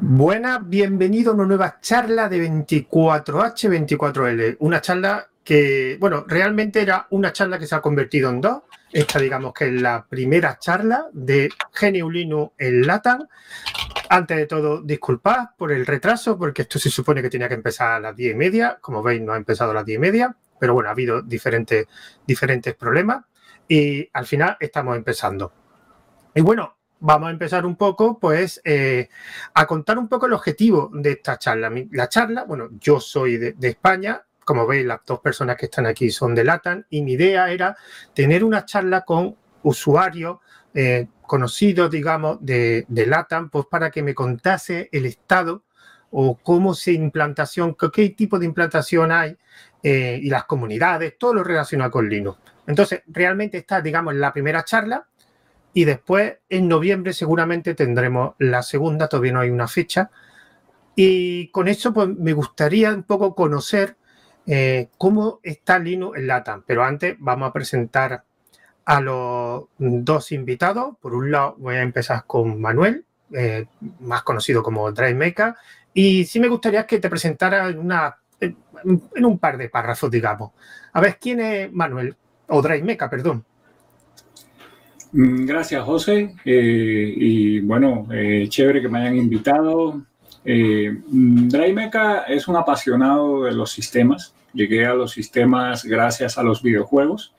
Buenas, 0.00 0.68
bienvenido 0.68 1.30
a 1.30 1.34
una 1.34 1.46
nueva 1.46 1.78
charla 1.80 2.28
de 2.28 2.48
24H24L. 2.48 4.56
Una 4.60 4.80
charla 4.80 5.28
que, 5.44 5.96
bueno, 6.00 6.24
realmente 6.26 6.82
era 6.82 7.06
una 7.10 7.32
charla 7.32 7.58
que 7.58 7.66
se 7.66 7.74
ha 7.74 7.80
convertido 7.80 8.30
en 8.30 8.40
dos. 8.40 8.62
Esta, 8.92 9.18
digamos 9.18 9.54
que 9.54 9.66
es 9.66 9.80
la 9.80 10.06
primera 10.06 10.58
charla 10.58 11.06
de 11.12 11.48
GNU 11.80 12.10
Linux 12.10 12.52
en 12.58 12.86
LATAM. 12.86 13.26
Antes 14.08 14.36
de 14.36 14.46
todo, 14.46 14.82
disculpad 14.82 15.50
por 15.56 15.72
el 15.72 15.86
retraso, 15.86 16.36
porque 16.36 16.62
esto 16.62 16.78
se 16.78 16.90
supone 16.90 17.22
que 17.22 17.30
tenía 17.30 17.48
que 17.48 17.54
empezar 17.54 17.92
a 17.92 18.00
las 18.00 18.16
10 18.16 18.32
y 18.32 18.36
media. 18.36 18.78
Como 18.80 19.02
veis, 19.02 19.22
no 19.22 19.32
ha 19.32 19.36
empezado 19.36 19.70
a 19.70 19.74
las 19.74 19.86
10 19.86 19.96
y 19.96 20.00
media, 20.00 20.36
pero 20.58 20.74
bueno, 20.74 20.88
ha 20.88 20.92
habido 20.92 21.22
diferentes, 21.22 21.86
diferentes 22.26 22.74
problemas 22.74 23.24
y 23.68 24.08
al 24.12 24.26
final 24.26 24.56
estamos 24.60 24.96
empezando. 24.96 25.52
Y 26.34 26.40
bueno, 26.40 26.76
vamos 27.02 27.28
a 27.28 27.32
empezar 27.32 27.66
un 27.66 27.76
poco, 27.76 28.18
pues, 28.18 28.60
eh, 28.64 29.08
a 29.54 29.66
contar 29.66 29.98
un 29.98 30.08
poco 30.08 30.26
el 30.26 30.32
objetivo 30.32 30.88
de 30.92 31.12
esta 31.12 31.36
charla. 31.36 31.70
La 31.90 32.08
charla, 32.08 32.44
bueno, 32.44 32.70
yo 32.80 33.00
soy 33.00 33.36
de, 33.38 33.56
España, 33.60 34.22
como 34.44 34.66
veis, 34.66 34.86
las 34.86 35.00
dos 35.04 35.20
personas 35.20 35.56
que 35.56 35.66
están 35.66 35.86
aquí 35.86 36.10
son 36.10 36.34
de 36.34 36.44
LATAM, 36.44 36.84
y 36.90 37.02
mi 37.02 37.12
idea 37.12 37.50
era 37.50 37.76
tener 38.14 38.44
una 38.44 38.64
charla 38.64 39.02
con 39.02 39.36
usuarios 39.64 40.38
eh, 40.74 41.08
conocidos, 41.22 41.90
digamos, 41.90 42.38
de, 42.40 42.86
de, 42.88 43.06
LATAM, 43.06 43.50
pues 43.50 43.66
para 43.66 43.90
que 43.90 44.02
me 44.02 44.14
contase 44.14 44.88
el 44.92 45.06
estado 45.06 45.64
o 46.12 46.38
cómo 46.40 46.74
se 46.74 46.92
implantación, 46.92 47.74
qué 47.92 48.10
tipo 48.10 48.38
de 48.38 48.46
implantación 48.46 49.10
hay 49.10 49.36
eh, 49.82 50.20
y 50.22 50.28
las 50.28 50.44
comunidades, 50.44 51.16
todo 51.18 51.34
lo 51.34 51.42
relacionado 51.42 51.90
con 51.90 52.08
Linux. 52.08 52.38
Entonces, 52.66 53.02
realmente 53.08 53.58
esta, 53.58 53.80
digamos, 53.80 54.14
la 54.14 54.32
primera 54.32 54.62
charla 54.62 55.08
y 55.74 55.84
después, 55.84 56.34
en 56.48 56.68
noviembre, 56.68 57.12
seguramente 57.12 57.74
tendremos 57.74 58.34
la 58.38 58.62
segunda, 58.62 59.08
todavía 59.08 59.32
no 59.32 59.40
hay 59.40 59.50
una 59.50 59.68
fecha. 59.68 60.10
Y 60.94 61.48
con 61.48 61.68
eso, 61.68 61.94
pues 61.94 62.08
me 62.08 62.34
gustaría 62.34 62.90
un 62.92 63.04
poco 63.04 63.34
conocer 63.34 63.96
eh, 64.46 64.88
cómo 64.98 65.40
está 65.42 65.78
Linux 65.78 66.18
en 66.18 66.26
LATAM. 66.26 66.64
Pero 66.66 66.84
antes 66.84 67.16
vamos 67.18 67.48
a 67.48 67.52
presentar 67.52 68.24
a 68.84 69.00
los 69.00 69.64
dos 69.78 70.32
invitados. 70.32 70.96
Por 71.00 71.14
un 71.14 71.30
lado, 71.30 71.56
voy 71.58 71.76
a 71.76 71.82
empezar 71.82 72.24
con 72.26 72.60
Manuel, 72.60 73.06
eh, 73.32 73.66
más 74.00 74.22
conocido 74.22 74.62
como 74.62 74.92
DriveMaker. 74.92 75.54
Y 75.94 76.26
sí 76.26 76.38
me 76.38 76.48
gustaría 76.48 76.86
que 76.86 76.98
te 76.98 77.08
presentara 77.08 77.68
en, 77.68 77.78
una, 77.78 78.18
en 78.40 79.24
un 79.24 79.38
par 79.38 79.56
de 79.56 79.70
párrafos, 79.70 80.10
digamos. 80.10 80.52
A 80.92 81.00
ver, 81.00 81.18
¿quién 81.18 81.40
es 81.40 81.72
Manuel? 81.72 82.14
O 82.48 82.60
DriveMaker, 82.60 83.08
perdón. 83.08 83.46
Mm, 85.12 85.44
gracias, 85.44 85.84
José. 85.84 86.34
Eh, 86.44 87.14
y 87.16 87.60
bueno, 87.60 88.06
eh, 88.12 88.46
chévere 88.48 88.80
que 88.82 88.88
me 88.88 89.00
hayan 89.00 89.16
invitado. 89.16 90.02
Eh, 90.44 90.90
mm, 91.08 91.48
es 92.28 92.48
un 92.48 92.56
apasionado 92.56 93.44
de 93.44 93.52
los 93.52 93.70
sistemas. 93.70 94.34
Llegué 94.52 94.86
a 94.86 94.94
los 94.94 95.12
sistemas 95.12 95.84
gracias 95.84 96.38
a 96.38 96.42
los 96.42 96.62
videojuegos. 96.62 97.34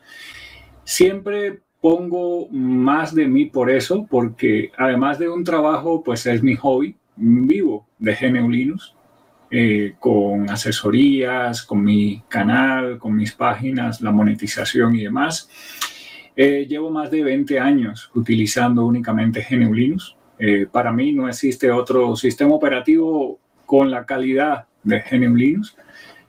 Siempre 0.84 1.62
pongo 1.82 2.48
más 2.50 3.14
de 3.14 3.28
mí 3.28 3.46
por 3.46 3.70
eso, 3.70 4.08
porque 4.10 4.72
además 4.78 5.20
de 5.20 5.30
un 5.30 5.44
trabajo, 5.44 6.04
pues 6.04 6.26
es 6.26 6.42
mi 6.42 6.56
hobby 6.56 6.96
vivo 7.16 7.86
de 8.00 8.16
GNU 8.16 8.50
Linux, 8.50 8.94
eh, 9.52 9.96
con 10.00 10.50
asesorías, 10.50 11.64
con 11.64 11.84
mi 11.84 12.24
canal, 12.28 12.98
con 12.98 13.16
mis 13.16 13.34
páginas, 13.34 14.02
la 14.02 14.12
monetización 14.12 14.96
y 14.96 15.04
demás. 15.04 15.50
Eh, 16.36 16.66
llevo 16.68 16.90
más 16.90 17.12
de 17.12 17.24
20 17.24 17.60
años 17.60 18.10
utilizando 18.16 18.86
únicamente 18.86 19.46
GNU 19.48 19.74
Linux. 19.74 20.16
Eh, 20.40 20.68
para 20.72 20.92
mí 20.92 21.12
no 21.14 21.28
existe 21.28 21.72
otro 21.72 22.16
sistema 22.16 22.56
operativo 22.56 23.40
con 23.66 23.92
la 23.92 24.06
calidad 24.06 24.66
de 24.84 25.02
GNU 25.02 25.36
Linux. 25.36 25.76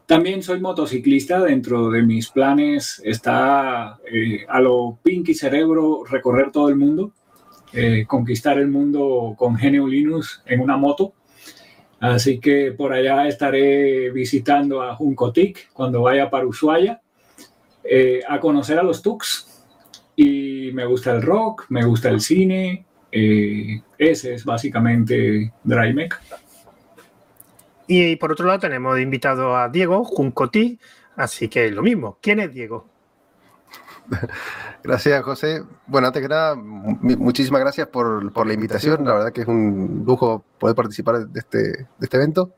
También 0.06 0.42
soy 0.42 0.60
motociclista, 0.60 1.40
dentro 1.40 1.90
de 1.90 2.02
mis 2.02 2.28
planes 2.28 3.00
está 3.02 3.98
eh, 4.04 4.44
a 4.46 4.60
lo 4.60 4.98
Pinky 5.02 5.32
Cerebro 5.32 6.04
recorrer 6.04 6.52
todo 6.52 6.68
el 6.68 6.76
mundo, 6.76 7.12
conquistar 8.06 8.58
el 8.58 8.68
mundo 8.68 9.34
con 9.36 9.56
GNU 9.56 9.88
Linux 9.88 10.42
en 10.46 10.60
una 10.60 10.76
moto. 10.76 11.14
Así 11.98 12.38
que 12.38 12.70
por 12.70 12.92
allá 12.92 13.26
estaré 13.26 14.10
visitando 14.12 14.82
a 14.82 14.94
Juncotic 14.94 15.72
cuando 15.72 16.02
vaya 16.02 16.30
para 16.30 16.46
Ushuaia, 16.46 17.00
a 18.28 18.38
conocer 18.38 18.78
a 18.78 18.84
los 18.84 19.02
TUCs, 19.02 19.53
y 20.16 20.70
me 20.72 20.86
gusta 20.86 21.12
el 21.12 21.22
rock, 21.22 21.66
me 21.68 21.84
gusta 21.84 22.08
el 22.08 22.20
cine. 22.20 22.86
Eh, 23.10 23.80
ese 23.98 24.34
es 24.34 24.44
básicamente 24.44 25.52
DryMech. 25.62 26.20
Y 27.86 28.16
por 28.16 28.32
otro 28.32 28.46
lado 28.46 28.60
tenemos 28.60 28.98
invitado 28.98 29.56
a 29.56 29.68
Diego 29.68 30.04
Juncotí, 30.04 30.78
así 31.16 31.48
que 31.48 31.70
lo 31.70 31.82
mismo. 31.82 32.18
¿Quién 32.20 32.40
es 32.40 32.52
Diego? 32.52 32.88
Gracias, 34.82 35.22
José. 35.22 35.62
Bueno, 35.86 36.08
antes 36.08 36.22
que 36.22 36.28
nada, 36.28 36.54
muchísimas 36.56 37.60
gracias 37.62 37.88
por, 37.88 38.32
por, 38.32 38.46
la 38.46 38.52
invitación. 38.52 39.04
La 39.04 39.14
verdad 39.14 39.32
que 39.32 39.42
es 39.42 39.46
un 39.46 40.04
lujo 40.06 40.44
poder 40.58 40.76
participar 40.76 41.26
de 41.26 41.40
este, 41.40 41.58
de 41.58 41.86
este 42.00 42.16
evento. 42.18 42.52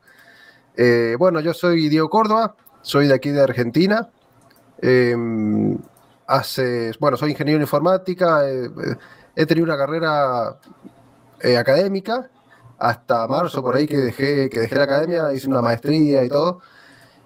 Eh, 0.75 1.15
bueno, 1.17 1.39
yo 1.39 1.53
soy 1.53 1.87
Diego 1.87 2.09
Córdoba, 2.09 2.55
soy 2.81 3.07
de 3.07 3.13
aquí 3.13 3.29
de 3.29 3.41
Argentina. 3.41 4.09
Eh, 4.81 5.15
hace, 6.27 6.91
bueno, 6.99 7.17
soy 7.17 7.31
ingeniero 7.31 7.57
en 7.57 7.63
informática, 7.63 8.47
eh, 8.47 8.65
eh, 8.65 8.95
he 9.35 9.45
tenido 9.45 9.65
una 9.65 9.77
carrera 9.77 10.59
eh, 11.41 11.57
académica 11.57 12.29
hasta 12.77 13.27
marzo, 13.27 13.63
por 13.63 13.75
ahí 13.75 13.87
que 13.87 13.97
dejé, 13.97 14.49
que 14.49 14.59
dejé 14.59 14.75
la 14.75 14.83
academia, 14.83 15.33
hice 15.33 15.47
una 15.47 15.61
maestría 15.61 16.23
y 16.23 16.29
todo, 16.29 16.61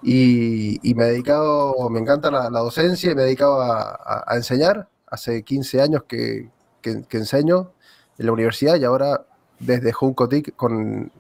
y, 0.03 0.79
me 0.95 1.05
he 1.05 1.11
dedicado, 1.11 1.89
me 1.89 1.99
encanta 1.99 2.31
la, 2.31 2.49
docencia 2.49 3.11
y 3.11 3.15
me 3.15 3.23
he 3.23 3.25
dedicado 3.25 3.61
a, 3.61 4.25
enseñar. 4.35 4.87
Hace 5.07 5.43
15 5.43 5.81
años 5.81 6.03
que, 6.07 6.49
que, 6.81 7.05
enseño 7.11 7.73
en 8.17 8.25
la 8.25 8.31
universidad 8.31 8.77
y 8.77 8.85
ahora 8.85 9.25
desde 9.59 9.91
Juncotic 9.91 10.55
con 10.55 11.11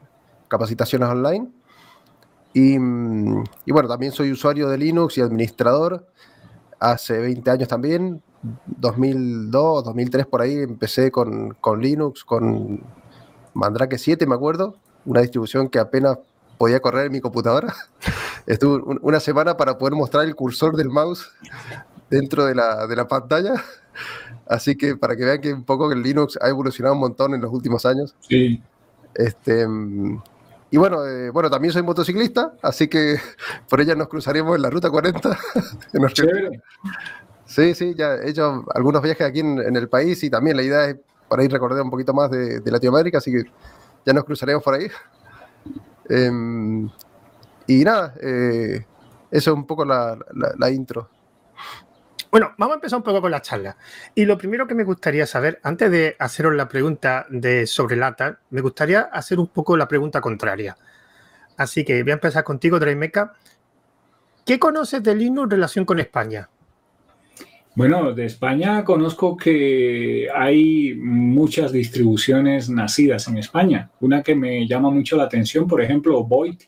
capacitaciones 0.47 1.09
online. 1.09 1.49
Y, 2.53 2.79
mm, 2.79 3.43
y, 3.65 3.71
bueno, 3.71 3.89
también 3.89 4.13
soy 4.13 4.31
usuario 4.31 4.69
de 4.69 4.77
Linux 4.77 5.17
y 5.17 5.21
administrador 5.21 6.07
hace 6.81 7.19
20 7.19 7.49
años 7.51 7.67
también, 7.69 8.21
2002, 8.65 9.83
2003 9.85 10.25
por 10.25 10.41
ahí, 10.41 10.55
empecé 10.55 11.11
con, 11.11 11.53
con 11.61 11.79
Linux, 11.79 12.25
con 12.25 12.83
Mandrake 13.53 13.97
7, 13.97 14.25
me 14.25 14.35
acuerdo, 14.35 14.75
una 15.05 15.21
distribución 15.21 15.69
que 15.69 15.79
apenas 15.79 16.17
podía 16.57 16.79
correr 16.79 17.05
en 17.05 17.11
mi 17.11 17.21
computadora. 17.21 17.73
Estuve 18.47 18.97
una 19.01 19.19
semana 19.19 19.55
para 19.55 19.77
poder 19.77 19.93
mostrar 19.93 20.25
el 20.25 20.35
cursor 20.35 20.75
del 20.75 20.89
mouse 20.89 21.31
dentro 22.09 22.45
de 22.45 22.55
la, 22.55 22.87
de 22.87 22.95
la 22.95 23.07
pantalla. 23.07 23.53
Así 24.47 24.75
que 24.75 24.97
para 24.97 25.15
que 25.15 25.23
vean 25.23 25.39
que 25.39 25.53
un 25.53 25.63
poco 25.63 25.91
el 25.91 26.01
Linux 26.01 26.37
ha 26.41 26.49
evolucionado 26.49 26.95
un 26.95 27.01
montón 27.01 27.35
en 27.35 27.41
los 27.41 27.53
últimos 27.53 27.85
años. 27.85 28.15
Sí. 28.21 28.61
Este, 29.13 29.67
y 30.73 30.77
bueno, 30.77 31.05
eh, 31.05 31.29
bueno, 31.31 31.49
también 31.49 31.73
soy 31.73 31.83
motociclista, 31.83 32.53
así 32.61 32.87
que 32.87 33.17
por 33.69 33.81
ella 33.81 33.93
nos 33.93 34.07
cruzaremos 34.07 34.55
en 34.55 34.61
la 34.61 34.69
ruta 34.69 34.89
40. 34.89 35.37
sí, 37.45 37.75
sí, 37.75 37.93
ya 37.93 38.15
he 38.15 38.29
hecho 38.29 38.63
algunos 38.73 39.01
viajes 39.01 39.27
aquí 39.27 39.41
en, 39.41 39.75
el 39.75 39.89
país 39.89 40.23
y 40.23 40.29
también 40.29 40.55
la 40.55 40.63
idea 40.63 40.85
es 40.85 40.95
por 41.27 41.41
ahí 41.41 41.49
recordar 41.49 41.83
un 41.83 41.89
poquito 41.89 42.13
más 42.13 42.31
de, 42.31 42.61
Latinoamérica, 42.65 43.17
así 43.17 43.31
que 43.31 43.43
ya 44.05 44.13
nos 44.13 44.23
cruzaremos 44.23 44.63
por 44.63 44.75
ahí. 44.75 44.87
Em, 46.07 46.89
y 47.67 47.83
nada, 47.83 48.15
eh, 48.21 48.85
eso 49.29 49.51
es 49.51 49.57
un 49.57 49.67
poco 49.67 49.83
la, 49.83 50.17
la 50.57 50.71
intro. 50.71 51.09
Bueno, 52.31 52.53
vamos 52.57 52.75
a 52.75 52.75
empezar 52.75 52.97
un 52.97 53.03
poco 53.03 53.19
con 53.19 53.29
la 53.29 53.41
charla. 53.41 53.75
Y 54.15 54.23
lo 54.23 54.37
primero 54.37 54.65
que 54.65 54.73
me 54.73 54.85
gustaría 54.85 55.25
saber, 55.25 55.59
antes 55.63 55.91
de 55.91 56.15
haceros 56.17 56.55
la 56.55 56.69
pregunta 56.69 57.25
de 57.29 57.67
sobre 57.67 57.97
Lata, 57.97 58.39
me 58.51 58.61
gustaría 58.61 59.01
hacer 59.01 59.37
un 59.37 59.47
poco 59.47 59.75
la 59.75 59.89
pregunta 59.89 60.21
contraria. 60.21 60.77
Así 61.57 61.83
que 61.83 62.01
voy 62.03 62.11
a 62.11 62.13
empezar 62.13 62.45
contigo, 62.45 62.79
Draimeca. 62.79 63.33
¿Qué 64.45 64.59
conoces 64.59 65.03
de 65.03 65.13
Linux 65.13 65.43
en 65.43 65.51
relación 65.51 65.83
con 65.83 65.99
España? 65.99 66.49
Bueno, 67.75 68.13
de 68.13 68.25
España 68.25 68.85
conozco 68.85 69.35
que 69.35 70.29
hay 70.33 70.95
muchas 70.95 71.73
distribuciones 71.73 72.69
nacidas 72.69 73.27
en 73.27 73.39
España. 73.39 73.91
Una 73.99 74.23
que 74.23 74.35
me 74.35 74.65
llama 74.65 74.89
mucho 74.89 75.17
la 75.17 75.23
atención, 75.23 75.67
por 75.67 75.81
ejemplo, 75.81 76.23
Void. 76.23 76.61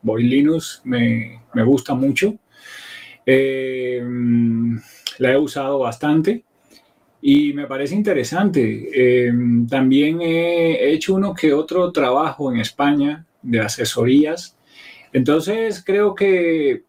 Void 0.00 0.24
Linux 0.24 0.80
me, 0.84 1.42
me 1.52 1.62
gusta 1.62 1.92
mucho. 1.92 2.34
Eh, 3.26 4.02
la 5.20 5.32
he 5.32 5.38
usado 5.38 5.78
bastante 5.78 6.44
y 7.20 7.52
me 7.52 7.66
parece 7.66 7.94
interesante. 7.94 8.88
Eh, 8.94 9.32
también 9.68 10.20
he 10.22 10.92
hecho 10.92 11.14
uno 11.14 11.34
que 11.34 11.52
otro 11.52 11.92
trabajo 11.92 12.50
en 12.50 12.58
España 12.58 13.26
de 13.42 13.60
asesorías. 13.60 14.56
Entonces 15.12 15.82
creo 15.84 16.14
que, 16.14 16.84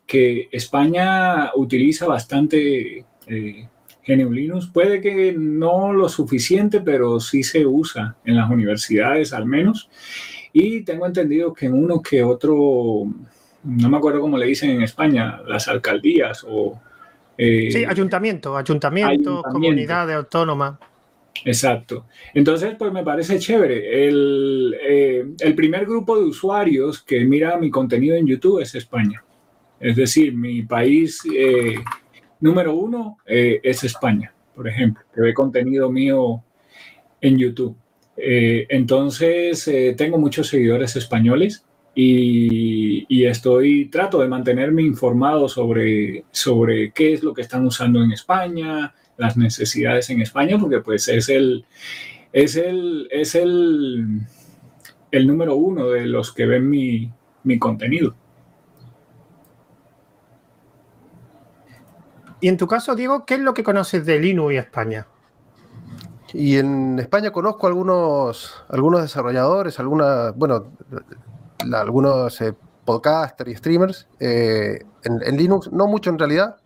España 0.51 1.51
utiliza 1.55 2.07
bastante 2.07 3.05
eh, 3.27 3.67
GNU 4.07 4.31
Linux. 4.31 4.67
Puede 4.67 5.01
que 5.01 5.33
no 5.37 5.91
lo 5.91 6.07
suficiente, 6.07 6.79
pero 6.79 7.19
sí 7.19 7.43
se 7.43 7.65
usa 7.65 8.15
en 8.23 8.37
las 8.37 8.49
universidades 8.49 9.33
al 9.33 9.45
menos. 9.45 9.89
Y 10.53 10.83
tengo 10.83 11.05
entendido 11.05 11.53
que 11.53 11.65
en 11.65 11.73
uno 11.73 12.01
que 12.01 12.23
otro, 12.23 13.07
no 13.63 13.89
me 13.89 13.97
acuerdo 13.97 14.21
cómo 14.21 14.37
le 14.37 14.45
dicen 14.45 14.69
en 14.69 14.83
España, 14.83 15.41
las 15.45 15.67
alcaldías 15.67 16.45
o... 16.47 16.79
Eh, 17.37 17.69
sí, 17.71 17.85
ayuntamiento, 17.85 18.55
ayuntamiento, 18.57 19.43
comunidades 19.43 20.15
autónomas. 20.15 20.75
Exacto. 21.45 22.05
Entonces, 22.33 22.75
pues 22.77 22.91
me 22.91 23.03
parece 23.03 23.39
chévere. 23.39 24.07
El, 24.07 24.75
eh, 24.81 25.25
el, 25.39 25.55
primer 25.55 25.85
grupo 25.85 26.17
de 26.17 26.25
usuarios 26.25 27.01
que 27.01 27.21
mira 27.21 27.57
mi 27.57 27.69
contenido 27.69 28.15
en 28.15 28.27
YouTube 28.27 28.61
es 28.61 28.75
España. 28.75 29.23
Es 29.79 29.95
decir, 29.95 30.35
mi 30.35 30.61
país 30.63 31.21
eh, 31.33 31.75
número 32.39 32.75
uno 32.75 33.17
es 33.25 33.83
España, 33.83 34.31
por 34.53 34.67
ejemplo, 34.67 35.03
que 35.13 35.21
ve 35.21 35.33
contenido 35.33 35.91
mío 35.91 36.43
en 37.19 37.37
YouTube. 37.39 37.75
Entonces, 38.15 39.67
tengo 39.97 40.19
muchos 40.19 40.47
seguidores 40.47 40.95
españoles 40.95 41.65
y, 41.93 43.25
estoy, 43.25 43.85
trato 43.85 44.19
de 44.19 44.27
mantenerme 44.27 44.81
informado 44.81 45.47
sobre, 45.47 46.25
sobre 46.31 46.91
qué 46.91 47.13
es 47.13 47.23
lo 47.23 47.33
que 47.33 47.41
están 47.41 47.65
usando 47.65 48.01
en 48.01 48.11
España, 48.11 48.93
las 49.17 49.37
necesidades 49.37 50.09
en 50.09 50.21
España, 50.21 50.57
porque 50.57 50.79
pues 50.79 51.07
es 51.07 51.29
el, 51.29 51.65
es 52.31 52.55
el, 52.55 53.07
es 53.11 53.35
el, 53.35 54.21
el 55.11 55.27
número 55.27 55.55
uno 55.55 55.89
de 55.89 56.05
los 56.05 56.33
que 56.33 56.45
ven 56.45 56.69
mi, 56.69 57.11
mi 57.43 57.59
contenido. 57.59 58.15
Y 62.39 62.47
en 62.47 62.57
tu 62.57 62.67
caso, 62.67 62.95
Diego, 62.95 63.23
¿qué 63.25 63.35
es 63.35 63.39
lo 63.41 63.53
que 63.53 63.63
conoces 63.63 64.03
de 64.05 64.19
Linux 64.19 64.53
y 64.53 64.57
España? 64.57 65.05
Y 66.33 66.57
en 66.57 66.97
España 66.97 67.31
conozco 67.31 67.67
algunos, 67.67 68.63
algunos 68.69 69.01
desarrolladores, 69.01 69.79
algunas, 69.79 70.35
bueno, 70.35 70.71
algunos 71.73 72.39
eh, 72.41 72.53
podcasters 72.85 73.51
y 73.51 73.55
streamers 73.55 74.07
eh, 74.19 74.83
en, 75.03 75.37
Linux, 75.37 75.71
no 75.71 75.87
mucho 75.87 76.09
en 76.09 76.19
realidad. 76.19 76.57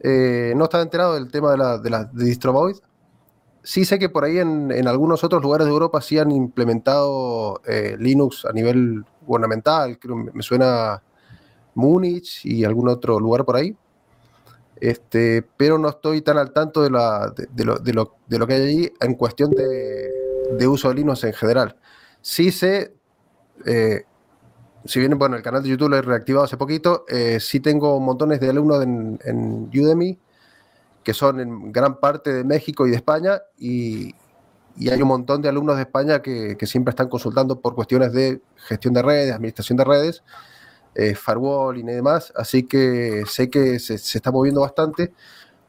Eh, 0.00 0.52
no 0.56 0.64
estaba 0.64 0.82
enterado 0.82 1.14
del 1.14 1.30
tema 1.30 1.50
de 1.52 1.58
la, 1.58 1.78
de 1.78 1.90
la 1.90 2.04
de 2.04 2.74
Sí 3.62 3.86
sé 3.86 3.98
que 3.98 4.10
por 4.10 4.24
ahí 4.24 4.38
en, 4.38 4.70
en, 4.70 4.86
algunos 4.86 5.24
otros 5.24 5.42
lugares 5.42 5.66
de 5.66 5.72
Europa 5.72 6.02
sí 6.02 6.18
han 6.18 6.30
implementado 6.30 7.62
Linux 7.98 8.44
a 8.44 8.52
nivel 8.52 9.04
gubernamental, 9.22 9.98
creo, 9.98 10.16
me 10.16 10.42
suena 10.42 11.02
Múnich 11.74 12.44
y 12.44 12.64
algún 12.64 12.88
otro 12.88 13.18
lugar 13.18 13.44
por 13.44 13.56
ahí. 13.56 13.76
Este, 14.76 15.42
pero 15.56 15.78
no 15.78 15.88
estoy 15.88 16.20
tan 16.22 16.36
al 16.36 16.52
tanto 16.52 16.82
de, 16.82 16.90
lo, 16.90 18.46
que 18.46 18.54
hay 18.54 18.62
allí 18.62 18.92
en 19.00 19.14
cuestión 19.14 19.50
de, 19.50 20.68
uso 20.68 20.88
de 20.88 20.96
Linux 20.96 21.24
en 21.24 21.32
general. 21.32 21.76
Sí 22.20 22.50
sé, 22.50 22.94
eh, 23.64 24.04
si 24.84 25.00
bien 25.00 25.18
bueno, 25.18 25.36
el 25.36 25.42
canal 25.42 25.62
de 25.62 25.70
YouTube 25.70 25.90
lo 25.90 25.96
he 25.96 26.02
reactivado 26.02 26.44
hace 26.44 26.56
poquito, 26.56 27.04
eh, 27.08 27.38
sí 27.40 27.60
tengo 27.60 27.98
montones 28.00 28.40
de 28.40 28.50
alumnos 28.50 28.82
en, 28.82 29.70
Udemy 29.74 30.18
que 31.02 31.12
son 31.12 31.40
en 31.40 31.72
gran 31.72 32.00
parte 32.00 32.32
de 32.32 32.44
México 32.44 32.86
y 32.86 32.90
de 32.90 32.96
España 32.96 33.42
y, 33.58 34.14
hay 34.90 35.00
un 35.00 35.06
montón 35.08 35.40
de 35.40 35.48
alumnos 35.48 35.76
de 35.76 35.82
España 35.82 36.20
que, 36.20 36.56
que 36.56 36.66
siempre 36.66 36.90
están 36.90 37.08
consultando 37.08 37.60
por 37.60 37.76
cuestiones 37.76 38.12
de 38.12 38.40
gestión 38.56 38.92
de 38.92 39.02
redes, 39.02 39.32
administración 39.32 39.76
de 39.76 39.84
redes 39.84 40.24
eh, 40.94 41.14
firewall 41.16 41.76
y 41.78 41.82
demás, 41.82 42.32
así 42.36 42.64
que 42.64 43.24
sé 43.26 43.50
que 43.50 43.80
se, 43.80 43.94
está 43.94 44.30
moviendo 44.30 44.60
bastante. 44.60 45.12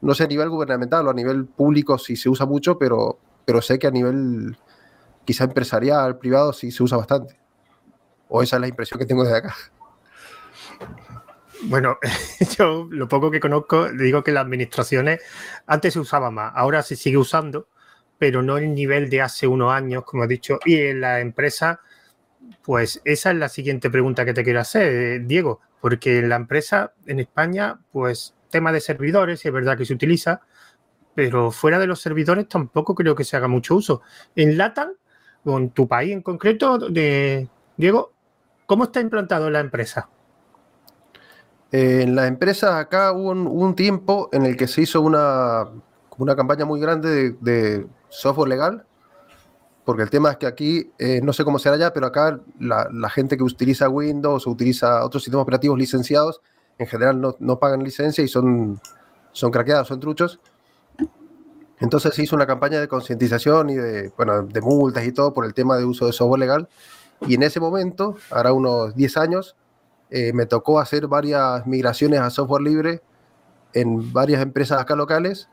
No 0.00 0.14
sé 0.14 0.24
a 0.24 0.26
nivel 0.28 0.48
gubernamental 0.50 1.06
o 1.08 1.10
a 1.10 1.14
nivel 1.14 1.46
público 1.46 1.98
si 1.98 2.16
se 2.16 2.28
usa 2.28 2.46
mucho, 2.46 2.78
pero, 2.78 3.18
pero 3.44 3.60
sé 3.60 3.78
que 3.78 3.88
a 3.88 3.90
nivel 3.90 4.56
quizá 5.24 5.44
empresarial, 5.44 6.18
privado, 6.18 6.52
sí 6.52 6.70
se 6.70 6.82
usa 6.82 6.96
bastante. 6.98 7.36
O 8.28 8.42
esa 8.42 8.56
es 8.56 8.60
la 8.60 8.68
impresión 8.68 8.98
que 8.98 9.06
tengo 9.06 9.24
desde 9.24 9.38
acá. 9.38 9.54
Bueno, 11.62 11.98
yo 12.58 12.86
lo 12.90 13.08
poco 13.08 13.30
que 13.30 13.40
conozco, 13.40 13.90
digo 13.90 14.22
que 14.22 14.32
las 14.32 14.44
administraciones 14.44 15.20
antes 15.66 15.94
se 15.94 16.00
usaba 16.00 16.30
más, 16.30 16.52
ahora 16.54 16.82
se 16.82 16.96
sigue 16.96 17.16
usando, 17.16 17.68
pero 18.18 18.42
no 18.42 18.58
el 18.58 18.74
nivel 18.74 19.08
de 19.08 19.22
hace 19.22 19.46
unos 19.46 19.72
años, 19.72 20.04
como 20.04 20.24
he 20.24 20.28
dicho, 20.28 20.58
y 20.64 20.78
en 20.78 21.00
la 21.00 21.20
empresa 21.20 21.80
pues 22.62 23.00
esa 23.04 23.30
es 23.30 23.36
la 23.36 23.48
siguiente 23.48 23.90
pregunta 23.90 24.24
que 24.24 24.34
te 24.34 24.44
quiero 24.44 24.60
hacer, 24.60 25.26
Diego, 25.26 25.60
porque 25.80 26.18
en 26.18 26.28
la 26.28 26.36
empresa 26.36 26.92
en 27.06 27.20
España, 27.20 27.78
pues 27.92 28.34
tema 28.50 28.72
de 28.72 28.80
servidores, 28.80 29.44
es 29.44 29.52
verdad 29.52 29.76
que 29.76 29.84
se 29.84 29.94
utiliza, 29.94 30.40
pero 31.14 31.50
fuera 31.50 31.78
de 31.78 31.86
los 31.86 32.00
servidores 32.00 32.48
tampoco 32.48 32.94
creo 32.94 33.14
que 33.14 33.24
se 33.24 33.36
haga 33.36 33.48
mucho 33.48 33.76
uso. 33.76 34.02
En 34.34 34.56
LATAM, 34.58 34.90
en 35.44 35.70
tu 35.70 35.88
país 35.88 36.12
en 36.12 36.22
concreto, 36.22 36.78
de, 36.78 37.48
Diego, 37.76 38.12
¿cómo 38.66 38.84
está 38.84 39.00
implantado 39.00 39.50
la 39.50 39.60
empresa? 39.60 40.08
En 41.72 42.14
la 42.14 42.26
empresa 42.26 42.78
acá 42.78 43.12
hubo 43.12 43.30
un, 43.30 43.74
tiempo 43.74 44.28
en 44.32 44.46
el 44.46 44.56
que 44.56 44.68
se 44.68 44.82
hizo 44.82 45.00
una, 45.00 45.66
una 46.16 46.36
campaña 46.36 46.64
muy 46.64 46.80
grande 46.80 47.36
de 47.40 47.86
software 48.08 48.48
legal 48.48 48.86
porque 49.86 50.02
el 50.02 50.10
tema 50.10 50.32
es 50.32 50.36
que 50.36 50.46
aquí, 50.46 50.90
eh, 50.98 51.20
no 51.22 51.32
sé 51.32 51.44
cómo 51.44 51.60
será 51.60 51.76
ya, 51.76 51.92
pero 51.92 52.06
acá 52.06 52.40
la, 52.58 53.08
gente 53.08 53.36
que 53.36 53.44
utiliza 53.44 53.88
Windows 53.88 54.44
o 54.44 54.50
utiliza 54.50 55.04
otros 55.04 55.22
sistemas 55.22 55.44
operativos 55.44 55.78
licenciados, 55.78 56.40
en 56.76 56.88
general 56.88 57.20
no, 57.38 57.58
pagan 57.60 57.84
licencia 57.84 58.24
y 58.24 58.26
son, 58.26 58.80
son 59.30 59.52
craqueados, 59.52 59.86
son 59.86 60.00
truchos. 60.00 60.40
Entonces 61.78 62.12
se 62.16 62.24
hizo 62.24 62.34
una 62.34 62.48
campaña 62.48 62.80
de 62.80 62.88
concientización 62.88 63.70
y 63.70 63.76
de, 63.76 64.12
bueno, 64.16 64.42
de 64.42 64.60
multas 64.60 65.06
y 65.06 65.12
todo 65.12 65.32
por 65.32 65.44
el 65.44 65.54
tema 65.54 65.76
de 65.76 65.84
uso 65.84 66.06
de 66.06 66.12
software 66.12 66.40
legal. 66.40 66.68
Y 67.22 67.34
en 67.34 67.42
ese 67.42 67.60
momento, 67.60 68.16
ahora 68.30 68.52
unos 68.52 68.94
10 68.94 69.16
años, 69.16 69.56
eh, 70.10 70.32
me 70.32 70.46
tocó 70.46 70.78
hacer 70.78 71.06
varias 71.06 71.66
migraciones 71.66 72.20
a 72.20 72.30
software 72.30 72.62
libre 72.62 73.00
en 73.72 74.12
varias 74.12 74.42
empresas 74.42 74.80
acá 74.80 74.94
locales. 74.94 75.48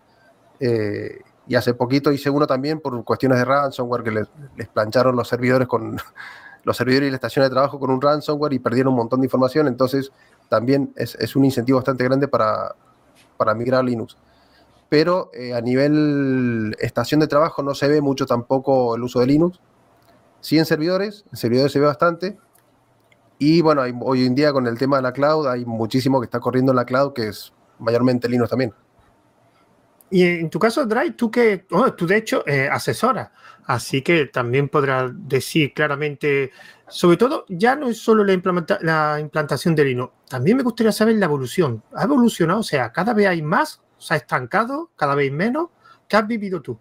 Eh, 0.60 1.22
y 1.48 1.56
hace 1.56 1.74
poquito 1.74 2.12
hice 2.12 2.30
uno 2.30 2.48
también 2.48 2.80
por 2.80 3.04
cuestiones 3.04 3.38
de 3.38 3.46
ransomware 3.46 4.04
que 4.04 4.12
les, 4.12 4.68
plancharon 4.70 5.16
los 5.16 5.28
servidores 5.28 5.68
con 5.68 5.98
los 6.64 6.78
servidores 6.78 7.08
y 7.08 7.12
la 7.12 7.18
estación 7.18 7.44
de 7.44 7.50
trabajo 7.50 7.80
con 7.80 7.92
un 7.92 8.02
ransomware 8.02 8.54
y 8.54 8.60
perdieron 8.60 8.94
un 8.94 9.00
montón 9.00 9.20
de 9.20 9.26
información. 9.26 9.68
Entonces, 9.68 10.12
también 10.50 10.94
es, 10.96 11.36
un 11.36 11.46
incentivo 11.46 11.80
bastante 11.80 12.04
grande 12.04 12.28
para, 12.28 12.76
para 13.38 13.54
migrar 13.54 13.82
a 13.82 13.84
Linux. 13.84 14.18
Pero 14.88 15.32
eh, 15.34 15.54
a 15.54 15.62
nivel 15.62 16.76
estación 16.80 17.20
de 17.20 17.28
trabajo 17.28 17.64
no 17.64 17.74
se 17.74 17.88
ve 17.88 18.00
mucho 18.00 18.26
tampoco 18.26 18.96
el 18.96 19.04
uso 19.04 19.20
de 19.20 19.26
Linux. 19.26 19.60
Sí 20.44 20.60
en 20.60 20.66
servidores, 20.66 21.24
en 21.32 21.38
servidores 21.38 21.72
se 21.72 21.80
ve 21.80 21.86
bastante. 21.86 22.38
Y 23.40 23.62
bueno, 23.62 23.82
hoy 24.02 24.26
en 24.26 24.36
día 24.36 24.52
con 24.52 24.68
el 24.68 24.78
tema 24.78 24.98
de 24.98 25.04
la 25.04 25.14
cloud 25.14 25.48
hay 25.48 25.64
muchísimo 25.64 26.20
que 26.20 26.26
está 26.26 26.42
corriendo 26.42 26.74
en 26.74 26.76
la 26.76 26.84
cloud, 26.84 27.14
que 27.14 27.30
es 27.30 27.54
mayormente 27.80 28.28
Linux 28.28 28.50
también. 28.50 28.74
Y 30.10 30.22
en 30.22 30.50
tu 30.50 30.60
caso, 30.60 30.86
Drive, 30.86 31.12
tú 31.12 31.32
que, 31.32 31.66
oh, 31.72 31.94
tú 31.94 32.06
de 32.06 32.18
hecho 32.18 32.44
eh, 32.46 32.68
asesoras, 32.70 33.32
así 33.66 34.02
que 34.02 34.26
también 34.26 34.68
podrás 34.68 35.12
decir 35.14 35.74
claramente, 35.74 36.52
sobre 36.90 37.16
todo, 37.16 37.46
ya 37.48 37.78
no 37.78 37.88
es 37.88 38.00
solo 38.00 38.26
la, 38.26 38.34
implantación 39.22 39.76
de 39.76 39.86
Linux, 39.86 40.14
también 40.28 40.58
me 40.58 40.64
gustaría 40.64 40.92
saber 40.92 41.16
la 41.16 41.26
evolución. 41.26 41.82
¿Ha 41.96 42.04
evolucionado? 42.04 42.60
O 42.60 42.64
sea, 42.64 42.92
cada 42.92 43.14
vez 43.14 43.28
hay 43.28 43.42
más, 43.42 43.82
se 43.98 44.14
ha 44.14 44.18
estancado, 44.18 44.92
cada 44.98 45.16
vez 45.16 45.32
menos. 45.32 45.70
¿Qué 46.10 46.18
has 46.18 46.28
vivido 46.28 46.62
tú? 46.62 46.78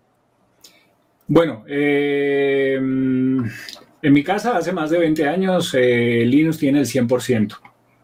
Bueno, 1.35 1.65
eh, 1.67 2.75
en 2.75 4.13
mi 4.13 4.23
casa 4.23 4.55
hace 4.55 4.71
más 4.71 4.91
de 4.91 4.99
20 4.99 5.27
años 5.27 5.73
eh, 5.73 6.25
Linux 6.27 6.59
tiene 6.59 6.81
el 6.81 6.85
100%. 6.85 7.57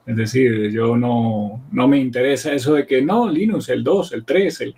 Es 0.06 0.16
decir, 0.16 0.70
yo 0.70 0.96
no, 0.96 1.62
no 1.70 1.88
me 1.88 1.98
interesa 1.98 2.54
eso 2.54 2.72
de 2.72 2.86
que 2.86 3.02
no, 3.02 3.28
Linux, 3.28 3.68
el 3.68 3.84
2, 3.84 4.14
el 4.14 4.24
3, 4.24 4.60
el 4.62 4.74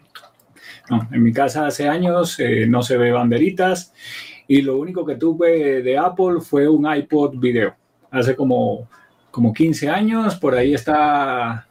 no, 0.90 1.09
en 1.12 1.23
mi 1.23 1.33
casa 1.33 1.64
hace 1.64 1.88
años 1.88 2.40
eh, 2.40 2.66
no 2.66 2.83
se 2.83 2.97
ve 2.97 3.12
banderitas 3.12 3.95
y 4.49 4.62
lo 4.62 4.78
único 4.78 5.07
que 5.07 5.14
tuve 5.14 5.80
de 5.80 5.97
Apple 5.97 6.40
fue 6.40 6.69
un 6.69 6.92
iPod 6.92 7.38
video. 7.38 7.76
Hace 8.11 8.35
como, 8.35 8.88
como 9.30 9.52
15 9.52 9.88
años, 9.88 10.35
por 10.35 10.57
ahí 10.57 10.75
está 10.75 11.69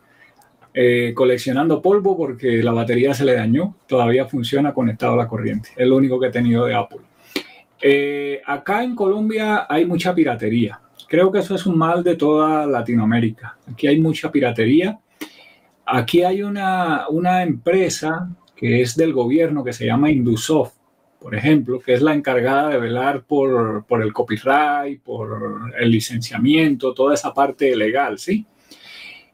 eh, 0.82 1.14
coleccionando 1.14 1.82
polvo 1.82 2.16
porque 2.16 2.64
la 2.64 2.72
batería 2.72 3.14
se 3.14 3.26
le 3.26 3.34
dañó. 3.34 3.76
Todavía 3.86 4.28
funciona 4.28 4.74
conectado 4.74 5.16
a 5.16 5.18
la 5.18 5.28
corriente. 5.28 5.72
Es 5.76 5.86
lo 5.86 5.98
único 5.98 6.18
que 6.18 6.28
he 6.28 6.32
tenido 6.32 6.64
de 6.64 6.74
Apple. 6.74 7.02
Eh, 7.82 8.42
acá 8.46 8.82
en 8.82 8.96
Colombia 8.96 9.66
hay 9.68 9.86
mucha 9.86 10.16
piratería. 10.16 10.80
Creo 11.10 11.34
que 11.34 11.40
eso 11.40 11.54
es 11.54 11.66
un 11.66 11.78
mal 11.78 12.02
de 12.02 12.16
toda 12.16 12.66
Latinoamérica. 12.66 13.58
Aquí 13.70 13.88
hay 13.88 14.00
mucha 14.00 14.32
piratería. 14.32 14.98
Aquí 15.86 16.24
hay 16.24 16.44
una, 16.44 17.10
una 17.10 17.44
empresa 17.44 18.30
que 18.56 18.82
es 18.82 18.96
del 18.96 19.12
gobierno, 19.12 19.66
que 19.66 19.74
se 19.74 19.86
llama 19.86 20.10
Indusoft, 20.10 20.76
por 21.20 21.36
ejemplo, 21.36 21.82
que 21.82 21.94
es 21.94 22.02
la 22.02 22.14
encargada 22.14 22.70
de 22.70 22.80
velar 22.80 23.24
por, 23.24 23.84
por 23.84 24.02
el 24.02 24.14
copyright, 24.14 25.02
por 25.02 25.74
el 25.78 25.92
licenciamiento, 25.92 26.94
toda 26.94 27.16
esa 27.16 27.34
parte 27.34 27.76
legal, 27.76 28.18
¿sí? 28.18 28.46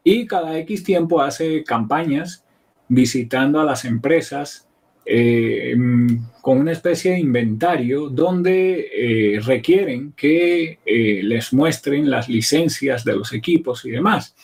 Y 0.08 0.28
cada 0.28 0.56
X 0.60 0.84
tiempo 0.84 1.20
hace 1.20 1.64
campañas 1.64 2.46
visitando 2.88 3.60
a 3.60 3.66
las 3.66 3.86
empresas 3.86 4.70
eh, 5.04 5.76
mm, 5.76 6.42
con 6.42 6.60
una 6.60 6.74
especie 6.74 7.14
de 7.14 7.20
inventario 7.20 8.10
donde 8.10 8.88
eh, 8.94 9.40
requieren 9.40 10.14
que 10.16 10.78
eh, 10.86 11.22
les 11.24 11.52
muestren 11.54 12.08
las 12.08 12.30
licencias 12.30 13.04
de 13.04 13.16
los 13.16 13.34
equipos 13.34 13.84
y 13.86 13.92
demás. 13.92 14.36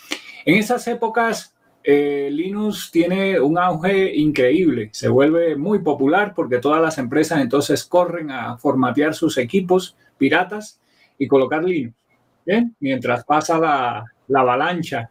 En 0.46 0.56
esas 0.56 0.88
épocas, 0.88 1.56
Linux 1.84 2.89
tiene 2.91 3.39
un 3.39 3.58
auge 3.58 4.15
increíble, 4.15 4.89
se 4.94 5.10
vuelve 5.10 5.56
muy 5.56 5.80
popular 5.80 6.34
porque 6.36 6.60
todas 6.60 6.82
las 6.82 7.00
empresas 7.00 7.39
entonces 7.41 7.86
corren 7.86 8.30
a 8.30 8.58
formatear 8.58 9.15
sus 9.15 9.38
equipos 9.39 9.96
piratas 10.18 10.80
y 11.18 11.27
colocar 11.27 11.63
Linux, 11.63 11.96
mientras 12.80 13.24
pasa 13.25 13.58
la, 13.58 14.06
la 14.27 14.39
avalancha 14.41 15.10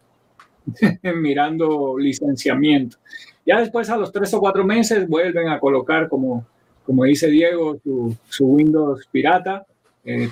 mirando 1.16 1.96
licenciamiento. 1.98 2.98
Ya 3.46 3.60
después, 3.60 3.88
a 3.90 3.96
los 3.96 4.12
tres 4.12 4.32
o 4.34 4.40
cuatro 4.40 4.64
meses, 4.64 5.08
vuelven 5.08 5.48
a 5.48 5.58
colocar, 5.58 6.08
como, 6.08 6.46
como 6.84 7.04
dice 7.04 7.28
Diego, 7.28 7.78
su, 7.82 8.16
su 8.28 8.46
Windows 8.46 9.08
pirata, 9.10 9.66
eh, 10.02 10.28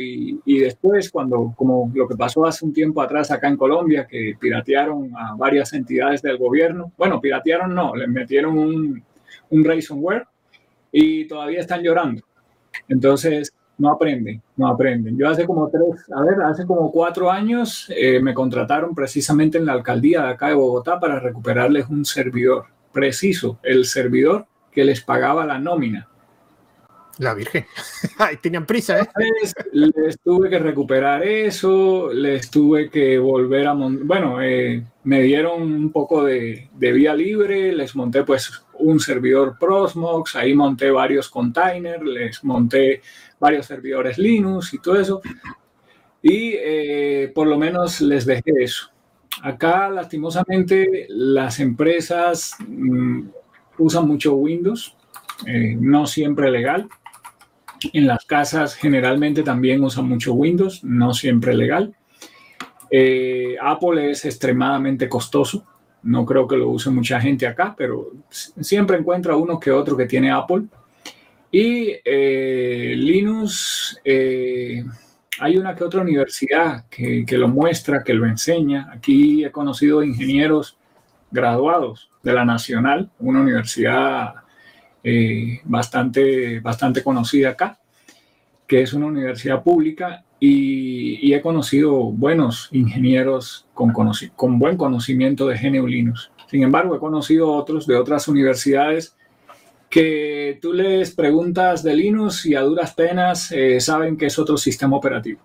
y, 0.00 0.38
y, 0.44 0.58
después, 0.60 1.10
cuando, 1.10 1.52
como 1.56 1.90
lo 1.94 2.06
que 2.06 2.14
pasó 2.14 2.44
hace 2.46 2.64
un 2.64 2.72
tiempo 2.72 3.02
atrás 3.02 3.30
acá 3.30 3.48
en 3.48 3.56
Colombia, 3.56 4.06
que 4.06 4.36
piratearon 4.38 5.10
a 5.16 5.34
varias 5.34 5.72
entidades 5.72 6.22
del 6.22 6.38
gobierno, 6.38 6.92
bueno, 6.96 7.20
piratearon 7.20 7.74
no, 7.74 7.96
les 7.96 8.08
metieron 8.08 8.56
un, 8.56 9.02
un 9.50 9.64
ransomware 9.64 10.26
y 10.92 11.26
todavía 11.26 11.60
están 11.60 11.82
llorando. 11.82 12.22
Entonces, 12.88 13.52
no 13.78 13.90
aprenden, 13.90 14.42
no 14.56 14.68
aprenden. 14.68 15.16
Yo 15.18 15.28
hace 15.28 15.46
como 15.46 15.68
tres, 15.68 16.06
a 16.14 16.22
ver, 16.22 16.40
hace 16.42 16.66
como 16.66 16.90
cuatro 16.90 17.30
años 17.30 17.86
eh, 17.96 18.20
me 18.20 18.34
contrataron 18.34 18.94
precisamente 18.94 19.58
en 19.58 19.66
la 19.66 19.72
alcaldía 19.72 20.22
de 20.22 20.28
acá 20.30 20.48
de 20.48 20.54
Bogotá 20.54 21.00
para 21.00 21.18
recuperarles 21.18 21.88
un 21.88 22.04
servidor, 22.04 22.66
preciso, 22.92 23.58
el 23.62 23.84
servidor 23.84 24.46
que 24.70 24.84
les 24.84 25.02
pagaba 25.02 25.44
la 25.46 25.58
nómina. 25.58 26.08
La 27.18 27.34
Virgen. 27.34 27.66
Tenían 28.42 28.64
prisa, 28.64 29.00
¿eh? 29.00 29.08
Les, 29.72 30.18
tuve 30.24 30.48
que 30.48 30.58
recuperar 30.58 31.22
eso, 31.22 32.10
les 32.12 32.50
tuve 32.50 32.88
que 32.90 33.18
volver 33.18 33.66
a 33.66 33.74
montar. 33.74 34.06
Bueno, 34.06 34.42
eh, 34.42 34.82
me 35.04 35.22
dieron 35.22 35.62
un 35.62 35.92
poco 35.92 36.24
de, 36.24 36.70
de, 36.72 36.92
vía 36.92 37.14
libre, 37.14 37.72
les 37.72 37.94
monté 37.94 38.24
pues 38.24 38.64
un 38.82 39.00
servidor 39.00 39.56
Prosmox, 39.58 40.36
ahí 40.36 40.54
monté 40.54 40.90
varios 40.90 41.28
containers, 41.28 42.02
les 42.02 42.44
monté 42.44 43.00
varios 43.38 43.66
servidores 43.66 44.18
Linux 44.18 44.74
y 44.74 44.78
todo 44.78 45.00
eso. 45.00 45.20
Y 46.22 46.54
eh, 46.54 47.32
por 47.34 47.46
lo 47.46 47.58
menos 47.58 48.00
les 48.00 48.24
dejé 48.24 48.52
eso. 48.58 48.90
Acá, 49.42 49.88
lastimosamente, 49.88 51.06
las 51.08 51.58
empresas 51.58 52.54
mm, 52.66 53.28
usan 53.78 54.06
mucho 54.06 54.34
Windows, 54.34 54.96
eh, 55.46 55.76
no 55.80 56.06
siempre 56.06 56.50
legal. 56.50 56.88
En 57.92 58.06
las 58.06 58.24
casas 58.24 58.74
generalmente 58.74 59.42
también 59.42 59.82
usan 59.82 60.08
mucho 60.08 60.34
Windows, 60.34 60.84
no 60.84 61.14
siempre 61.14 61.54
legal. 61.54 61.94
Eh, 62.90 63.56
Apple 63.60 64.10
es 64.10 64.24
extremadamente 64.24 65.08
costoso. 65.08 65.66
No 66.02 66.24
creo 66.26 66.48
que 66.48 66.56
lo 66.56 66.68
use 66.68 66.90
mucha 66.90 67.20
gente 67.20 67.46
acá, 67.46 67.74
pero 67.76 68.12
siempre 68.28 68.98
encuentra 68.98 69.36
uno 69.36 69.60
que 69.60 69.70
otro 69.70 69.96
que 69.96 70.06
tiene 70.06 70.30
Apple. 70.30 70.64
Y 71.50 71.94
eh, 72.04 72.94
Linux, 72.96 74.00
eh, 74.04 74.84
hay 75.38 75.58
una 75.58 75.74
que 75.74 75.84
otra 75.84 76.00
universidad 76.00 76.86
que, 76.88 77.26
lo 77.30 77.48
muestra, 77.48 78.02
que 78.02 78.14
lo 78.14 78.26
enseña. 78.26 78.88
Aquí 78.92 79.44
he 79.44 79.50
conocido 79.50 80.02
ingenieros 80.02 80.78
graduados 81.30 82.10
de 82.22 82.32
la 82.32 82.44
Nacional, 82.44 83.10
una 83.18 83.40
universidad 83.40 84.34
eh, 85.04 85.60
bastante, 85.64 86.60
bastante 86.60 87.02
conocida 87.02 87.50
acá, 87.50 87.78
que 88.66 88.82
es 88.82 88.92
una 88.92 89.06
universidad 89.06 89.62
pública, 89.62 90.24
y, 90.44 91.32
he 91.32 91.40
conocido 91.40 91.92
buenos 92.10 92.68
ingenieros 92.72 93.68
con, 93.74 94.58
buen 94.58 94.76
conocimiento 94.76 95.46
de 95.46 95.56
GNU 95.56 95.86
Linux. 95.86 96.32
Sin 96.50 96.64
embargo, 96.64 96.96
he 96.96 96.98
conocido 96.98 97.52
otros 97.52 97.86
de 97.86 97.96
otras 97.96 98.26
universidades 98.26 99.16
que 99.88 100.58
tú 100.60 100.72
les 100.72 101.14
preguntas 101.14 101.84
de 101.84 101.94
Linux 101.94 102.44
y 102.44 102.56
a 102.56 102.62
duras 102.62 102.92
penas 102.92 103.52
eh, 103.52 103.80
saben 103.80 104.16
que 104.16 104.26
es 104.26 104.38
otro 104.38 104.56
sistema 104.56 104.96
operativo. 104.96 105.40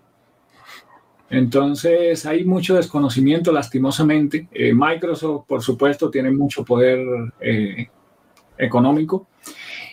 Entonces 1.30 2.26
hay 2.26 2.44
mucho 2.44 2.74
desconocimiento 2.74 3.52
lastimosamente. 3.52 4.48
Eh, 4.50 4.72
Microsoft, 4.74 5.46
por 5.46 5.62
supuesto, 5.62 6.10
tiene 6.10 6.32
mucho 6.32 6.64
poder 6.64 6.98
eh, 7.40 7.86
económico 8.56 9.28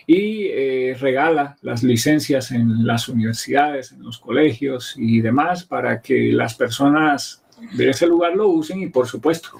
y 0.06 0.92
regala 0.94 1.56
las 1.62 1.82
licencias 1.82 2.52
en 2.52 2.86
las 2.86 3.08
universidades, 3.08 3.92
en 3.92 4.02
los 4.02 4.18
colegios 4.18 4.94
y 4.96 5.20
demás 5.20 5.64
para 5.64 6.00
que 6.00 6.30
las 6.32 6.54
personas 6.54 7.42
de 7.72 7.90
ese 7.90 8.06
lugar 8.06 8.36
lo 8.36 8.48
usen 8.48 8.82
y 8.82 8.86
por 8.88 9.08
supuesto, 9.08 9.50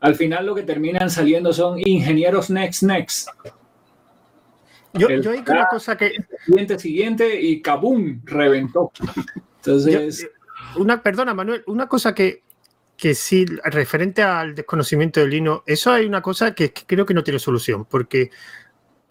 al 0.00 0.14
final 0.14 0.46
lo 0.46 0.54
que 0.54 0.62
terminan 0.62 1.10
saliendo 1.10 1.52
son 1.52 1.78
ingenieros 1.84 2.48
next 2.48 2.82
next 2.82 3.28
yo, 4.94 5.10
yo 5.10 5.32
hay 5.32 5.42
una 5.46 5.68
cosa 5.68 5.96
que. 5.96 6.12
Siguiente, 6.46 6.78
siguiente 6.78 7.40
y 7.40 7.60
¡cabum! 7.60 8.20
Reventó. 8.24 8.92
Entonces. 9.56 10.28
una, 10.76 11.02
perdona, 11.02 11.34
Manuel, 11.34 11.64
una 11.66 11.88
cosa 11.88 12.14
que, 12.14 12.44
que 12.96 13.14
sí, 13.14 13.44
referente 13.64 14.22
al 14.22 14.54
desconocimiento 14.54 15.20
del 15.20 15.30
Linux, 15.30 15.62
eso 15.66 15.90
hay 15.92 16.06
una 16.06 16.22
cosa 16.22 16.54
que, 16.54 16.72
creo 16.72 17.04
que 17.04 17.14
no 17.14 17.24
tiene 17.24 17.38
solución, 17.38 17.86
porque 17.86 18.30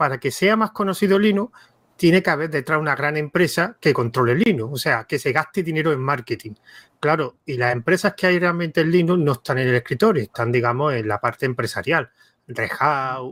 para 0.03 0.17
que 0.17 0.31
sea 0.31 0.57
más 0.57 0.71
conocido 0.71 1.17
Linux, 1.17 1.57
tiene 1.95 2.21
que 2.21 2.29
haber 2.29 2.49
detrás 2.49 2.77
una 2.77 2.93
gran 2.93 3.15
empresa 3.15 3.77
que 3.79 3.93
controle 3.93 4.35
Linux, 4.35 4.73
o 4.73 4.75
sea, 4.75 5.05
que 5.05 5.17
se 5.17 5.31
gaste 5.31 5.63
dinero 5.63 5.93
en 5.93 6.01
marketing. 6.01 6.55
Claro, 6.99 7.37
y 7.45 7.53
las 7.53 7.71
empresas 7.71 8.13
que 8.13 8.27
hay 8.27 8.37
realmente 8.37 8.81
en 8.81 8.91
Linux 8.91 9.23
no 9.23 9.31
están 9.31 9.59
en 9.59 9.69
el 9.69 9.75
escritorio, 9.75 10.23
están, 10.23 10.51
digamos, 10.51 10.93
en 10.93 11.07
la 11.07 11.21
parte 11.21 11.45
empresarial. 11.45 12.11
Red 12.49 12.69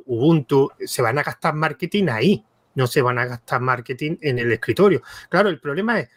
Ubuntu, 0.06 0.70
se 0.80 1.02
van 1.02 1.20
a 1.20 1.24
gastar 1.24 1.56
marketing 1.56 2.08
ahí, 2.08 2.46
no 2.76 2.88
se 2.88 3.02
van 3.02 3.20
a 3.20 3.26
gastar 3.26 3.60
marketing 3.60 4.16
en 4.22 4.40
el 4.40 4.50
escritorio. 4.54 5.02
Claro, 5.28 5.50
el 5.50 5.60
problema 5.60 6.00
es 6.00 6.08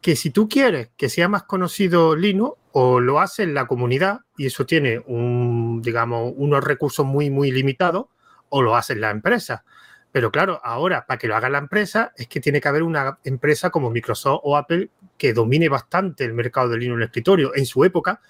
que 0.00 0.14
si 0.14 0.30
tú 0.30 0.48
quieres 0.48 0.90
que 0.96 1.08
sea 1.08 1.28
más 1.28 1.42
conocido 1.42 2.14
Linux, 2.14 2.56
o 2.70 3.00
lo 3.00 3.18
hace 3.18 3.44
la 3.44 3.66
comunidad, 3.66 4.20
y 4.36 4.46
eso 4.46 4.64
tiene 4.66 5.02
un, 5.04 5.82
digamos, 5.82 6.32
unos 6.36 6.62
recursos 6.62 7.04
muy, 7.04 7.28
muy 7.28 7.50
limitados, 7.50 8.06
o 8.48 8.62
lo 8.62 8.76
hace 8.76 8.92
en 8.94 9.00
la 9.00 9.10
empresa. 9.10 9.64
Pero 10.16 10.32
claro, 10.32 10.62
ahora 10.64 11.04
para 11.04 11.18
que 11.18 11.28
lo 11.28 11.36
haga 11.36 11.50
la 11.50 11.58
empresa 11.58 12.14
es 12.16 12.26
que 12.26 12.40
tiene 12.40 12.58
que 12.58 12.68
haber 12.68 12.82
una 12.82 13.18
empresa 13.22 13.68
como 13.68 13.90
Microsoft 13.90 14.40
o 14.44 14.56
Apple 14.56 14.88
que 15.18 15.34
domine 15.34 15.68
bastante 15.68 16.24
el 16.24 16.32
mercado 16.32 16.70
de 16.70 16.78
Linux 16.78 16.94
en 16.96 17.02
el 17.02 17.06
escritorio. 17.08 17.54
En 17.54 17.66
su 17.66 17.84
época, 17.84 18.22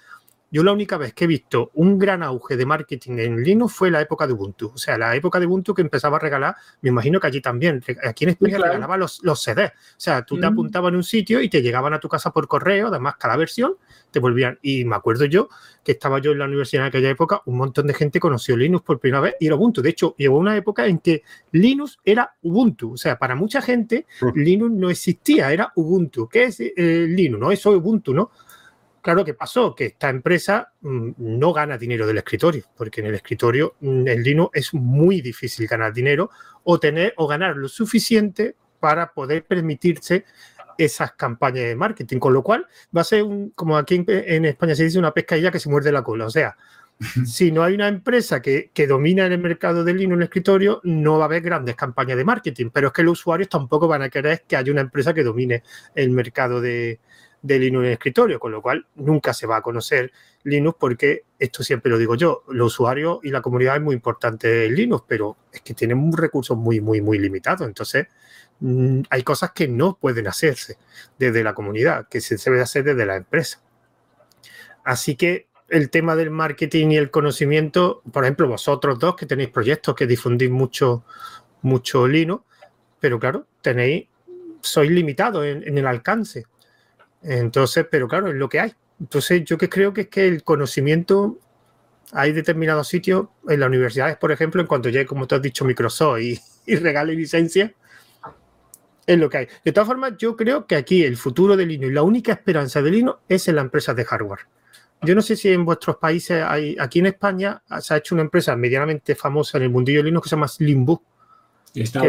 yo 0.49 0.63
la 0.63 0.71
única 0.71 0.97
vez 0.97 1.13
que 1.13 1.25
he 1.25 1.27
visto 1.27 1.71
un 1.73 1.99
gran 1.99 2.23
auge 2.23 2.55
de 2.55 2.65
marketing 2.65 3.17
en 3.17 3.43
Linux 3.43 3.73
fue 3.73 3.91
la 3.91 4.01
época 4.01 4.27
de 4.27 4.33
Ubuntu. 4.33 4.71
O 4.73 4.77
sea, 4.77 4.97
la 4.97 5.15
época 5.15 5.39
de 5.39 5.45
Ubuntu 5.45 5.73
que 5.73 5.81
empezaba 5.81 6.17
a 6.17 6.19
regalar, 6.19 6.55
me 6.81 6.89
imagino 6.89 7.19
que 7.19 7.27
allí 7.27 7.41
también, 7.41 7.83
aquí 8.03 8.23
en 8.23 8.31
España 8.31 8.57
regalaba 8.57 8.97
los, 8.97 9.21
los 9.23 9.41
CDs. 9.41 9.71
O 9.71 9.99
sea, 9.99 10.23
tú 10.23 10.39
te 10.39 10.47
mm. 10.47 10.53
apuntabas 10.53 10.89
en 10.89 10.95
un 10.95 11.03
sitio 11.03 11.41
y 11.41 11.49
te 11.49 11.61
llegaban 11.61 11.93
a 11.93 11.99
tu 11.99 12.07
casa 12.07 12.31
por 12.31 12.47
correo, 12.47 12.87
además 12.87 13.15
cada 13.19 13.35
versión 13.35 13.75
te 14.11 14.19
volvían. 14.19 14.57
Y 14.61 14.85
me 14.85 14.95
acuerdo 14.95 15.25
yo 15.25 15.49
que 15.83 15.93
estaba 15.93 16.19
yo 16.19 16.31
en 16.31 16.39
la 16.39 16.45
universidad 16.45 16.83
en 16.83 16.89
aquella 16.89 17.09
época, 17.09 17.41
un 17.45 17.57
montón 17.57 17.87
de 17.87 17.93
gente 17.93 18.19
conoció 18.19 18.55
Linux 18.55 18.83
por 18.83 18.99
primera 18.99 19.21
vez 19.21 19.35
y 19.39 19.47
era 19.47 19.55
Ubuntu. 19.55 19.81
De 19.81 19.89
hecho, 19.89 20.15
llegó 20.17 20.37
una 20.37 20.55
época 20.55 20.85
en 20.85 20.99
que 20.99 21.23
Linux 21.51 21.99
era 22.03 22.35
Ubuntu. 22.41 22.93
O 22.93 22.97
sea, 22.97 23.17
para 23.17 23.35
mucha 23.35 23.61
gente, 23.61 24.05
mm. 24.21 24.39
Linux 24.39 24.71
no 24.71 24.89
existía, 24.89 25.51
era 25.51 25.71
Ubuntu. 25.75 26.27
¿Qué 26.29 26.45
es 26.45 26.59
eh, 26.59 27.05
Linux? 27.07 27.39
No, 27.39 27.51
eso 27.51 27.71
es 27.71 27.77
Ubuntu, 27.77 28.13
¿no? 28.13 28.31
Claro, 29.01 29.23
¿qué 29.23 29.33
pasó? 29.33 29.73
Que 29.75 29.85
esta 29.85 30.09
empresa 30.09 30.73
mm, 30.81 31.11
no 31.17 31.53
gana 31.53 31.77
dinero 31.77 32.05
del 32.05 32.17
escritorio, 32.17 32.63
porque 32.75 33.01
en 33.01 33.07
el 33.07 33.15
escritorio, 33.15 33.75
en 33.81 34.03
mm, 34.03 34.21
Linux, 34.21 34.51
es 34.53 34.73
muy 34.73 35.21
difícil 35.21 35.67
ganar 35.67 35.93
dinero 35.93 36.29
o 36.63 36.79
tener 36.79 37.13
o 37.17 37.27
ganar 37.27 37.55
lo 37.55 37.69
suficiente 37.69 38.55
para 38.79 39.13
poder 39.13 39.45
permitirse 39.45 40.25
esas 40.77 41.13
campañas 41.13 41.65
de 41.65 41.75
marketing. 41.75 42.19
Con 42.19 42.33
lo 42.33 42.43
cual, 42.43 42.67
va 42.95 43.01
a 43.01 43.05
ser 43.05 43.23
un, 43.23 43.51
como 43.51 43.77
aquí 43.77 44.03
en, 44.07 44.45
España 44.45 44.75
se 44.75 44.83
dice, 44.83 44.99
una 44.99 45.13
pescadilla 45.13 45.51
que 45.51 45.59
se 45.59 45.69
muerde 45.69 45.91
la 45.91 46.03
cola. 46.03 46.25
O 46.25 46.29
sea, 46.29 46.57
si 47.25 47.51
no 47.51 47.63
hay 47.63 47.75
una 47.75 47.87
empresa 47.87 48.41
que, 48.41 48.71
que 48.73 48.87
domina 48.87 49.25
el 49.25 49.37
mercado 49.37 49.83
de 49.83 49.93
Linux 49.93 50.13
en 50.13 50.19
el 50.19 50.23
escritorio, 50.23 50.81
no 50.83 51.17
va 51.17 51.25
a 51.25 51.27
haber 51.27 51.41
grandes 51.41 51.75
campañas 51.75 52.17
de 52.17 52.25
marketing. 52.25 52.69
Pero 52.73 52.87
es 52.87 52.93
que 52.93 53.03
los 53.03 53.19
usuarios 53.19 53.49
tampoco 53.49 53.87
van 53.87 54.01
a 54.01 54.09
querer 54.09 54.43
que 54.47 54.55
haya 54.55 54.71
una 54.71 54.81
empresa 54.81 55.13
que 55.13 55.23
domine 55.23 55.63
el 55.95 56.11
mercado 56.11 56.61
de, 56.61 56.99
de 57.41 57.59
Linux 57.59 57.81
en 57.81 57.87
el 57.87 57.93
escritorio, 57.93 58.39
con 58.39 58.51
lo 58.51 58.61
cual 58.61 58.85
nunca 58.95 59.33
se 59.33 59.47
va 59.47 59.57
a 59.57 59.61
conocer 59.61 60.11
Linux 60.43 60.77
porque 60.79 61.23
esto 61.39 61.63
siempre 61.63 61.91
lo 61.91 61.97
digo 61.97 62.15
yo, 62.15 62.43
los 62.49 62.73
usuarios 62.73 63.19
y 63.23 63.29
la 63.29 63.41
comunidad 63.41 63.75
es 63.75 63.81
muy 63.81 63.95
importante 63.95 64.65
en 64.65 64.75
Linux, 64.75 65.03
pero 65.07 65.37
es 65.51 65.61
que 65.61 65.73
tienen 65.73 66.11
recursos 66.11 66.57
muy, 66.57 66.81
muy, 66.81 67.01
muy 67.01 67.19
limitados. 67.19 67.67
Entonces, 67.67 68.07
mm, 68.59 69.01
hay 69.09 69.23
cosas 69.23 69.51
que 69.51 69.67
no 69.67 69.97
pueden 69.99 70.27
hacerse 70.27 70.77
desde 71.17 71.43
la 71.43 71.53
comunidad, 71.53 72.07
que 72.09 72.21
se 72.21 72.37
debe 72.37 72.61
hacer 72.61 72.83
desde 72.83 73.05
la 73.05 73.15
empresa. 73.15 73.61
Así 74.83 75.15
que 75.15 75.47
el 75.69 75.89
tema 75.89 76.15
del 76.15 76.31
marketing 76.31 76.91
y 76.91 76.97
el 76.97 77.11
conocimiento, 77.11 78.01
por 78.11 78.23
ejemplo, 78.23 78.47
vosotros 78.47 78.99
dos 78.99 79.15
que 79.15 79.25
tenéis 79.25 79.49
proyectos 79.49 79.95
que 79.95 80.07
difundís 80.07 80.49
mucho 80.49 81.03
mucho 81.61 82.07
Linux, 82.07 82.43
pero 82.99 83.19
claro, 83.19 83.45
tenéis, 83.61 84.07
sois 84.61 84.89
limitados 84.89 85.45
en, 85.45 85.77
el 85.77 85.87
alcance. 85.87 86.45
Entonces, 87.27 87.85
pero 87.91 88.07
claro, 88.07 88.29
es 88.29 88.35
lo 88.35 88.47
que 88.47 88.61
hay. 88.61 88.73
Entonces, 88.99 89.43
yo 89.43 89.57
que 89.57 89.67
creo 89.67 89.93
que 89.93 90.01
es 90.01 90.07
que 90.07 90.27
el 90.27 90.43
conocimiento, 90.43 91.37
hay 92.13 92.31
determinados 92.31 92.87
sitios, 92.87 93.27
en 93.49 93.59
las 93.59 93.67
universidades, 93.67 94.15
por 94.15 94.31
ejemplo, 94.31 94.61
en 94.61 94.67
cuanto 94.67 94.87
llegue, 94.87 95.05
como 95.05 95.27
tú 95.27 95.35
has 95.35 95.41
dicho, 95.41 95.65
Microsoft 95.65 96.21
y, 96.21 96.39
y 96.65 96.75
regale 96.77 97.13
licencia, 97.13 97.73
es 99.05 99.19
lo 99.19 99.29
que 99.29 99.37
hay. 99.39 99.47
De 99.63 99.73
todas 99.73 99.87
formas, 99.87 100.13
yo 100.17 100.37
creo 100.37 100.65
que 100.65 100.75
aquí 100.75 101.03
el 101.03 101.17
futuro 101.17 101.57
de 101.57 101.65
Linux 101.65 101.91
y 101.91 101.93
la 101.93 102.03
única 102.03 102.31
esperanza 102.31 102.81
de 102.81 102.91
Linux 102.91 103.19
es 103.27 103.47
en 103.49 103.55
las 103.55 103.65
empresas 103.65 103.95
de 103.95 104.05
hardware. 104.05 104.39
Yo 105.01 105.13
no 105.13 105.21
sé 105.21 105.35
si 105.35 105.49
en 105.49 105.63
vuestros 105.63 105.97
países 105.97 106.41
hay, 106.41 106.75
aquí 106.79 106.99
en 106.99 107.07
España 107.07 107.61
se 107.79 107.93
ha 107.93 107.97
hecho 107.97 108.15
una 108.15 108.23
empresa 108.23 108.55
medianamente 108.55 109.15
famosa 109.15 109.57
en 109.57 109.65
el 109.65 109.69
mundillo 109.69 109.99
de 109.99 110.05
Linux 110.05 110.23
que 110.23 110.29
se 110.29 110.35
llama 110.35 110.47
Slimbook. 110.47 111.03
Y 111.73 111.83
está 111.83 112.01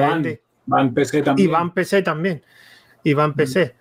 Van, 0.67 0.95
PC 0.95 1.23
también. 1.23 1.49
Y 1.49 1.51
Van 1.51 1.75
PC 1.75 2.03
también. 2.03 2.43
Y 3.03 3.15
Van 3.15 3.35
PC. 3.35 3.75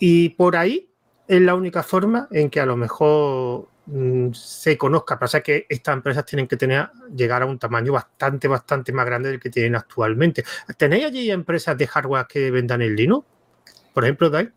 Y 0.00 0.30
por 0.30 0.56
ahí 0.56 0.88
es 1.28 1.40
la 1.40 1.54
única 1.54 1.84
forma 1.84 2.26
en 2.32 2.50
que 2.50 2.58
a 2.58 2.66
lo 2.66 2.76
mejor 2.76 3.68
mm, 3.86 4.32
se 4.32 4.76
conozca. 4.76 5.18
Pasa 5.18 5.42
que 5.42 5.66
estas 5.68 5.94
empresas 5.94 6.24
tienen 6.24 6.48
que 6.48 6.56
tener, 6.56 6.88
llegar 7.14 7.42
a 7.42 7.46
un 7.46 7.58
tamaño 7.58 7.92
bastante, 7.92 8.48
bastante 8.48 8.92
más 8.92 9.06
grande 9.06 9.28
del 9.28 9.38
que 9.38 9.50
tienen 9.50 9.76
actualmente. 9.76 10.42
¿Tenéis 10.76 11.04
allí 11.04 11.30
empresas 11.30 11.78
de 11.78 11.86
hardware 11.86 12.26
que 12.26 12.50
vendan 12.50 12.82
el 12.82 12.96
Linux? 12.96 13.26
Por 13.92 14.04
ejemplo, 14.04 14.30
Dai. 14.30 14.48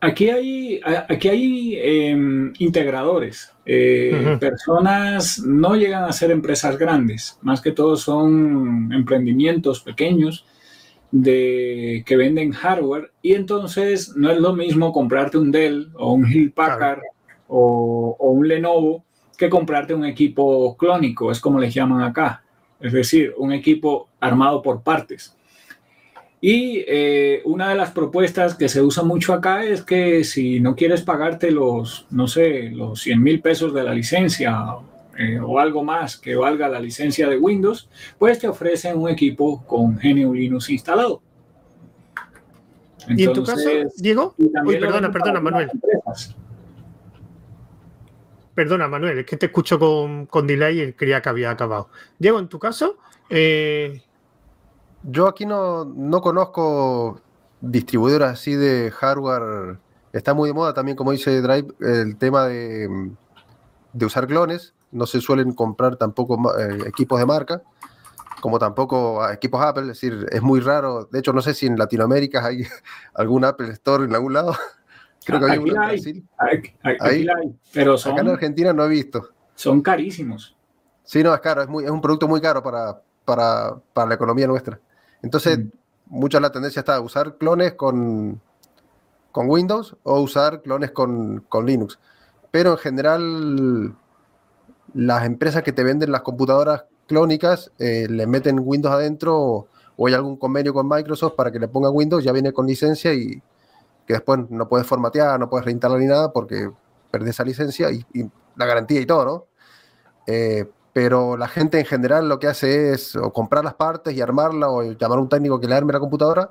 Aquí 0.00 0.28
hay, 0.28 0.80
aquí 0.84 1.28
hay 1.28 1.78
em, 1.80 2.52
integradores. 2.58 3.50
Eh, 3.64 4.36
personas 4.38 5.38
no 5.38 5.74
llegan 5.74 6.04
a 6.04 6.12
ser 6.12 6.30
empresas 6.30 6.78
grandes, 6.78 7.38
más 7.40 7.62
que 7.62 7.72
todo 7.72 7.96
son 7.96 8.92
emprendimientos 8.92 9.80
pequeños 9.80 10.44
de, 11.10 12.02
que 12.06 12.16
venden 12.16 12.52
hardware 12.52 13.12
y 13.22 13.34
entonces 13.34 14.14
no 14.16 14.30
es 14.30 14.38
lo 14.38 14.54
mismo 14.54 14.92
comprarte 14.92 15.38
un 15.38 15.52
Dell 15.52 15.88
o 15.94 16.12
un 16.12 16.30
Hill 16.30 16.52
Packard 16.52 17.00
o, 17.48 18.16
o, 18.18 18.30
un 18.30 18.48
Lenovo 18.48 19.04
que 19.38 19.48
comprarte 19.48 19.94
un 19.94 20.04
equipo 20.04 20.76
clónico, 20.76 21.30
es 21.30 21.40
como 21.40 21.60
les 21.60 21.72
llaman 21.74 22.02
acá, 22.02 22.42
es 22.80 22.92
decir, 22.92 23.34
un 23.36 23.52
equipo 23.52 24.08
armado 24.20 24.62
por 24.62 24.82
partes. 24.82 25.36
Y 26.40 26.84
eh, 26.86 27.40
una 27.44 27.70
de 27.70 27.74
las 27.74 27.90
propuestas 27.90 28.54
que 28.54 28.68
se 28.68 28.82
usa 28.82 29.02
mucho 29.02 29.32
acá 29.32 29.64
es 29.64 29.82
que 29.82 30.22
si 30.22 30.60
no 30.60 30.76
quieres 30.76 31.02
pagarte 31.02 31.50
los, 31.50 32.06
no 32.10 32.28
sé, 32.28 32.70
los 32.70 33.00
100 33.00 33.22
mil 33.22 33.40
pesos 33.40 33.72
de 33.72 33.82
la 33.82 33.94
licencia 33.94 34.64
eh, 35.18 35.40
o 35.40 35.58
algo 35.58 35.82
más 35.82 36.16
que 36.16 36.36
valga 36.36 36.68
la 36.68 36.80
licencia 36.80 37.28
de 37.28 37.38
Windows, 37.38 37.88
pues 38.18 38.38
te 38.38 38.48
ofrecen 38.48 38.98
un 38.98 39.08
equipo 39.08 39.64
con 39.64 39.96
GNU 39.96 40.34
Linux 40.34 40.70
instalado. 40.70 41.22
¿Y 43.08 43.24
en 43.24 43.32
tu 43.32 43.44
caso, 43.44 43.68
Diego? 43.96 44.34
Uy, 44.36 44.78
perdona, 44.78 45.10
perdona, 45.12 45.40
Manuel. 45.40 45.70
Perdona, 48.54 48.88
Manuel, 48.88 49.18
es 49.18 49.26
que 49.26 49.36
te 49.36 49.46
escucho 49.46 49.78
con, 49.78 50.26
con 50.26 50.46
delay 50.46 50.80
y 50.80 50.92
creía 50.92 51.20
que 51.20 51.28
había 51.28 51.50
acabado. 51.50 51.88
Diego, 52.18 52.38
en 52.38 52.48
tu 52.48 52.58
caso, 52.58 52.96
eh, 53.28 54.02
yo 55.02 55.28
aquí 55.28 55.46
no, 55.46 55.84
no 55.84 56.20
conozco 56.20 57.20
distribuidoras 57.60 58.32
así 58.32 58.54
de 58.54 58.90
hardware. 58.90 59.78
Está 60.12 60.34
muy 60.34 60.48
de 60.48 60.54
moda 60.54 60.72
también, 60.72 60.96
como 60.96 61.12
dice 61.12 61.40
Drive, 61.42 61.68
el 61.80 62.16
tema 62.16 62.46
de, 62.46 63.10
de 63.92 64.06
usar 64.06 64.26
clones. 64.26 64.74
No 64.96 65.06
se 65.06 65.20
suelen 65.20 65.52
comprar 65.52 65.96
tampoco 65.96 66.58
eh, 66.58 66.78
equipos 66.86 67.18
de 67.18 67.26
marca, 67.26 67.62
como 68.40 68.58
tampoco 68.58 69.28
equipos 69.30 69.62
Apple. 69.62 69.82
Es 69.82 69.88
decir, 69.88 70.26
es 70.30 70.42
muy 70.42 70.60
raro. 70.60 71.08
De 71.10 71.18
hecho, 71.18 71.32
no 71.32 71.42
sé 71.42 71.54
si 71.54 71.66
en 71.66 71.78
Latinoamérica 71.78 72.44
hay 72.44 72.64
algún 73.14 73.44
Apple 73.44 73.68
Store 73.72 74.04
en 74.04 74.14
algún 74.14 74.32
lado. 74.32 74.54
Creo 75.24 75.40
que 75.40 75.50
hay 75.50 75.58
uno 75.58 75.72
en 75.72 75.88
Brasil. 75.88 76.28
Aquí, 76.38 77.26
pero 77.72 77.98
son, 77.98 78.12
acá 78.12 78.22
en 78.22 78.28
Argentina 78.28 78.72
no 78.72 78.84
he 78.84 78.88
visto. 78.88 79.30
Son 79.56 79.82
carísimos. 79.82 80.56
Sí, 81.02 81.22
no, 81.22 81.34
es 81.34 81.40
caro. 81.40 81.62
Es, 81.62 81.68
muy, 81.68 81.84
es 81.84 81.90
un 81.90 82.00
producto 82.00 82.28
muy 82.28 82.40
caro 82.40 82.62
para, 82.62 83.00
para, 83.24 83.76
para 83.92 84.08
la 84.08 84.14
economía 84.14 84.46
nuestra. 84.46 84.78
Entonces, 85.22 85.58
mm. 85.58 85.68
mucha 86.06 86.38
la 86.38 86.52
tendencia 86.52 86.80
está 86.80 86.96
a 86.96 87.00
usar 87.00 87.36
clones 87.38 87.74
con, 87.74 88.40
con 89.36 89.50
Windows 89.50 89.94
o 90.02 90.18
usar 90.20 90.62
clones 90.62 90.92
con, 90.92 91.44
Linux. 91.62 91.98
Pero 92.50 92.70
en 92.70 92.78
general, 92.78 93.94
las 94.94 95.24
empresas 95.24 95.62
que 95.62 95.72
te 95.72 95.84
venden 95.84 96.12
las 96.12 96.22
computadoras 96.22 96.84
clónicas 97.06 97.70
eh, 97.78 98.06
le 98.08 98.26
meten 98.26 98.60
Windows 98.62 98.94
adentro 98.94 99.66
o, 99.96 100.06
hay 100.06 100.14
algún 100.14 100.36
convenio 100.36 100.74
con 100.74 100.88
Microsoft 100.88 101.34
para 101.36 101.50
que 101.50 101.58
le 101.58 101.68
ponga 101.68 101.90
Windows, 101.90 102.22
ya 102.22 102.32
viene 102.32 102.52
con 102.52 102.66
licencia 102.66 103.14
y 103.14 103.42
que 104.06 104.14
después 104.14 104.50
no 104.50 104.68
puedes 104.68 104.86
formatear, 104.86 105.40
no 105.40 105.48
puedes 105.48 105.64
reinstalar 105.64 105.98
ni 105.98 106.06
nada 106.06 106.32
porque 106.32 106.70
perdés 107.10 107.30
esa 107.30 107.44
licencia 107.44 107.90
y, 107.90 108.04
la 108.56 108.66
garantía 108.66 109.00
y 109.00 109.06
todo, 109.06 109.24
¿no? 109.24 109.46
Eh, 110.26 110.70
pero 110.92 111.36
la 111.36 111.48
gente 111.48 111.78
en 111.78 111.84
general 111.84 112.28
lo 112.28 112.38
que 112.38 112.46
hace 112.46 112.92
es 112.92 113.18
comprar 113.34 113.64
las 113.64 113.74
partes 113.74 114.14
y 114.14 114.22
armarla 114.22 114.70
o 114.70 114.82
llamar 114.82 115.18
a 115.18 115.20
un 115.20 115.28
técnico 115.28 115.60
que 115.60 115.68
le 115.68 115.74
arme 115.74 115.92
la 115.92 116.00
computadora 116.00 116.50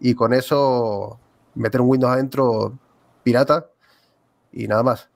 y 0.00 0.14
con 0.14 0.34
eso 0.34 1.18
meter 1.54 1.80
un 1.80 1.88
Windows 1.88 2.12
adentro 2.12 2.78
pirata 3.22 3.66
y 4.52 4.68
nada 4.68 4.82
más. 4.82 5.08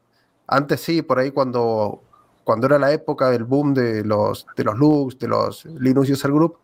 Antes 0.47 0.81
sí, 0.81 1.03
por 1.03 1.19
ahí 1.19 1.31
cuando, 1.31 2.03
cuando 2.49 2.67
era 2.67 2.79
la 2.79 2.91
época 2.93 3.29
del 3.29 3.45
boom 3.45 3.75
de 3.75 4.03
los, 4.03 4.47
de 4.57 4.65
los 4.65 4.75
Lux, 4.75 5.19
de 5.19 5.29
los 5.29 5.67
Linux 5.67 6.09
User 6.09 6.33
Group, 6.33 6.57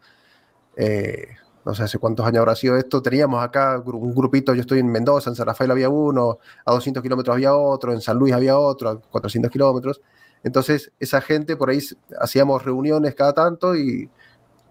eh, 0.76 1.26
no 1.62 1.74
sé 1.74 1.82
hace 1.82 1.98
cuántos 1.98 2.24
años 2.24 2.38
habrá 2.38 2.56
sido 2.56 2.78
esto, 2.78 3.02
teníamos 3.02 3.44
acá 3.44 3.82
un 3.84 4.14
grupito, 4.14 4.54
yo 4.54 4.62
estoy 4.62 4.78
en 4.78 4.90
Mendoza, 4.90 5.28
en 5.28 5.36
San 5.36 5.44
Rafael 5.44 5.70
había 5.70 5.90
uno, 5.90 6.38
a 6.64 6.72
200 6.72 7.02
kilómetros 7.02 7.34
había 7.34 7.54
otro, 7.54 7.92
en 7.92 8.00
San 8.00 8.16
Luis 8.16 8.32
había 8.32 8.56
otro, 8.56 8.88
a 8.88 8.98
400 8.98 9.52
kilómetros, 9.52 10.00
entonces, 10.42 10.90
esa 11.00 11.20
gente 11.20 11.54
por 11.54 11.68
ahí 11.68 11.80
hacíamos 12.18 12.64
reuniones 12.64 13.14
cada 13.14 13.34
tanto 13.34 13.76
y 13.76 14.08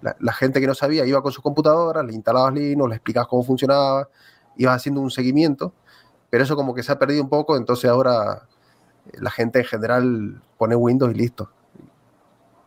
la, 0.01 0.33
gente 0.33 0.59
que 0.61 0.65
no 0.65 0.73
sabía 0.73 1.05
iba 1.05 1.21
con 1.21 1.31
su 1.31 1.43
computadora, 1.43 2.01
le 2.01 2.13
instalabas 2.15 2.55
Linux, 2.55 2.89
le 2.89 2.95
explicabas 2.95 3.27
cómo 3.27 3.43
funcionaba, 3.43 4.09
ibas 4.57 4.77
haciendo 4.77 4.99
un 4.99 5.11
seguimiento, 5.11 5.75
pero 6.31 6.43
eso 6.43 6.55
como 6.55 6.73
que 6.73 6.81
se 6.81 6.91
ha 6.91 6.97
perdido 6.97 7.21
un 7.21 7.29
poco, 7.29 7.55
entonces 7.55 7.87
ahora 7.87 8.47
la 9.13 9.31
gente 9.31 9.59
en 9.59 9.65
general 9.65 10.41
pone 10.57 10.75
Windows 10.75 11.13
y 11.13 11.17
listo. 11.17 11.51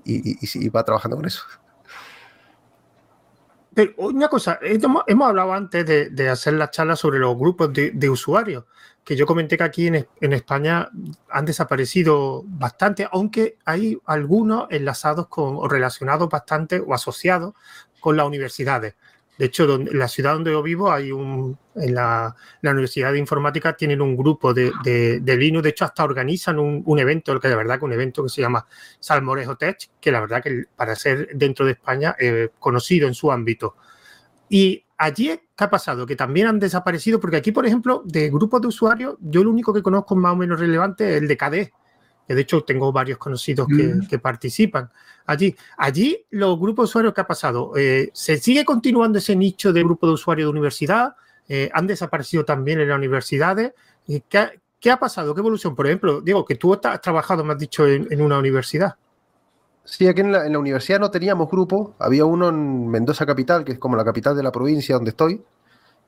Y, 0.05 0.69
va 0.69 0.85
trabajando 0.85 1.17
con 1.17 1.27
eso. 1.27 1.43
Pero 3.75 3.93
una 3.99 4.29
cosa, 4.29 4.59
hemos, 4.63 5.03
hablado 5.29 5.53
antes 5.53 5.85
de, 5.85 6.29
hacer 6.29 6.55
la 6.55 6.71
charla 6.71 6.97
sobre 6.97 7.19
los 7.19 7.37
grupos 7.37 7.73
de 7.73 8.09
usuarios 8.09 8.65
que 9.07 9.15
yo 9.15 9.25
comenté 9.25 9.57
que 9.57 9.63
aquí 9.63 9.87
en, 9.87 10.33
España 10.33 10.91
han 11.31 11.45
desaparecido 11.45 12.43
bastante, 12.45 13.09
aunque 13.13 13.57
hay 13.65 13.97
algunos 14.05 14.67
enlazados 14.69 15.29
con, 15.29 15.55
o 15.59 15.69
relacionados 15.69 16.29
bastante 16.29 16.81
o 16.81 16.93
asociados 16.93 17.55
con 18.01 18.17
las 18.17 18.27
universidades. 18.27 18.97
De 19.39 19.47
hecho, 19.47 19.75
en 19.75 19.99
la 19.99 20.09
ciudad 20.09 20.33
donde 20.33 20.53
yo 20.53 20.63
vivo 20.63 20.91
hay 20.91 21.13
un, 21.13 21.59
en 21.75 21.95
la, 21.95 22.35
Universidad 22.63 23.13
de 23.13 23.19
Informática 23.19 23.77
tienen 23.77 24.01
un 24.01 24.17
grupo 24.17 24.55
de, 24.55 24.73
de, 24.83 25.37
Linux, 25.37 25.63
de 25.63 25.71
hecho 25.71 25.85
hasta 25.85 26.05
organizan 26.05 26.59
un, 26.59 26.99
evento, 26.99 27.39
que 27.39 27.49
de 27.49 27.57
verdad 27.57 27.79
que 27.79 27.85
un 27.85 27.93
evento 27.93 28.23
que 28.23 28.31
se 28.31 28.41
llama 28.41 28.67
Salmorejo 28.99 29.57
Tech, 29.57 29.79
que 30.01 30.11
la 30.11 30.21
verdad 30.21 30.43
que 30.43 30.65
para 30.75 30.97
ser 30.97 31.29
dentro 31.35 31.67
de 31.67 31.73
España 31.73 32.17
eh, 32.19 32.49
conocido 32.59 33.07
en 33.07 33.15
su 33.15 33.31
ámbito. 33.31 33.77
Y 34.49 34.85
allí, 34.97 35.39
¿qué 35.57 35.65
ha 35.65 35.71
pasado? 35.71 36.07
Que 36.07 36.17
también 36.17 36.47
han 36.47 36.59
desaparecido, 36.59 37.21
porque 37.21 37.37
aquí, 37.37 37.53
por 37.53 37.67
ejemplo, 37.67 38.03
de 38.05 38.31
grupos 38.31 38.63
de 38.63 38.69
usuarios, 38.69 39.17
yo 39.21 39.45
lo 39.45 39.51
único 39.51 39.73
que 39.75 39.83
conozco 39.83 40.17
más 40.17 40.33
o 40.33 40.37
menos 40.37 40.59
relevante 40.59 41.17
es 41.17 41.23
el 41.23 41.29
de 41.29 41.37
KDE, 41.37 41.73
que 42.27 42.35
de 42.35 42.41
hecho 42.43 42.63
tengo 42.65 42.93
varios 42.93 43.19
conocidos 43.19 43.67
que, 43.69 44.17
mm. 44.17 44.21
participan 44.21 44.91
allí. 45.27 45.55
Allí, 45.77 46.25
los 46.31 46.59
grupos 46.59 46.85
de 46.85 46.91
usuarios, 46.91 47.15
¿qué 47.15 47.21
ha 47.21 47.27
pasado? 47.27 47.73
Eh, 47.77 48.11
¿Se 48.13 48.39
sigue 48.39 48.65
continuando 48.65 49.19
ese 49.19 49.37
nicho 49.37 49.73
de 49.73 49.83
grupo 49.83 50.07
de 50.07 50.15
usuarios 50.15 50.47
de 50.47 50.51
universidad? 50.51 51.15
Eh, 51.49 51.71
¿Han 51.73 51.87
desaparecido 51.87 52.45
también 52.45 52.81
en 52.81 52.89
las 52.89 52.99
universidades? 52.99 53.73
¿Qué, 54.29 54.91
ha 54.91 54.99
pasado? 54.99 55.35
¿Qué 55.35 55.41
evolución? 55.41 55.75
Por 55.75 55.87
ejemplo, 55.87 56.21
Diego, 56.21 56.45
que 56.45 56.57
tú 56.57 56.73
has 56.75 57.01
trabajado, 57.01 57.45
me 57.45 57.53
has 57.53 57.59
dicho, 57.59 57.87
en 57.87 58.21
una 58.21 58.39
universidad. 58.39 58.97
Sí, 59.87 60.09
aquí 60.09 60.21
en 60.21 60.33
la, 60.33 60.59
universidad 60.59 60.99
no 60.99 61.13
teníamos 61.13 61.49
grupo. 61.49 61.95
Había 62.01 62.25
uno 62.25 62.49
en 62.49 62.89
Mendoza 62.89 63.25
Capital, 63.25 63.65
que 63.65 63.73
es 63.73 63.79
como 63.79 63.97
la 63.97 64.05
capital 64.05 64.37
de 64.37 64.43
la 64.43 64.51
provincia 64.51 64.97
donde 64.97 65.11
estoy, 65.11 65.41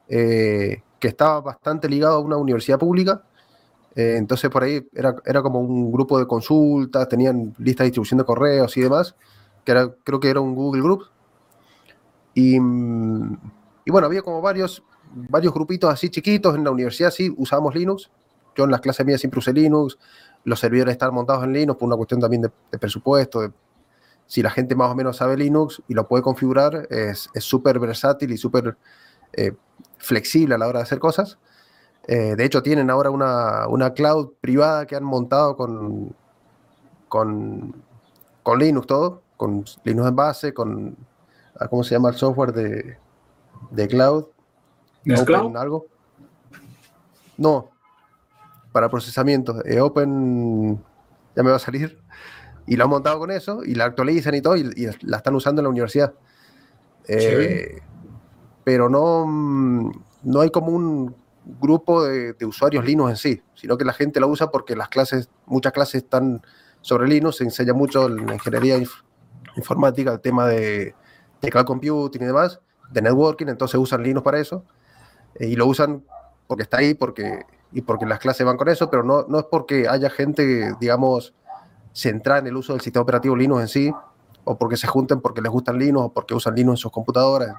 eh, 0.08 0.82
que 0.98 1.08
estaba 1.08 1.40
bastante 1.40 1.88
ligado 1.88 2.16
a 2.16 2.18
una 2.18 2.36
universidad 2.36 2.78
pública. 2.78 3.22
Eh, 3.98 4.14
entonces 4.16 4.48
por 4.48 4.62
ahí 4.62 4.88
era, 4.94 5.16
era, 5.24 5.42
como 5.42 5.58
un 5.58 5.90
grupo 5.90 6.20
de 6.20 6.26
consultas, 6.28 7.08
tenían 7.08 7.52
lista 7.58 7.82
de 7.82 7.88
distribución 7.88 8.18
de 8.18 8.24
correos 8.24 8.76
y 8.76 8.82
demás, 8.82 9.16
que 9.64 9.72
era, 9.72 9.92
creo 10.04 10.20
que 10.20 10.30
era 10.30 10.38
un 10.38 10.54
Google 10.54 10.82
Group. 10.82 11.06
Y, 12.32 12.60
mm, 12.60 13.38
y 13.84 13.90
bueno, 13.90 14.06
había 14.06 14.22
como 14.22 14.40
varios, 14.40 14.84
varios 15.12 15.52
grupitos 15.52 15.92
así 15.92 16.10
chiquitos 16.10 16.54
en 16.54 16.62
la 16.62 16.70
universidad, 16.70 17.10
sí, 17.10 17.34
usábamos 17.36 17.74
Linux. 17.74 18.08
Yo 18.54 18.64
en 18.66 18.70
las 18.70 18.80
clases 18.80 19.04
mías 19.04 19.20
siempre 19.20 19.40
usé 19.40 19.52
Linux, 19.52 19.98
los 20.44 20.60
servidores 20.60 20.92
estaban 20.92 21.16
montados 21.16 21.42
en 21.42 21.52
Linux 21.52 21.76
por 21.76 21.88
una 21.88 21.96
cuestión 21.96 22.20
también 22.20 22.42
de, 22.42 22.52
de 22.70 22.78
presupuesto, 22.78 23.40
de, 23.40 23.50
si 24.28 24.42
la 24.42 24.50
gente 24.50 24.76
más 24.76 24.92
o 24.92 24.94
menos 24.94 25.16
sabe 25.16 25.36
Linux 25.36 25.82
y 25.88 25.94
lo 25.94 26.06
puede 26.06 26.22
configurar, 26.22 26.86
es 26.88 27.28
súper 27.40 27.80
versátil 27.80 28.30
y 28.30 28.36
súper 28.36 28.76
eh, 29.32 29.54
flexible 29.96 30.54
a 30.54 30.58
la 30.58 30.68
hora 30.68 30.78
de 30.78 30.82
hacer 30.84 31.00
cosas. 31.00 31.38
Eh, 32.10 32.36
de 32.36 32.44
hecho, 32.46 32.62
tienen 32.62 32.88
ahora 32.88 33.10
una, 33.10 33.92
cloud 33.94 34.32
privada 34.40 34.86
que 34.86 34.96
han 34.96 35.04
montado 35.04 35.56
con, 35.58 36.16
con, 37.06 37.74
con 38.42 38.58
Linux 38.58 38.86
todo, 38.86 39.22
con 39.36 39.62
Linux 39.84 40.08
en 40.08 40.16
base, 40.16 40.54
con, 40.54 40.96
ah, 41.60 41.68
¿cómo 41.68 41.84
se 41.84 41.94
llama 41.94 42.08
el 42.08 42.14
software 42.14 42.54
de, 42.54 42.96
de 43.70 43.88
cloud? 43.88 44.24
¿Es 45.04 45.22
cloud? 45.22 45.54
algo? 45.54 45.86
No, 47.36 47.68
para 48.72 48.88
procesamiento. 48.88 49.62
Eh, 49.66 49.82
Open, 49.82 50.82
ya 51.36 51.42
me 51.42 51.50
va 51.50 51.56
a 51.56 51.60
salir. 51.60 52.00
Y 52.66 52.76
lo 52.76 52.84
han 52.84 52.90
montado 52.90 53.18
con 53.18 53.30
eso, 53.30 53.62
y 53.64 53.74
la 53.74 53.84
actualizan 53.84 54.34
y 54.34 54.40
todo, 54.40 54.56
y, 54.56 54.88
la 55.02 55.18
están 55.18 55.34
usando 55.34 55.60
en 55.60 55.64
la 55.64 55.70
universidad. 55.70 56.14
Eh, 57.06 57.82
pero 58.64 58.88
no, 58.88 59.92
no 60.22 60.40
hay 60.40 60.50
como 60.50 60.72
un 60.72 61.14
grupo 61.60 62.04
de, 62.04 62.34
usuarios 62.44 62.84
Linux 62.84 63.10
en 63.10 63.16
sí, 63.16 63.42
sino 63.54 63.78
que 63.78 63.84
la 63.84 63.92
gente 63.92 64.20
la 64.20 64.26
usa 64.26 64.50
porque 64.50 64.76
las 64.76 64.88
clases, 64.88 65.30
muchas 65.46 65.72
clases 65.72 66.02
están 66.02 66.42
sobre 66.80 67.08
Linux, 67.08 67.36
se 67.36 67.44
enseña 67.44 67.72
mucho 67.72 68.06
en 68.06 68.28
ingeniería 68.28 68.78
informática, 69.56 70.12
el 70.12 70.20
tema 70.20 70.46
de, 70.46 70.94
de 71.40 71.50
cloud 71.50 71.64
computing 71.64 72.22
y 72.22 72.26
demás, 72.26 72.60
de 72.90 73.02
networking, 73.02 73.46
entonces 73.46 73.80
usan 73.80 74.02
Linux 74.02 74.22
para 74.22 74.38
eso, 74.38 74.64
eh, 75.36 75.48
y 75.48 75.56
lo 75.56 75.66
usan 75.66 76.04
porque 76.46 76.62
está 76.62 76.78
ahí, 76.78 76.94
porque 76.94 77.44
y 77.72 77.82
porque 77.82 78.06
las 78.06 78.18
clases 78.18 78.46
van 78.46 78.56
con 78.56 78.68
eso, 78.68 78.90
pero 78.90 79.02
no, 79.02 79.26
no 79.28 79.40
es 79.40 79.44
porque 79.50 79.88
haya 79.88 80.08
gente, 80.10 80.74
digamos, 80.80 81.34
centrada 81.92 82.40
en 82.40 82.46
el 82.46 82.56
uso 82.56 82.72
del 82.72 82.80
sistema 82.80 83.02
operativo 83.02 83.36
Linux 83.36 83.60
en 83.60 83.68
sí, 83.68 83.92
o 84.44 84.56
porque 84.56 84.76
se 84.76 84.86
junten 84.86 85.20
porque 85.20 85.42
les 85.42 85.52
gustan 85.52 85.78
Linux, 85.78 86.06
o 86.06 86.12
porque 86.12 86.34
usan 86.34 86.54
Linux 86.54 86.78
en 86.78 86.82
sus 86.82 86.92
computadoras. 86.92 87.54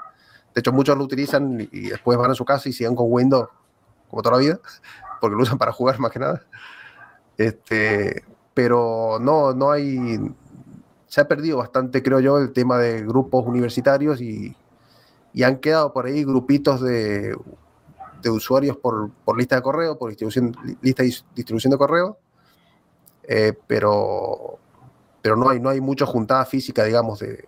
De 0.54 0.62
hecho, 0.62 0.72
muchos 0.72 0.98
lo 0.98 1.04
utilizan 1.04 1.60
y 1.72 1.90
después 1.90 2.18
van 2.18 2.32
a 2.32 2.34
su 2.34 2.44
casa 2.44 2.68
y 2.70 2.74
siguen 2.74 2.96
con 2.96 3.06
Windows 3.10 3.50
como 4.10 4.22
toda 4.22 4.38
la 4.38 4.42
vida, 4.42 4.60
porque 5.22 5.36
lo 5.36 5.44
usan 5.44 5.58
para 5.58 5.72
jugar 5.72 6.00
más 6.00 6.12
que 6.12 6.20
nada. 6.20 6.42
Este, 7.38 8.24
pero 8.54 9.18
no, 9.22 9.54
no 9.54 9.72
hay. 9.72 10.20
Se 11.08 11.22
ha 11.22 11.28
perdido 11.28 11.58
bastante, 11.58 12.04
creo 12.04 12.20
yo, 12.20 12.38
el 12.38 12.54
tema 12.54 12.78
de 12.78 13.02
grupos 13.04 13.46
universitarios 13.46 14.22
y, 14.22 14.56
y 15.34 15.44
han 15.44 15.58
quedado 15.58 15.94
por 15.94 16.06
ahí 16.06 16.24
grupitos 16.24 16.82
de 16.82 17.36
de 18.22 18.30
usuarios 18.30 18.78
por, 18.78 19.12
lista 19.38 19.56
de 19.56 19.62
correo, 19.62 19.98
por 19.98 20.10
distribución, 20.10 20.56
lista 20.82 21.04
de 21.04 21.16
distribución 21.36 21.72
de 21.72 21.78
correo, 21.78 22.18
eh, 23.24 23.54
pero, 23.68 24.60
pero 25.22 25.36
no 25.36 25.50
hay, 25.50 25.60
no 25.60 25.70
hay 25.70 25.82
mucha 25.82 26.06
juntada 26.06 26.46
física, 26.46 26.84
digamos, 26.84 27.20
de, 27.20 27.48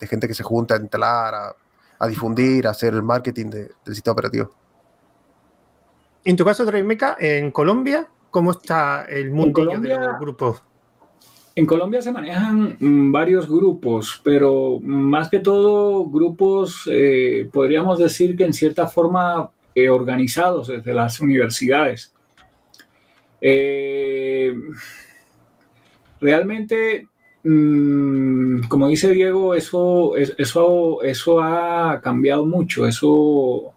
gente 0.00 0.26
que 0.26 0.34
se 0.34 0.42
junta 0.42 0.74
a 0.74 0.78
instalar, 0.78 1.54
a, 1.98 2.06
difundir, 2.08 2.66
a 2.66 2.70
hacer 2.70 2.92
el 2.94 3.02
marketing 3.02 3.50
del 3.50 3.94
sistema 3.94 4.12
operativo. 4.12 4.50
En 6.24 6.36
tu 6.36 6.44
caso, 6.44 6.64
Draimeca, 6.64 7.16
en 7.18 7.50
Colombia, 7.50 8.08
¿cómo 8.30 8.52
está 8.52 9.04
el 9.08 9.30
mundo 9.30 9.66
de 9.66 9.88
los 9.88 10.20
grupos? 10.20 10.62
En 11.54 11.66
Colombia 11.66 12.00
se 12.00 12.12
manejan 12.12 12.76
mm, 12.80 13.12
varios 13.12 13.48
grupos, 13.48 14.20
pero 14.24 14.78
más 14.82 15.28
que 15.28 15.40
todo 15.40 16.06
grupos, 16.06 16.88
eh, 16.90 17.48
podríamos 17.52 17.98
decir 17.98 18.36
que 18.36 18.44
en 18.44 18.54
cierta 18.54 18.86
forma 18.86 19.50
eh, 19.74 19.90
organizados 19.90 20.68
desde 20.68 20.94
las 20.94 21.20
universidades. 21.20 22.14
Eh, 23.40 24.54
realmente, 26.20 27.08
mm, 27.42 28.62
como 28.68 28.88
dice 28.88 29.10
Diego, 29.10 29.54
eso, 29.54 30.16
eso, 30.16 31.02
eso 31.02 31.42
ha 31.42 32.00
cambiado 32.00 32.46
mucho, 32.46 32.86
eso 32.86 33.74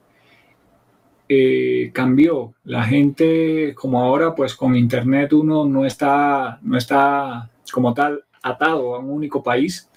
eh, 1.28 1.92
cambió. 1.94 2.54
La 2.64 2.84
gente, 2.84 3.74
como 3.76 4.02
ahora, 4.02 4.36
pues 4.36 4.56
con 4.56 4.76
Internet 4.76 5.34
uno 5.34 5.66
no 5.66 5.86
está, 5.86 6.60
no 6.62 6.78
está 6.78 7.50
como 7.72 7.94
tal 7.94 8.24
atado 8.44 8.96
a 8.96 9.00
un 9.00 9.10
único 9.10 9.42
país 9.42 9.90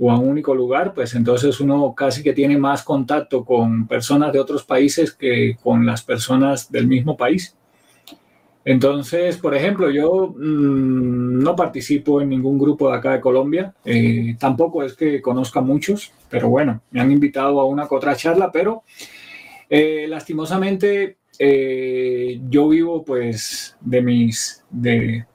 o 0.00 0.10
a 0.10 0.18
un 0.18 0.28
único 0.28 0.54
lugar, 0.54 0.94
pues 0.94 1.14
entonces 1.14 1.60
uno 1.60 1.94
casi 1.94 2.22
que 2.22 2.32
tiene 2.32 2.56
más 2.56 2.82
contacto 2.82 3.44
con 3.44 3.86
personas 3.86 4.32
de 4.32 4.40
otros 4.40 4.64
países 4.64 5.12
que 5.12 5.56
con 5.62 5.86
las 5.86 6.02
personas 6.02 6.70
del 6.70 6.86
mismo 6.86 7.16
país. 7.16 7.56
Entonces, 8.64 9.38
por 9.38 9.54
ejemplo, 9.54 9.90
yo 9.90 10.34
mm, 10.36 11.42
no 11.42 11.56
participo 11.56 12.20
en 12.20 12.28
ningún 12.28 12.58
grupo 12.58 12.90
de 12.90 12.96
acá 12.98 13.12
de 13.12 13.20
Colombia, 13.20 13.74
eh, 13.84 14.36
tampoco 14.38 14.82
es 14.82 14.94
que 14.94 15.22
conozca 15.22 15.60
muchos, 15.60 16.12
pero 16.28 16.48
bueno, 16.48 16.82
me 16.90 17.00
han 17.00 17.10
invitado 17.10 17.60
a 17.60 17.64
una 17.64 17.88
que 17.88 17.94
otra 17.94 18.14
charla, 18.14 18.52
pero 18.52 18.82
eh, 19.70 20.06
lastimosamente 20.08 21.18
eh, 21.38 22.40
yo 22.48 22.68
vivo 22.68 23.04
pues 23.04 23.76
de 23.80 24.02
mis, 24.02 24.64
de, 24.70 25.26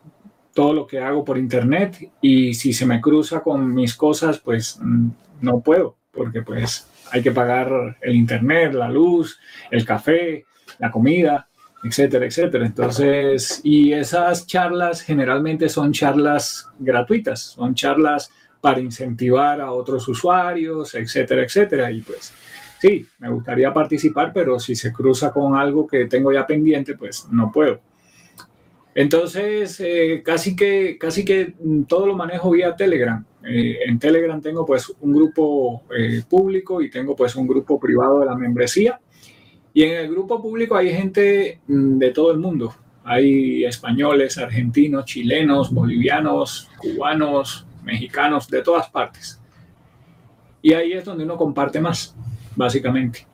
todo 0.53 0.73
lo 0.73 0.87
que 0.87 0.99
hago 0.99 1.23
por 1.23 1.37
internet 1.37 2.11
y 2.21 2.53
si 2.53 2.73
se 2.73 2.85
me 2.85 3.01
cruza 3.01 3.41
con 3.41 3.73
mis 3.73 3.95
cosas, 3.95 4.39
pues 4.39 4.79
mm, 4.81 5.09
no 5.41 5.61
puedo, 5.61 5.97
porque 6.11 6.41
pues 6.41 6.87
hay 7.11 7.21
que 7.21 7.31
pagar 7.31 7.97
el 8.01 8.15
internet, 8.15 8.73
la 8.73 8.89
luz, 8.89 9.39
el 9.71 9.85
café, 9.85 10.45
la 10.79 10.91
comida, 10.91 11.47
etcétera, 11.83 12.25
etcétera. 12.25 12.65
Entonces, 12.65 13.61
y 13.63 13.93
esas 13.93 14.47
charlas 14.47 15.01
generalmente 15.01 15.69
son 15.69 15.91
charlas 15.91 16.69
gratuitas, 16.79 17.41
son 17.41 17.73
charlas 17.75 18.31
para 18.61 18.79
incentivar 18.79 19.59
a 19.59 19.71
otros 19.71 20.07
usuarios, 20.07 20.95
etcétera, 20.95 21.43
etcétera. 21.43 21.91
Y 21.91 22.01
pues 22.01 22.33
sí, 22.83 23.07
me 23.19 23.29
gustaría 23.29 23.73
participar, 23.73 24.33
pero 24.33 24.59
si 24.59 24.75
se 24.75 24.91
cruza 24.91 25.31
con 25.31 25.55
algo 25.55 25.87
que 25.87 26.05
tengo 26.05 26.33
ya 26.33 26.45
pendiente, 26.45 26.97
pues 26.97 27.25
no 27.31 27.49
puedo. 27.49 27.79
Entonces, 28.93 29.79
eh, 29.79 30.21
casi, 30.23 30.53
que, 30.53 30.97
casi 30.99 31.23
que 31.23 31.53
todo 31.87 32.05
lo 32.05 32.17
manejo 32.17 32.51
vía 32.51 32.75
Telegram. 32.75 33.25
Eh, 33.41 33.79
en 33.85 33.99
Telegram 33.99 34.41
tengo 34.41 34.65
pues 34.65 34.93
un 34.99 35.13
grupo 35.13 35.83
eh, 35.97 36.23
público 36.29 36.81
y 36.81 36.89
tengo 36.89 37.15
pues 37.15 37.37
un 37.37 37.47
grupo 37.47 37.79
privado 37.79 38.19
de 38.19 38.25
la 38.25 38.35
membresía. 38.35 38.99
Y 39.73 39.83
en 39.83 39.93
el 39.93 40.11
grupo 40.11 40.41
público 40.41 40.75
hay 40.75 40.93
gente 40.93 41.61
mm, 41.65 41.97
de 41.99 42.11
todo 42.11 42.33
el 42.33 42.37
mundo. 42.37 42.75
Hay 43.05 43.63
españoles, 43.63 44.37
argentinos, 44.37 45.05
chilenos, 45.05 45.73
bolivianos, 45.73 46.69
cubanos, 46.77 47.65
mexicanos, 47.81 48.49
de 48.49 48.61
todas 48.61 48.89
partes. 48.89 49.39
Y 50.61 50.73
ahí 50.73 50.91
es 50.91 51.05
donde 51.05 51.23
uno 51.23 51.37
comparte 51.37 51.79
más, 51.79 52.15
básicamente. 52.55 53.27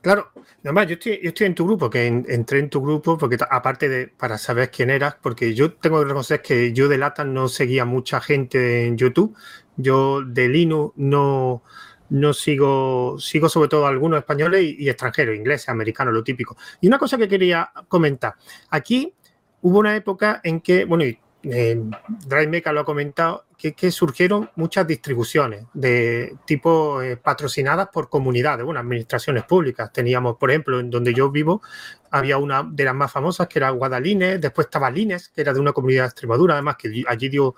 Claro, 0.00 0.32
además 0.62 0.86
yo 0.86 0.94
estoy, 0.94 1.18
yo 1.22 1.28
estoy 1.30 1.46
en 1.46 1.54
tu 1.54 1.64
grupo, 1.64 1.88
que 1.88 2.06
entré 2.06 2.58
en 2.58 2.68
tu 2.68 2.82
grupo 2.82 3.16
porque 3.16 3.38
aparte 3.48 3.88
de 3.88 4.08
para 4.08 4.36
saber 4.36 4.70
quién 4.70 4.90
eras, 4.90 5.16
porque 5.22 5.54
yo 5.54 5.72
tengo 5.72 5.98
que 5.98 6.04
reconocer 6.04 6.42
que 6.42 6.74
yo 6.74 6.88
de 6.88 6.98
Lata 6.98 7.24
no 7.24 7.48
seguía 7.48 7.86
mucha 7.86 8.20
gente 8.20 8.86
en 8.86 8.98
YouTube, 8.98 9.34
yo 9.78 10.22
de 10.22 10.48
Linux 10.48 10.92
no, 10.96 11.62
no 12.10 12.34
sigo, 12.34 13.16
sigo 13.18 13.48
sobre 13.48 13.68
todo 13.68 13.86
algunos 13.86 14.18
españoles 14.18 14.62
y, 14.78 14.88
extranjeros, 14.88 15.36
ingleses, 15.36 15.68
americanos, 15.68 16.12
lo 16.12 16.22
típico. 16.22 16.56
Y 16.80 16.86
una 16.86 16.98
cosa 16.98 17.16
que 17.16 17.28
quería 17.28 17.70
comentar, 17.88 18.34
aquí 18.70 19.14
hubo 19.62 19.78
una 19.78 19.96
época 19.96 20.40
en 20.44 20.60
que, 20.60 20.84
bueno, 20.84 21.04
y 21.04 21.18
eh, 21.44 21.80
Drive 22.26 22.62
lo 22.72 22.80
ha 22.80 22.84
comentado, 22.84 23.44
que, 23.56 23.90
surgieron 23.90 24.50
muchas 24.56 24.86
distribuciones 24.86 25.66
de 25.72 26.36
tipo 26.44 27.00
eh, 27.02 27.16
patrocinadas 27.16 27.88
por 27.88 28.08
comunidades, 28.08 28.64
bueno, 28.64 28.80
administraciones 28.80 29.44
públicas. 29.44 29.92
Teníamos, 29.92 30.36
por 30.36 30.50
ejemplo, 30.50 30.80
en 30.80 30.90
donde 30.90 31.14
yo 31.14 31.30
vivo, 31.30 31.62
había 32.10 32.38
una 32.38 32.62
de 32.62 32.84
las 32.84 32.94
más 32.94 33.10
famosas 33.10 33.48
que 33.48 33.58
era 33.58 33.70
Guadalines, 33.70 34.40
después 34.40 34.66
estaba 34.66 34.90
Lines, 34.90 35.28
que 35.28 35.40
era 35.40 35.52
de 35.52 35.60
una 35.60 35.72
comunidad 35.72 36.02
de 36.02 36.08
Extremadura, 36.08 36.54
además 36.54 36.76
que 36.76 37.04
allí 37.06 37.28
dio 37.28 37.54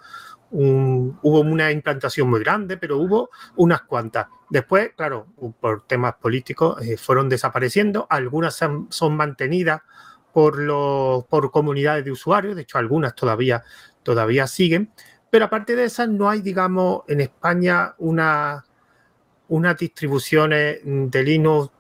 hubo 0.51 1.41
una 1.41 1.73
implantación 1.73 2.31
muy 2.31 2.41
grande, 2.41 2.77
pero 2.77 2.99
hubo 2.99 3.31
unas 3.57 3.83
cuantas. 3.83 4.29
Después, 4.49 4.93
claro, 4.97 5.27
por 5.61 5.87
temas 5.87 6.15
políticos, 6.15 6.81
eh, 6.83 6.97
fueron 6.97 7.29
desapareciendo, 7.29 8.07
algunas 8.09 8.55
son 8.91 9.17
mantenidas 9.17 9.83
por, 10.37 10.59
los, 10.59 11.25
por 11.25 11.51
comunidades 11.51 12.05
de 12.05 12.11
usuarios, 12.11 12.55
de 12.55 12.61
hecho 12.61 12.77
algunas 12.77 13.15
todavía, 13.15 13.65
todavía 14.03 14.47
siguen, 14.47 14.93
pero 15.31 15.47
aparte 15.47 15.75
de 15.75 15.85
esas 15.85 16.11
no 16.11 16.29
hay, 16.29 16.43
digamos, 16.43 17.05
en 17.09 17.23
España 17.23 17.95
una, 17.97 18.63
unas 19.49 19.79
distribuciones 19.79 20.81
de 20.85 21.23
Linux 21.23 21.71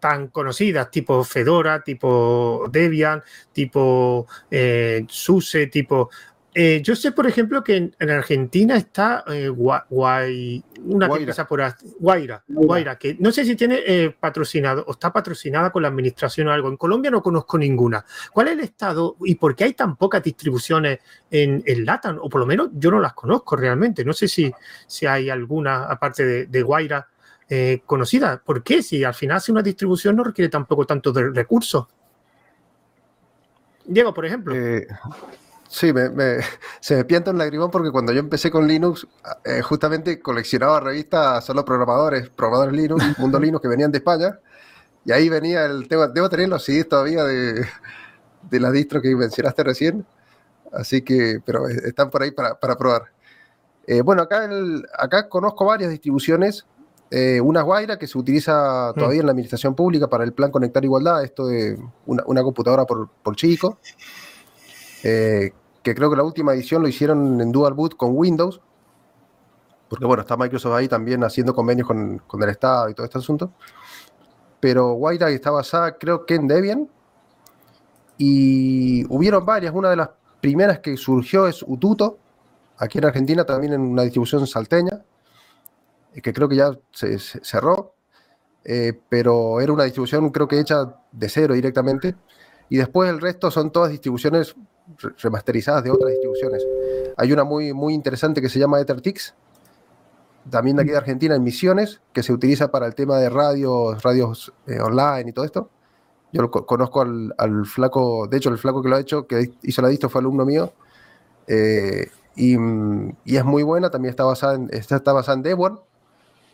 tan 0.00 0.28
conocidas, 0.28 0.90
tipo 0.90 1.22
Fedora, 1.22 1.84
tipo 1.84 2.64
Debian, 2.72 3.22
tipo 3.52 4.26
eh, 4.50 5.04
SUSE, 5.06 5.66
tipo... 5.66 6.08
Eh, 6.58 6.80
yo 6.82 6.96
sé, 6.96 7.12
por 7.12 7.26
ejemplo, 7.26 7.62
que 7.62 7.76
en, 7.76 8.10
Argentina 8.10 8.78
está 8.78 9.24
eh, 9.26 9.46
Guay, 9.50 10.64
una 10.86 11.06
que 11.06 11.18
empieza 11.18 11.46
por 11.46 11.60
Guaira, 11.98 12.42
Guaira, 12.48 12.96
que 12.96 13.14
no 13.20 13.30
sé 13.30 13.44
si 13.44 13.56
tiene 13.56 13.82
eh, 13.86 14.16
patrocinado 14.18 14.82
o 14.88 14.92
está 14.92 15.12
patrocinada 15.12 15.68
con 15.70 15.82
la 15.82 15.88
administración 15.88 16.48
o 16.48 16.52
algo. 16.52 16.70
En 16.70 16.78
Colombia 16.78 17.10
no 17.10 17.22
conozco 17.22 17.58
ninguna. 17.58 18.02
¿Cuál 18.32 18.48
es 18.48 18.54
el 18.54 18.60
estado 18.60 19.16
y 19.20 19.34
por 19.34 19.54
qué 19.54 19.64
hay 19.64 19.74
tan 19.74 19.96
pocas 19.96 20.22
distribuciones 20.22 21.00
en, 21.30 21.62
en 21.66 21.84
LATAM? 21.84 22.20
O 22.22 22.30
por 22.30 22.40
lo 22.40 22.46
menos 22.46 22.70
yo 22.72 22.90
no 22.90 23.00
las 23.00 23.12
conozco 23.12 23.54
realmente. 23.54 24.02
No 24.02 24.14
sé 24.14 24.26
si, 24.26 24.50
si 24.86 25.04
hay 25.04 25.28
alguna, 25.28 25.84
aparte 25.84 26.24
de, 26.24 26.46
de 26.46 26.62
Guaira, 26.62 27.06
conocida. 27.84 28.40
¿Por 28.42 28.62
qué? 28.62 28.82
Si 28.82 29.04
al 29.04 29.12
final 29.12 29.42
si 29.42 29.52
una 29.52 29.62
distribución 29.62 30.16
no 30.16 30.24
requiere 30.24 30.48
tampoco 30.48 30.86
tanto 30.86 31.12
de 31.12 31.32
recursos. 31.32 31.86
Diego, 33.84 34.14
por 34.14 34.24
ejemplo. 34.24 34.54
Sí, 35.68 35.92
me, 35.92 36.10
se 36.80 36.96
me 36.96 37.04
pianta 37.04 37.30
un 37.30 37.38
lagrimón 37.38 37.70
porque 37.70 37.90
cuando 37.90 38.12
yo 38.12 38.20
empecé 38.20 38.50
con 38.50 38.66
Linux, 38.66 39.06
eh, 39.44 39.62
justamente 39.62 40.20
coleccionaba 40.20 40.80
revistas 40.80 41.44
solo 41.44 41.64
programadores, 41.64 42.28
programadores 42.28 42.74
Linux, 42.74 43.04
Mundo 43.18 43.38
Linux, 43.38 43.62
que 43.62 43.68
venían 43.68 43.92
de 43.92 43.98
España. 43.98 44.38
Y 45.04 45.12
ahí 45.12 45.28
venía 45.28 45.64
el 45.66 45.86
tema, 45.88 46.08
debo 46.08 46.28
tener 46.28 46.48
los 46.48 46.64
CDs 46.64 46.88
todavía 46.88 47.22
de, 47.24 47.64
de 48.50 48.60
la 48.60 48.70
distro 48.70 49.00
que 49.00 49.14
mencionaste 49.14 49.62
recién. 49.62 50.04
Así 50.72 51.02
que, 51.02 51.40
pero 51.44 51.68
están 51.68 52.10
por 52.10 52.22
ahí 52.22 52.32
para, 52.32 52.58
para 52.58 52.76
probar. 52.76 53.04
Eh, 53.86 54.02
bueno, 54.02 54.22
acá, 54.22 54.44
el, 54.44 54.84
acá 54.98 55.28
conozco 55.28 55.64
varias 55.64 55.90
distribuciones. 55.90 56.66
Eh, 57.10 57.40
una 57.40 57.62
Guaira 57.62 57.98
que 57.98 58.08
se 58.08 58.18
utiliza 58.18 58.90
mm. 58.90 58.98
todavía 58.98 59.20
en 59.20 59.26
la 59.26 59.32
administración 59.32 59.76
pública 59.76 60.08
para 60.08 60.24
el 60.24 60.32
plan 60.32 60.50
Conectar 60.50 60.84
Igualdad, 60.84 61.22
esto 61.22 61.46
de 61.46 61.78
una, 62.04 62.24
una 62.26 62.42
computadora 62.42 62.84
por, 62.84 63.08
por 63.22 63.36
chico. 63.36 63.78
Eh, 65.08 65.52
que 65.84 65.94
creo 65.94 66.10
que 66.10 66.16
la 66.16 66.24
última 66.24 66.52
edición 66.52 66.82
lo 66.82 66.88
hicieron 66.88 67.40
en 67.40 67.52
Dual 67.52 67.74
Boot 67.74 67.96
con 67.96 68.10
Windows, 68.16 68.60
porque 69.88 70.04
bueno, 70.04 70.22
está 70.22 70.36
Microsoft 70.36 70.74
ahí 70.74 70.88
también 70.88 71.22
haciendo 71.22 71.54
convenios 71.54 71.86
con, 71.86 72.42
el 72.42 72.48
Estado 72.48 72.88
y 72.88 72.94
todo 72.94 73.06
este 73.06 73.18
asunto. 73.18 73.52
Pero 74.58 74.94
White 74.94 75.32
está 75.32 75.52
basada, 75.52 75.96
creo 75.96 76.26
que 76.26 76.34
en 76.34 76.48
Debian. 76.48 76.90
Y 78.18 79.04
hubieron 79.08 79.46
varias. 79.46 79.72
Una 79.72 79.90
de 79.90 79.96
las 79.96 80.10
primeras 80.40 80.80
que 80.80 80.96
surgió 80.96 81.46
es 81.46 81.62
Ututo, 81.62 82.18
aquí 82.76 82.98
en 82.98 83.04
Argentina, 83.04 83.44
también 83.44 83.74
en 83.74 83.82
una 83.82 84.02
distribución 84.02 84.44
salteña, 84.44 85.04
eh, 86.14 86.20
que 86.20 86.32
creo 86.32 86.48
que 86.48 86.56
ya 86.56 86.76
se, 86.90 87.16
cerró. 87.20 87.94
Eh, 88.64 88.92
pero 89.08 89.60
era 89.60 89.72
una 89.72 89.84
distribución, 89.84 90.30
creo 90.30 90.48
que 90.48 90.58
hecha 90.58 90.96
de 91.12 91.28
cero 91.28 91.54
directamente. 91.54 92.16
Y 92.68 92.78
después 92.78 93.08
el 93.08 93.20
resto 93.20 93.52
son 93.52 93.70
todas 93.70 93.92
distribuciones 93.92 94.56
remasterizadas 95.18 95.84
de 95.84 95.90
otras 95.90 96.10
distribuciones. 96.10 96.64
Hay 97.16 97.32
una 97.32 97.44
muy, 97.44 97.72
muy 97.72 97.94
interesante 97.94 98.40
que 98.40 98.48
se 98.48 98.58
llama 98.58 98.80
EtherTix, 98.80 99.34
también 100.50 100.76
de 100.76 100.82
aquí 100.82 100.92
de 100.92 100.96
Argentina, 100.96 101.34
en 101.34 101.42
Misiones, 101.42 102.00
que 102.12 102.22
se 102.22 102.32
utiliza 102.32 102.70
para 102.70 102.86
el 102.86 102.94
tema 102.94 103.18
de 103.18 103.28
radios, 103.28 104.02
radios 104.02 104.52
eh, 104.66 104.80
online 104.80 105.30
y 105.30 105.32
todo 105.32 105.44
esto. 105.44 105.70
Yo 106.32 106.42
lo, 106.42 106.50
conozco 106.50 107.00
al, 107.00 107.66
flaco, 107.66 108.26
de 108.26 108.36
hecho, 108.36 108.50
el 108.50 108.58
flaco 108.58 108.82
que 108.82 108.88
lo 108.88 108.96
ha 108.96 109.00
hecho, 109.00 109.26
que 109.26 109.52
hizo 109.62 109.82
la 109.82 109.88
distro, 109.88 110.08
fue 110.08 110.20
alumno 110.20 110.44
mío. 110.44 110.72
Eh, 111.46 112.08
y, 112.34 112.56
y, 113.24 113.36
es 113.36 113.44
muy 113.44 113.62
buena, 113.62 113.90
también 113.90 114.10
está 114.10 114.24
basada 114.24 114.54
en, 114.54 114.68
está, 114.72 115.12
basada 115.12 115.36
en 115.36 115.42
Debian, 115.42 115.80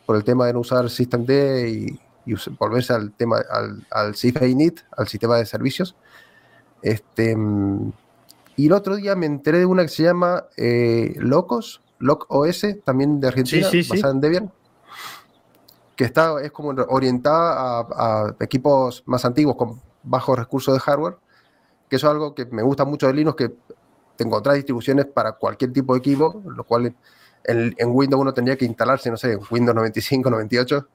por 0.05 0.15
el 0.15 0.23
tema 0.23 0.47
de 0.47 0.53
no 0.53 0.59
usar 0.59 0.89
Systemd 0.89 1.29
y, 1.29 1.99
y 2.25 2.35
volverse 2.57 2.93
al 2.93 3.11
tema, 3.13 3.37
al, 3.49 3.85
al 3.91 4.07
al 4.07 5.07
sistema 5.07 5.37
de 5.37 5.45
servicios. 5.45 5.95
Este, 6.81 7.35
y 8.55 8.67
el 8.67 8.73
otro 8.73 8.95
día 8.95 9.15
me 9.15 9.25
enteré 9.25 9.59
de 9.59 9.65
una 9.65 9.83
que 9.83 9.89
se 9.89 10.03
llama 10.03 10.45
eh, 10.57 11.13
Locos, 11.17 11.81
Loc 11.99 12.25
OS, 12.29 12.65
también 12.83 13.19
de 13.19 13.27
Argentina, 13.27 13.67
basada 13.89 14.13
en 14.13 14.21
Debian, 14.21 14.51
que 15.95 16.03
está, 16.03 16.41
es 16.41 16.51
como 16.51 16.69
orientada 16.89 17.87
a, 17.89 18.35
equipos 18.39 19.03
más 19.05 19.25
antiguos 19.25 19.55
con 19.55 19.81
bajos 20.03 20.37
recursos 20.37 20.73
de 20.73 20.79
hardware, 20.79 21.17
que 21.89 21.95
eso 21.95 22.07
es 22.07 22.11
algo 22.11 22.35
que 22.35 22.45
me 22.45 22.61
gusta 22.61 22.85
mucho 22.85 23.07
de 23.07 23.13
Linux, 23.13 23.35
que 23.37 23.53
tengo 24.15 24.37
otras 24.37 24.55
distribuciones 24.55 25.05
para 25.05 25.33
cualquier 25.33 25.71
tipo 25.73 25.93
de 25.93 25.99
equipo, 25.99 26.41
lo 26.45 26.63
cual 26.63 26.93
en, 27.45 27.75
Windows 27.87 28.21
uno 28.21 28.33
tendría 28.33 28.57
que 28.57 28.65
instalarse, 28.65 29.09
no 29.09 29.17
sé, 29.17 29.35
Windows 29.49 29.75
95, 29.75 30.29
98, 30.29 30.87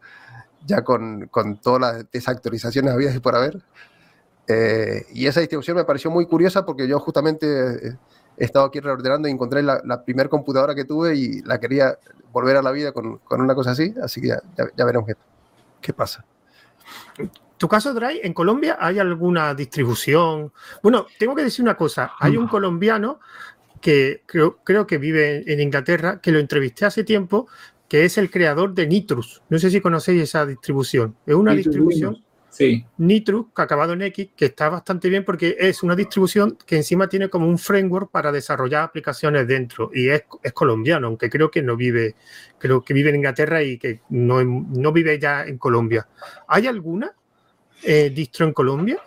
ya 0.66 0.82
con, 0.84 1.26
con 1.28 1.56
todas 1.58 1.80
las 1.80 2.10
desactualizaciones 2.10 2.92
habidas 2.92 3.16
y 3.16 3.20
por 3.20 3.34
haber. 3.34 3.62
Eh, 4.48 5.04
y 5.12 5.26
esa 5.26 5.40
distribución 5.40 5.76
me 5.76 5.84
pareció 5.84 6.10
muy 6.10 6.26
curiosa 6.26 6.64
porque 6.64 6.88
yo 6.88 6.98
justamente 6.98 7.46
eh, 7.46 7.96
he 8.38 8.44
estado 8.44 8.64
aquí 8.64 8.80
reordenando 8.80 9.28
y 9.28 9.30
encontré 9.30 9.62
la, 9.62 10.02
primera 10.04 10.30
computadora 10.30 10.74
que 10.74 10.86
tuve 10.86 11.14
y 11.16 11.42
la 11.42 11.60
quería 11.60 11.98
volver 12.32 12.56
a 12.56 12.62
la 12.62 12.70
vida 12.70 12.92
con, 12.92 13.18
con 13.18 13.42
una 13.42 13.54
cosa 13.54 13.72
así, 13.72 13.94
así 14.02 14.22
que 14.22 14.28
ya, 14.28 14.40
ya, 14.74 14.84
veremos 14.86 15.06
qué, 15.06 15.14
qué 15.82 15.92
pasa. 15.92 16.24
¿Tu 17.58 17.68
caso, 17.68 17.92
Dry, 17.92 18.20
en 18.22 18.32
Colombia 18.32 18.78
hay 18.80 18.98
alguna 18.98 19.52
distribución? 19.52 20.52
Bueno, 20.82 21.06
tengo 21.18 21.34
que 21.34 21.42
decir 21.42 21.62
una 21.62 21.76
cosa. 21.76 22.12
Hay 22.20 22.36
un 22.36 22.46
colombiano 22.46 23.18
que 23.80 24.22
creo, 24.26 24.58
creo 24.64 24.86
que 24.86 24.96
vive 24.96 25.42
en 25.52 25.60
Inglaterra, 25.60 26.20
que 26.20 26.30
lo 26.30 26.38
entrevisté 26.38 26.86
hace 26.86 27.04
tiempo, 27.04 27.48
que 27.88 28.04
es 28.04 28.16
el 28.16 28.30
creador 28.30 28.74
de 28.74 28.86
Nitrus. 28.86 29.42
No 29.48 29.58
sé 29.58 29.70
si 29.70 29.80
conocéis 29.80 30.22
esa 30.22 30.46
distribución. 30.46 31.16
Es 31.26 31.34
una 31.34 31.52
distribución 31.52 32.22
Sí. 32.50 32.84
Nitru, 32.96 33.52
que 33.54 33.62
acabado 33.62 33.92
en 33.92 34.02
X, 34.02 34.30
que 34.34 34.46
está 34.46 34.68
bastante 34.68 35.08
bien 35.08 35.24
porque 35.24 35.56
es 35.58 35.82
una 35.82 35.94
distribución 35.94 36.56
que 36.66 36.76
encima 36.76 37.08
tiene 37.08 37.28
como 37.28 37.46
un 37.46 37.58
framework 37.58 38.10
para 38.10 38.32
desarrollar 38.32 38.84
aplicaciones 38.84 39.46
dentro 39.46 39.90
y 39.94 40.08
es, 40.08 40.24
colombiano, 40.54 41.06
aunque 41.06 41.28
creo 41.28 41.50
que 41.50 41.62
no 41.62 41.76
vive, 41.76 42.14
creo 42.58 42.82
que 42.82 42.94
vive 42.94 43.10
en 43.10 43.16
Inglaterra 43.16 43.62
y 43.62 43.78
que 43.78 44.00
no, 44.10 44.42
no 44.42 44.92
vive 44.92 45.18
ya 45.18 45.44
en 45.44 45.58
Colombia. 45.58 46.08
¿Hay 46.48 46.66
alguna 46.66 47.12
eh, 47.82 48.10
distro 48.10 48.46
en 48.46 48.52
Colombia? 48.52 48.98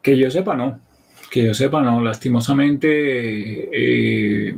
Que 0.00 0.16
yo 0.16 0.30
sepa, 0.30 0.54
no. 0.54 0.80
Que 1.30 1.44
yo 1.44 1.54
sepa, 1.54 1.82
no. 1.82 2.00
Lastimosamente, 2.00 2.88
eh, 3.72 4.56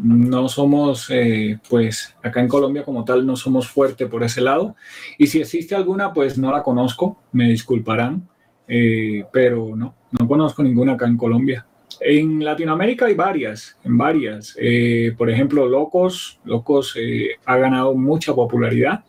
no 0.00 0.48
somos, 0.48 1.08
eh, 1.10 1.58
pues 1.68 2.14
acá 2.22 2.40
en 2.40 2.48
Colombia 2.48 2.84
como 2.84 3.04
tal, 3.04 3.26
no 3.26 3.36
somos 3.36 3.68
fuertes 3.68 4.08
por 4.08 4.22
ese 4.22 4.40
lado. 4.40 4.76
Y 5.18 5.26
si 5.26 5.40
existe 5.40 5.74
alguna, 5.74 6.12
pues 6.12 6.38
no 6.38 6.52
la 6.52 6.62
conozco, 6.62 7.18
me 7.32 7.48
disculparán, 7.48 8.28
eh, 8.66 9.24
pero 9.32 9.74
no, 9.76 9.94
no 10.18 10.28
conozco 10.28 10.62
ninguna 10.62 10.94
acá 10.94 11.06
en 11.06 11.16
Colombia. 11.16 11.66
En 12.00 12.44
Latinoamérica 12.44 13.06
hay 13.06 13.14
varias, 13.14 13.76
en 13.84 13.98
varias. 13.98 14.56
Eh, 14.58 15.14
por 15.16 15.30
ejemplo, 15.30 15.66
Locos, 15.66 16.38
Locos 16.44 16.96
ha 17.44 17.56
ganado 17.56 17.94
mucha 17.94 18.34
popularidad, 18.34 19.04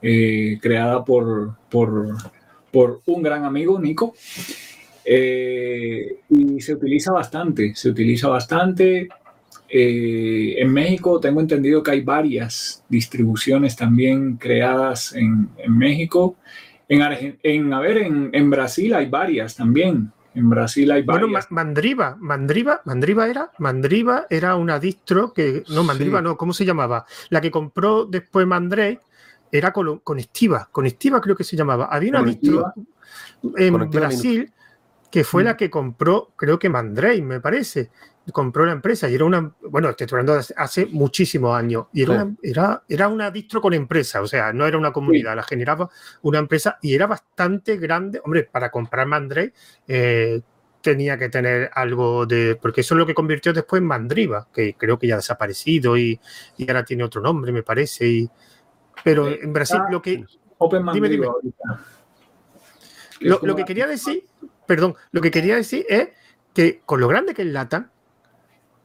creada 0.00 1.04
por, 1.04 1.56
por, 1.68 2.14
por, 2.70 3.00
un 3.06 3.22
gran 3.22 3.44
amigo, 3.44 3.80
Nico. 3.80 4.14
y 5.04 6.60
se 6.60 6.74
utiliza 6.74 7.12
bastante, 7.12 7.74
se 7.74 7.88
utiliza 7.88 8.28
bastante. 8.28 9.08
Eh, 9.68 10.54
en 10.58 10.72
México 10.72 11.18
tengo 11.18 11.40
entendido 11.40 11.82
que 11.82 11.90
hay 11.90 12.00
varias 12.02 12.84
distribuciones 12.88 13.74
también 13.74 14.36
creadas 14.36 15.12
en, 15.14 15.50
México. 15.68 16.36
En, 16.88 17.38
en, 17.42 17.72
a 17.72 17.80
ver, 17.80 17.98
en, 17.98 18.50
Brasil 18.50 18.94
hay 18.94 19.06
varias 19.06 19.56
también. 19.56 20.12
En 20.34 20.50
Brasil 20.50 20.90
hay 20.92 21.02
varias. 21.02 21.30
Bueno, 21.30 21.46
Mandriva, 21.50 22.16
Mandriva, 22.20 22.82
Mandriva 22.84 23.28
era, 23.28 23.50
Mandriva 23.58 24.26
era 24.30 24.54
una 24.54 24.78
distro 24.78 25.32
que, 25.32 25.64
no, 25.70 25.82
Mandriva 25.82 26.22
no, 26.22 26.36
¿cómo 26.36 26.52
se 26.52 26.64
llamaba? 26.64 27.06
La 27.30 27.40
que 27.40 27.50
compró 27.50 28.04
después 28.04 28.46
Mandrey 28.46 28.98
era 29.50 29.72
con, 29.72 29.98
con 30.00 30.18
Estiva, 30.18 30.68
con 30.70 30.86
Estiva 30.86 31.20
creo 31.20 31.34
que 31.34 31.44
se 31.44 31.56
llamaba. 31.56 31.86
Había 31.86 32.10
una 32.10 32.22
distro 32.22 32.72
en 33.56 33.90
Brasil 33.90 34.52
que 35.10 35.24
fue 35.24 35.42
la 35.42 35.54
mm. 35.54 35.56
que 35.56 35.70
compró, 35.70 36.32
creo 36.36 36.58
que 36.58 36.68
Mandrey, 36.68 37.22
me 37.22 37.40
parece 37.40 37.90
compró 38.32 38.66
la 38.66 38.72
empresa 38.72 39.08
y 39.08 39.14
era 39.14 39.24
una, 39.24 39.52
bueno, 39.62 39.88
estoy 39.88 40.06
hablando 40.10 40.40
hace 40.56 40.86
muchísimos 40.86 41.56
años, 41.56 41.86
y 41.92 42.02
era, 42.02 42.12
una, 42.12 42.36
era, 42.42 42.82
era 42.88 43.08
una 43.08 43.30
distro 43.30 43.60
con 43.60 43.72
empresa, 43.72 44.20
o 44.20 44.26
sea, 44.26 44.52
no 44.52 44.66
era 44.66 44.76
una 44.76 44.92
comunidad, 44.92 45.36
la 45.36 45.42
generaba 45.42 45.88
una 46.22 46.38
empresa 46.38 46.78
y 46.82 46.94
era 46.94 47.06
bastante 47.06 47.76
grande. 47.76 48.20
Hombre, 48.24 48.44
para 48.44 48.70
comprar 48.70 49.06
Mandrey 49.06 49.52
eh, 49.86 50.40
tenía 50.80 51.18
que 51.18 51.28
tener 51.28 51.70
algo 51.74 52.26
de, 52.26 52.56
porque 52.60 52.80
eso 52.80 52.94
es 52.94 52.98
lo 52.98 53.06
que 53.06 53.14
convirtió 53.14 53.52
después 53.52 53.80
en 53.80 53.86
Mandriva, 53.86 54.48
que 54.52 54.74
creo 54.74 54.98
que 54.98 55.06
ya 55.06 55.14
ha 55.14 55.18
desaparecido 55.18 55.96
y, 55.96 56.20
y 56.56 56.68
ahora 56.68 56.84
tiene 56.84 57.04
otro 57.04 57.20
nombre, 57.20 57.52
me 57.52 57.62
parece. 57.62 58.06
Y, 58.06 58.30
pero 59.02 59.28
en 59.28 59.52
Brasil 59.52 59.80
lo 59.90 60.00
que... 60.00 60.24
Open 60.58 60.86
dime, 60.92 61.08
dime. 61.08 61.28
Lo, 63.20 63.40
lo 63.42 63.56
que 63.56 63.64
quería 63.64 63.86
decir, 63.86 64.24
perdón, 64.66 64.94
lo 65.10 65.20
que 65.20 65.30
quería 65.30 65.56
decir 65.56 65.86
es 65.88 66.08
que 66.54 66.80
con 66.84 67.00
lo 67.00 67.08
grande 67.08 67.34
que 67.34 67.42
es 67.42 67.48
LATAM, 67.48 67.90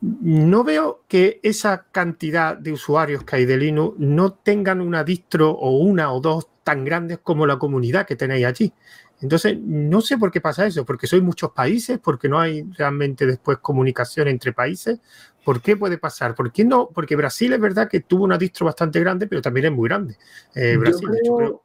no 0.02 0.64
veo 0.64 1.04
que 1.08 1.40
esa 1.44 1.86
cantidad 1.92 2.58
de 2.58 2.72
usuarios 2.72 3.24
que 3.24 3.36
hay 3.36 3.46
de 3.46 3.58
Linux 3.58 4.00
no 4.00 4.34
tengan 4.34 4.82
una 4.82 5.04
distro 5.04 5.52
o 5.52 5.78
una 5.78 6.12
o 6.12 6.20
dos 6.20 6.48
tan 6.64 6.84
grandes 6.84 7.20
como 7.20 7.46
la 7.46 7.60
comunidad 7.60 8.08
que 8.08 8.16
tenéis 8.16 8.46
allí. 8.46 8.74
Entonces, 9.22 9.58
no 9.60 10.02
sé 10.02 10.18
por 10.18 10.32
qué 10.32 10.42
pasa 10.42 10.66
eso, 10.66 10.84
porque 10.84 11.06
soy 11.06 11.22
muchos 11.22 11.52
países, 11.52 12.00
porque 12.00 12.28
no 12.28 12.40
hay 12.40 12.64
realmente 12.76 13.28
después 13.28 13.60
comunicación 13.60 14.28
entre 14.28 14.52
países. 14.52 15.00
¿Por 15.46 15.62
qué 15.62 15.78
puede 15.78 16.00
pasar? 16.00 16.34
¿Por 16.34 16.52
qué 16.52 16.66
no? 16.66 16.90
Porque 16.92 17.16
Brasil 17.16 17.54
es 17.54 17.60
verdad 17.60 17.88
que 17.88 18.00
tuvo 18.00 18.24
una 18.24 18.38
distro 18.40 18.66
bastante 18.66 19.00
grande, 19.00 19.28
pero 19.28 19.42
también 19.42 19.68
es 19.68 19.72
muy 19.72 19.88
grande. 19.88 20.18
Eh, 20.56 20.76
Brasil, 20.78 21.10
yo 21.24 21.36
creo, 21.36 21.62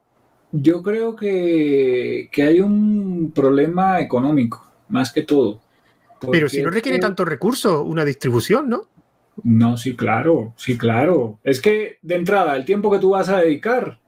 yo 0.52 0.82
creo 0.82 1.16
que, 1.16 2.28
que, 2.30 2.42
hay 2.42 2.60
un 2.60 3.32
problema 3.34 4.00
económico, 4.00 4.66
más 4.88 5.10
que 5.10 5.22
todo. 5.22 5.62
Pero 6.30 6.48
si 6.48 6.62
no 6.62 6.70
requiere 6.70 6.98
tanto 6.98 7.24
recurso 7.24 7.82
una 7.82 8.04
distribución, 8.04 8.68
¿no? 8.68 8.88
No, 9.44 9.76
sí, 9.76 9.94
claro, 9.94 10.54
sí, 10.56 10.78
claro. 10.78 11.38
Es 11.44 11.60
que 11.60 11.98
de 12.02 12.14
entrada, 12.14 12.56
el 12.56 12.64
tiempo 12.64 12.90
que 12.90 12.98
tú 12.98 13.10
vas 13.10 13.28
a 13.28 13.38
dedicar, 13.38 13.98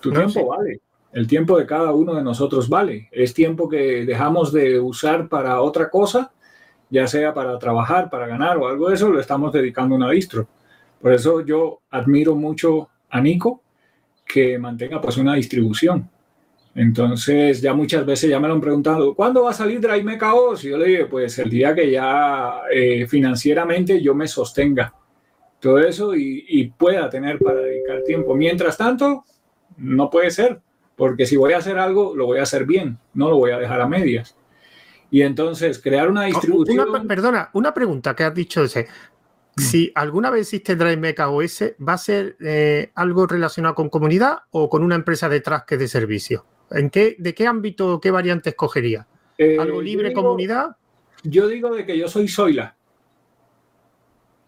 tu 0.00 0.12
tiempo 0.12 0.48
vale. 0.48 0.80
El 1.12 1.26
tiempo 1.26 1.58
de 1.58 1.66
cada 1.66 1.92
uno 1.92 2.14
de 2.14 2.22
nosotros 2.22 2.68
vale. 2.68 3.08
Es 3.12 3.34
tiempo 3.34 3.68
que 3.68 4.04
dejamos 4.06 4.52
de 4.52 4.80
usar 4.80 5.28
para 5.28 5.60
otra 5.60 5.90
cosa, 5.90 6.32
ya 6.88 7.06
sea 7.06 7.34
para 7.34 7.58
trabajar, 7.58 8.10
para 8.10 8.26
ganar 8.26 8.56
o 8.58 8.66
algo 8.66 8.88
de 8.88 8.94
eso, 8.94 9.10
lo 9.10 9.20
estamos 9.20 9.52
dedicando 9.52 9.94
a 9.94 9.98
una 9.98 10.10
distro. 10.10 10.48
Por 11.00 11.12
eso 11.12 11.40
yo 11.44 11.80
admiro 11.90 12.34
mucho 12.34 12.88
a 13.10 13.20
Nico 13.20 13.62
que 14.24 14.58
mantenga 14.58 15.00
pues 15.00 15.16
una 15.18 15.34
distribución. 15.34 16.08
Entonces, 16.74 17.60
ya 17.60 17.74
muchas 17.74 18.06
veces 18.06 18.30
ya 18.30 18.40
me 18.40 18.48
lo 18.48 18.54
han 18.54 18.60
preguntado, 18.60 19.14
¿cuándo 19.14 19.42
va 19.42 19.50
a 19.50 19.54
salir 19.54 19.80
Drive 19.80 20.04
Mecha 20.04 20.34
OS? 20.34 20.64
Y 20.64 20.70
yo 20.70 20.78
le 20.78 20.86
dije, 20.86 21.04
pues 21.06 21.38
el 21.38 21.50
día 21.50 21.74
que 21.74 21.90
ya 21.90 22.62
eh, 22.72 23.06
financieramente 23.06 24.00
yo 24.00 24.14
me 24.14 24.26
sostenga 24.26 24.94
todo 25.60 25.78
eso 25.78 26.14
y, 26.14 26.44
y, 26.48 26.68
pueda 26.70 27.08
tener 27.08 27.38
para 27.38 27.60
dedicar 27.60 28.02
tiempo. 28.02 28.34
Mientras 28.34 28.76
tanto, 28.76 29.24
no 29.76 30.10
puede 30.10 30.30
ser, 30.30 30.60
porque 30.96 31.24
si 31.24 31.36
voy 31.36 31.52
a 31.52 31.58
hacer 31.58 31.78
algo, 31.78 32.16
lo 32.16 32.26
voy 32.26 32.38
a 32.38 32.42
hacer 32.42 32.64
bien, 32.64 32.98
no 33.14 33.30
lo 33.30 33.36
voy 33.36 33.52
a 33.52 33.58
dejar 33.58 33.80
a 33.80 33.86
medias. 33.86 34.34
Y 35.10 35.22
entonces, 35.22 35.78
crear 35.78 36.10
una 36.10 36.24
distribución... 36.24 37.06
perdona, 37.06 37.50
una 37.52 37.74
pregunta 37.74 38.16
que 38.16 38.24
has 38.24 38.34
dicho 38.34 38.64
ese. 38.64 38.88
Mm. 39.56 39.60
Si 39.60 39.92
alguna 39.94 40.30
vez 40.30 40.48
existe 40.48 40.74
Drive 40.74 41.14
OS, 41.18 41.64
¿va 41.86 41.92
a 41.92 41.98
ser 41.98 42.36
eh, 42.40 42.90
algo 42.94 43.26
relacionado 43.26 43.74
con 43.74 43.90
comunidad 43.90 44.38
o 44.50 44.70
con 44.70 44.82
una 44.82 44.94
empresa 44.94 45.28
detrás 45.28 45.64
que 45.64 45.76
de 45.76 45.86
servicio? 45.86 46.46
¿En 46.74 46.90
qué, 46.90 47.16
¿De 47.18 47.34
qué 47.34 47.46
ámbito, 47.46 48.00
qué 48.00 48.10
variante 48.10 48.50
escogería? 48.50 49.06
Eh, 49.38 49.58
¿Algo 49.58 49.80
libre, 49.80 50.12
comunidad? 50.12 50.76
Yo 51.22 51.48
digo 51.48 51.74
de 51.74 51.86
que 51.86 51.96
yo 51.96 52.08
soy 52.08 52.28
Zoila. 52.28 52.76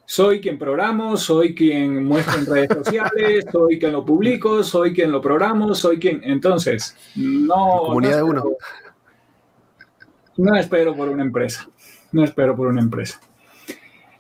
Soy 0.07 0.41
quien 0.41 0.59
programo, 0.59 1.17
soy 1.17 1.55
quien 1.55 2.05
muestra 2.05 2.35
en 2.35 2.47
redes 2.47 2.69
sociales, 2.75 3.47
soy 3.53 3.79
quien 3.79 3.93
lo 3.93 4.05
publico, 4.05 4.63
soy 4.63 4.93
quien 4.93 5.11
lo 5.11 5.21
programo, 5.21 5.75
soy 5.75 5.99
quien. 5.99 6.21
Entonces, 6.25 6.97
no. 7.17 7.83
Comunidad 7.87 8.17
de 8.17 8.23
uno. 8.23 8.45
No 10.37 10.57
espero 10.57 10.95
por 10.95 11.09
una 11.09 11.23
empresa. 11.23 11.69
No 12.13 12.25
espero 12.25 12.55
por 12.55 12.67
una 12.69 12.81
empresa. 12.81 13.21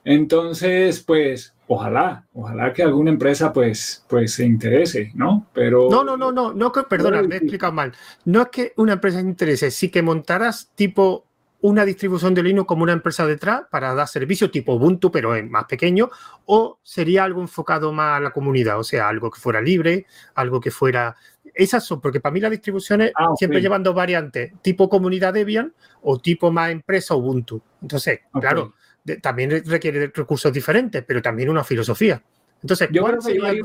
Entonces, 0.04 1.00
pues, 1.00 1.54
ojalá, 1.66 2.26
ojalá 2.34 2.72
que 2.72 2.82
alguna 2.82 3.10
empresa 3.10 3.52
pues, 3.52 4.04
pues 4.08 4.34
se 4.34 4.44
interese, 4.44 5.10
¿no? 5.14 5.46
Pero... 5.52 5.88
No, 5.90 6.04
no, 6.04 6.16
no, 6.16 6.30
no, 6.30 6.52
no, 6.52 6.72
perdona, 6.72 7.22
me 7.22 7.36
he 7.36 7.38
explicado 7.38 7.72
mal. 7.72 7.92
No 8.26 8.42
es 8.42 8.48
que 8.48 8.72
una 8.76 8.94
empresa 8.94 9.20
se 9.20 9.26
interese, 9.26 9.70
sí 9.70 9.88
que 9.90 10.02
montaras 10.02 10.70
tipo 10.74 11.26
una 11.62 11.86
distribución 11.86 12.34
de 12.34 12.42
Linux 12.42 12.66
como 12.66 12.82
una 12.82 12.92
empresa 12.92 13.26
detrás 13.26 13.62
para 13.70 13.94
dar 13.94 14.06
servicio 14.06 14.50
tipo 14.50 14.74
Ubuntu, 14.74 15.10
pero 15.10 15.34
en 15.34 15.50
más 15.50 15.64
pequeño, 15.64 16.10
o 16.44 16.78
sería 16.82 17.24
algo 17.24 17.40
enfocado 17.40 17.90
más 17.90 18.18
a 18.18 18.20
la 18.20 18.32
comunidad, 18.32 18.78
o 18.78 18.84
sea, 18.84 19.08
algo 19.08 19.30
que 19.30 19.40
fuera 19.40 19.62
libre, 19.62 20.04
algo 20.34 20.60
que 20.60 20.70
fuera... 20.70 21.16
Esas 21.54 21.82
son, 21.84 22.02
porque 22.02 22.20
para 22.20 22.34
mí 22.34 22.40
las 22.40 22.50
distribuciones 22.50 23.12
ah, 23.14 23.28
siempre 23.36 23.62
llevan 23.62 23.82
dos 23.82 23.94
variantes, 23.94 24.52
tipo 24.60 24.90
comunidad 24.90 25.32
Debian 25.32 25.72
o 26.02 26.18
tipo 26.18 26.52
más 26.52 26.70
empresa 26.70 27.14
Ubuntu. 27.14 27.62
Entonces, 27.80 28.20
claro, 28.32 28.74
también 29.20 29.62
requiere 29.66 30.10
recursos 30.14 30.52
diferentes, 30.52 31.04
pero 31.06 31.20
también 31.20 31.48
una 31.48 31.64
filosofía. 31.64 32.22
Entonces, 32.62 32.88
yo 32.90 33.04
creo, 33.04 33.20
que 33.20 33.62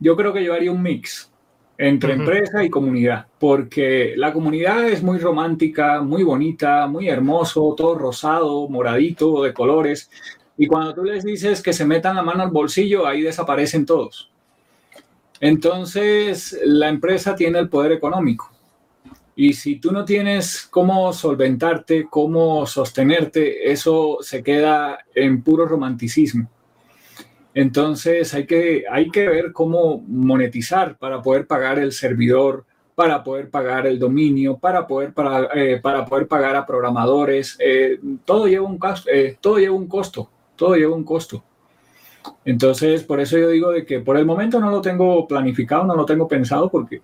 yo, 0.00 0.16
creo 0.16 0.32
que 0.32 0.42
yo 0.42 0.54
haría 0.54 0.72
un 0.72 0.82
mix 0.82 1.30
entre 1.76 2.14
empresa 2.14 2.64
y 2.64 2.70
comunidad, 2.70 3.26
porque 3.38 4.14
la 4.16 4.32
comunidad 4.32 4.88
es 4.88 5.02
muy 5.02 5.18
romántica, 5.18 6.00
muy 6.00 6.22
bonita, 6.22 6.86
muy 6.86 7.08
hermoso, 7.08 7.74
todo 7.76 7.96
rosado, 7.96 8.68
moradito, 8.68 9.42
de 9.42 9.52
colores, 9.52 10.10
y 10.56 10.66
cuando 10.66 10.94
tú 10.94 11.04
les 11.04 11.24
dices 11.24 11.60
que 11.60 11.72
se 11.72 11.84
metan 11.84 12.16
la 12.16 12.22
mano 12.22 12.44
al 12.44 12.50
bolsillo, 12.50 13.06
ahí 13.06 13.22
desaparecen 13.22 13.84
todos. 13.84 14.30
Entonces, 15.40 16.58
la 16.64 16.88
empresa 16.88 17.34
tiene 17.34 17.58
el 17.58 17.68
poder 17.68 17.92
económico 17.92 18.53
y 19.36 19.52
si 19.54 19.76
tú 19.76 19.90
no 19.90 20.04
tienes 20.04 20.66
cómo 20.70 21.12
solventarte, 21.12 22.06
cómo 22.08 22.66
sostenerte, 22.66 23.70
eso 23.70 24.18
se 24.20 24.42
queda 24.42 24.98
en 25.14 25.42
puro 25.42 25.66
romanticismo. 25.66 26.48
Entonces 27.52 28.32
hay 28.34 28.46
que, 28.46 28.84
hay 28.90 29.10
que 29.10 29.28
ver 29.28 29.52
cómo 29.52 30.04
monetizar 30.06 30.96
para 30.98 31.22
poder 31.22 31.46
pagar 31.46 31.78
el 31.78 31.92
servidor, 31.92 32.64
para 32.94 33.24
poder 33.24 33.50
pagar 33.50 33.86
el 33.86 33.98
dominio, 33.98 34.56
para 34.56 34.86
poder, 34.86 35.12
para, 35.12 35.48
eh, 35.54 35.80
para 35.80 36.04
poder 36.04 36.28
pagar 36.28 36.54
a 36.56 36.66
programadores. 36.66 37.56
Eh, 37.60 37.98
todo, 38.24 38.46
lleva 38.46 38.66
un, 38.66 38.78
eh, 39.12 39.36
todo 39.40 39.58
lleva 39.58 39.74
un 39.74 39.88
costo, 39.88 40.30
todo 40.56 40.76
lleva 40.76 40.94
un 40.94 41.04
costo. 41.04 41.44
Entonces, 42.44 43.02
por 43.02 43.20
eso 43.20 43.36
yo 43.36 43.48
digo 43.50 43.70
de 43.70 43.84
que 43.84 44.00
por 44.00 44.16
el 44.16 44.24
momento 44.24 44.60
no 44.60 44.70
lo 44.70 44.80
tengo 44.80 45.26
planificado, 45.26 45.84
no 45.84 45.94
lo 45.94 46.06
tengo 46.06 46.26
pensado 46.26 46.70
porque 46.70 47.02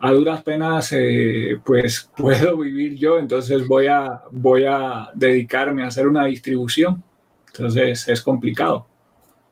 a 0.00 0.12
duras 0.12 0.42
penas 0.42 0.92
eh, 0.92 1.60
pues 1.64 2.10
puedo 2.16 2.56
vivir 2.56 2.96
yo, 2.96 3.18
entonces 3.18 3.68
voy 3.68 3.86
a, 3.86 4.22
voy 4.30 4.64
a 4.64 5.10
dedicarme 5.14 5.82
a 5.84 5.88
hacer 5.88 6.08
una 6.08 6.24
distribución. 6.24 7.04
Entonces 7.48 8.08
es 8.08 8.22
complicado. 8.22 8.86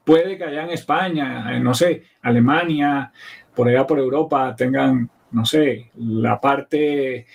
Puede 0.04 0.38
que 0.38 0.44
allá 0.44 0.64
en 0.64 0.70
España, 0.70 1.58
no 1.60 1.74
sé, 1.74 2.04
Alemania, 2.22 3.12
por 3.54 3.68
allá 3.68 3.86
por 3.86 3.98
Europa 3.98 4.54
tengan, 4.56 5.10
no 5.32 5.44
sé, 5.44 5.90
la 5.96 6.40
parte 6.40 7.26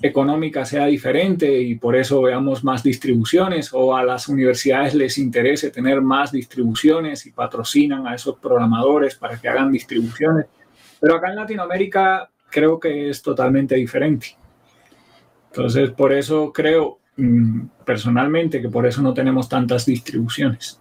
económica 0.00 0.64
sea 0.64 0.86
diferente 0.86 1.60
y 1.60 1.74
por 1.74 1.96
eso 1.96 2.22
veamos 2.22 2.62
más 2.62 2.82
distribuciones 2.82 3.70
o 3.72 3.96
a 3.96 4.04
las 4.04 4.28
universidades 4.28 4.94
les 4.94 5.18
interese 5.18 5.70
tener 5.70 6.00
más 6.00 6.30
distribuciones 6.30 7.26
y 7.26 7.32
patrocinan 7.32 8.06
a 8.06 8.14
esos 8.14 8.38
programadores 8.38 9.16
para 9.16 9.38
que 9.38 9.48
hagan 9.48 9.72
distribuciones. 9.72 10.46
Pero 11.00 11.16
acá 11.16 11.30
en 11.30 11.36
Latinoamérica 11.36 12.30
creo 12.50 12.78
que 12.78 13.10
es 13.10 13.22
totalmente 13.22 13.74
diferente. 13.74 14.36
Entonces, 15.46 15.90
por 15.90 16.12
eso 16.12 16.52
creo 16.52 16.98
mm, 17.16 17.66
personalmente 17.84 18.60
que 18.60 18.68
por 18.68 18.86
eso 18.86 19.02
no 19.02 19.14
tenemos 19.14 19.48
tantas 19.48 19.86
distribuciones. 19.86 20.80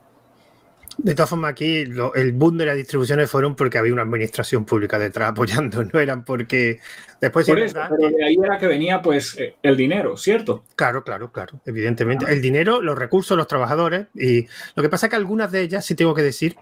De 1.01 1.15
todas 1.15 1.29
formas, 1.29 1.51
aquí 1.51 1.77
el 1.77 2.33
boom 2.33 2.57
de 2.57 2.65
las 2.65 2.75
distribuciones 2.75 3.29
fueron 3.29 3.55
porque 3.55 3.77
había 3.77 3.93
una 3.93 4.01
administración 4.01 4.65
pública 4.65 4.99
detrás 4.99 5.31
apoyando, 5.31 5.83
no 5.93 5.99
eran 5.99 6.25
porque 6.25 6.79
después... 7.21 7.47
Por 7.47 7.59
eso, 7.59 7.79
pero 7.89 8.09
de 8.09 8.25
ahí 8.25 8.35
era 8.43 8.57
que 8.57 8.67
venía 8.67 9.01
pues 9.01 9.37
eh, 9.37 9.55
el 9.63 9.77
dinero, 9.77 10.17
¿cierto? 10.17 10.65
Claro, 10.75 11.03
claro, 11.05 11.31
claro, 11.31 11.61
evidentemente. 11.65 12.25
El 12.29 12.41
dinero, 12.41 12.81
los 12.81 12.97
recursos, 12.97 13.37
los 13.37 13.47
trabajadores 13.47 14.07
y 14.13 14.47
lo 14.75 14.83
que 14.83 14.89
pasa 14.89 15.05
es 15.05 15.11
que 15.11 15.15
algunas 15.15 15.51
de 15.53 15.61
ellas 15.61 15.85
sí 15.85 15.95
tengo 15.95 16.13
que 16.13 16.23
decir, 16.23 16.57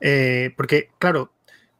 eh, 0.00 0.52
porque 0.56 0.90
claro, 0.98 1.32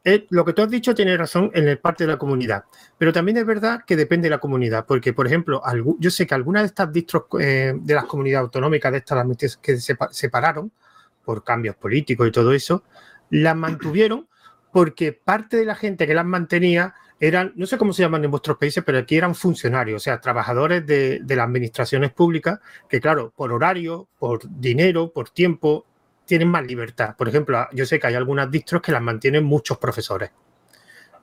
eh, 0.02 0.26
lo 0.30 0.44
que 0.44 0.54
tú 0.54 0.62
has 0.62 0.70
dicho 0.70 0.94
tiene 0.94 1.16
razón 1.16 1.50
en 1.52 1.68
el 1.68 1.78
parte 1.78 2.04
de 2.04 2.12
la 2.12 2.18
comunidad, 2.18 2.64
pero 2.96 3.12
también 3.12 3.36
es 3.36 3.44
verdad 3.44 3.84
que 3.86 3.96
depende 3.96 4.26
de 4.26 4.30
la 4.30 4.38
comunidad, 4.38 4.86
porque, 4.86 5.12
por 5.12 5.26
ejemplo, 5.26 5.62
yo 5.98 6.10
sé 6.10 6.26
que 6.26 6.34
algunas 6.34 6.62
de 6.62 6.66
estas 6.66 6.90
distros 6.90 7.24
eh, 7.38 7.74
de 7.76 7.94
las 7.94 8.04
comunidades 8.04 8.44
autonómicas, 8.44 8.92
de 8.92 8.98
estas 8.98 9.56
que 9.58 9.76
se 9.78 9.96
separaron 10.10 10.72
por 11.24 11.44
cambios 11.44 11.76
políticos 11.76 12.28
y 12.28 12.30
todo 12.30 12.52
eso, 12.52 12.82
las 13.28 13.54
mantuvieron 13.54 14.26
porque 14.72 15.12
parte 15.12 15.58
de 15.58 15.66
la 15.66 15.74
gente 15.74 16.06
que 16.06 16.14
las 16.14 16.24
mantenía 16.24 16.94
eran, 17.18 17.52
no 17.56 17.66
sé 17.66 17.76
cómo 17.76 17.92
se 17.92 18.02
llaman 18.02 18.24
en 18.24 18.30
vuestros 18.30 18.56
países, 18.56 18.82
pero 18.82 18.98
aquí 18.98 19.16
eran 19.16 19.34
funcionarios, 19.34 20.00
o 20.00 20.04
sea, 20.04 20.20
trabajadores 20.20 20.86
de, 20.86 21.20
de 21.22 21.36
las 21.36 21.46
administraciones 21.46 22.12
públicas, 22.12 22.60
que 22.88 23.00
claro, 23.00 23.34
por 23.36 23.52
horario, 23.52 24.08
por 24.18 24.48
dinero, 24.48 25.12
por 25.12 25.28
tiempo, 25.28 25.84
tienen 26.30 26.46
más 26.46 26.64
libertad. 26.64 27.16
Por 27.16 27.28
ejemplo, 27.28 27.66
yo 27.72 27.84
sé 27.84 27.98
que 27.98 28.06
hay 28.06 28.14
algunas 28.14 28.48
distros 28.48 28.80
que 28.80 28.92
las 28.92 29.02
mantienen 29.02 29.42
muchos 29.42 29.78
profesores. 29.78 30.30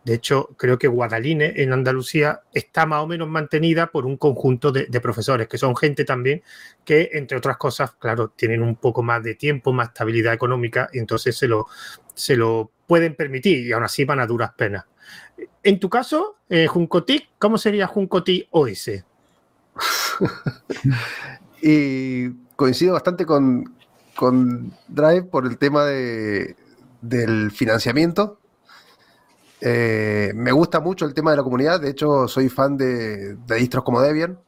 De 0.03 0.15
hecho, 0.15 0.49
creo 0.57 0.77
que 0.77 0.89
Guadaline 0.89 1.53
en 1.55 1.71
Andalucía 1.71 2.41
está 2.53 2.85
más 2.85 3.01
o 3.01 3.07
menos 3.07 3.29
mantenida 3.29 3.87
por 3.87 4.05
un 4.05 4.17
conjunto 4.17 4.73
de, 4.73 4.99
profesores, 4.99 5.47
que 5.47 5.57
son 5.57 5.77
gente 5.77 6.03
también 6.03 6.43
que, 6.83 7.11
entre 7.13 7.37
otras 7.37 7.55
cosas, 7.55 7.93
claro, 7.93 8.33
tienen 8.35 8.61
un 8.61 8.75
poco 8.75 9.01
más 9.01 9.23
de 9.23 9.35
tiempo, 9.35 9.71
más 9.71 9.87
estabilidad 9.87 10.33
económica 10.33 10.89
y 10.91 10.99
entonces 10.99 11.37
se 11.37 11.47
lo, 11.47 11.67
se 12.13 12.35
lo 12.35 12.69
pueden 12.85 13.15
permitir 13.15 13.65
y 13.65 13.71
aún 13.71 13.85
así 13.85 14.03
van 14.03 14.19
a 14.19 14.27
duras 14.27 14.51
penas. 14.57 14.83
En 15.63 15.79
tu 15.79 15.89
caso, 15.89 16.35
eh, 16.49 16.67
Juncotic, 16.67 17.29
¿cómo 17.39 17.57
sería 17.57 17.87
Juncotic 17.87 18.49
OS? 18.51 18.91
y 21.61 22.29
coincido 22.57 22.91
bastante 22.91 23.25
con, 23.25 23.76
con 24.17 24.73
Drive 24.87 25.23
por 25.23 25.45
el 25.45 25.57
tema 25.57 25.85
de, 25.85 26.57
del 27.01 27.51
financiamiento. 27.51 28.39
Eh, 29.61 30.33
me 30.35 30.51
gusta 30.51 30.79
mucho 30.81 31.05
el 31.05 31.13
tema 31.13 31.31
de 31.31 31.37
la 31.37 31.43
comunidad, 31.43 31.79
de 31.79 31.89
hecho 31.89 32.27
soy 32.27 32.49
fan 32.49 32.77
de, 32.77 33.35
distros 33.57 33.83
como 33.83 34.01
Debian 34.01 34.39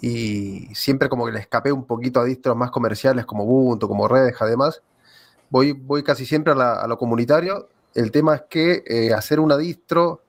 y 0.00 0.68
siempre 0.74 1.08
como 1.08 1.24
que 1.24 1.32
le 1.32 1.38
escapé 1.38 1.72
un 1.72 1.86
poquito 1.86 2.20
a 2.20 2.24
distros 2.24 2.56
más 2.56 2.70
comerciales 2.70 3.24
como 3.24 3.44
Ubuntu, 3.44 3.86
como 3.88 4.08
Red 4.08 4.34
además. 4.40 4.82
Voy, 5.50 5.72
voy 5.72 6.02
casi 6.02 6.26
siempre 6.26 6.54
a, 6.54 6.86
lo 6.86 6.98
comunitario. 6.98 7.68
El 7.94 8.10
tema 8.10 8.34
es 8.36 8.42
que 8.48 8.82
eh, 8.86 9.12
hacer 9.12 9.38
una 9.38 9.56
distro 9.56 10.22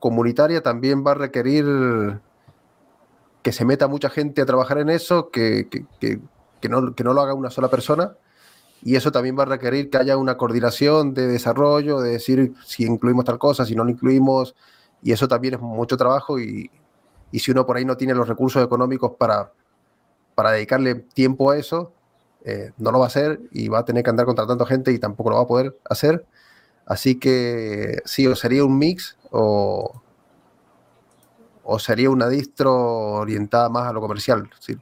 comunitaria 0.00 0.60
también 0.60 1.04
va 1.06 1.12
a 1.12 1.14
requerir 1.14 2.20
que 3.42 3.52
se 3.52 3.64
meta 3.64 3.86
mucha 3.86 4.10
gente 4.10 4.42
a 4.42 4.46
trabajar 4.46 4.78
en 4.78 4.90
eso, 4.90 5.30
no, 6.68 6.94
que 6.94 7.04
no 7.04 7.12
lo 7.12 7.20
haga 7.20 7.34
una 7.34 7.50
sola 7.50 7.68
persona 7.68 8.16
y 8.82 8.96
eso 8.96 9.10
también 9.10 9.38
va 9.38 9.42
a 9.44 9.46
requerir 9.46 9.90
que 9.90 9.98
haya 9.98 10.16
una 10.16 10.36
coordinación 10.36 11.14
de 11.14 11.26
desarrollo, 11.26 12.00
de 12.00 12.12
decir 12.12 12.54
si 12.64 12.84
incluimos 12.84 13.24
tal 13.24 13.38
cosa, 13.38 13.64
si 13.64 13.74
no 13.74 13.84
lo 13.84 13.90
incluimos, 13.90 14.54
y 15.02 15.12
eso 15.12 15.28
también 15.28 15.54
es 15.54 15.60
mucho 15.60 15.96
trabajo 15.96 16.38
y, 16.38 16.70
y 17.30 17.38
si 17.38 17.50
uno 17.50 17.66
por 17.66 17.76
ahí 17.76 17.84
no 17.84 17.96
tiene 17.96 18.14
los 18.14 18.28
recursos 18.28 18.64
económicos 18.64 19.12
para, 19.18 19.52
para 20.34 20.52
dedicarle 20.52 20.94
tiempo 20.94 21.50
a 21.50 21.56
eso, 21.56 21.92
eh, 22.44 22.72
no 22.78 22.92
lo 22.92 23.00
va 23.00 23.06
a 23.06 23.08
hacer 23.08 23.40
y 23.50 23.68
va 23.68 23.80
a 23.80 23.84
tener 23.84 24.04
que 24.04 24.10
andar 24.10 24.26
contratando 24.26 24.64
gente 24.66 24.92
y 24.92 24.98
tampoco 24.98 25.30
lo 25.30 25.36
va 25.36 25.42
a 25.42 25.46
poder 25.46 25.76
hacer. 25.88 26.24
Así 26.86 27.18
que 27.18 28.00
sí, 28.04 28.26
o 28.26 28.36
sería 28.36 28.64
un 28.64 28.78
mix 28.78 29.16
o, 29.30 30.02
o 31.64 31.78
sería 31.80 32.10
una 32.10 32.28
distro 32.28 32.74
orientada 32.74 33.68
más 33.68 33.88
a 33.88 33.92
lo 33.92 34.00
comercial. 34.00 34.48
¿sí? 34.60 34.76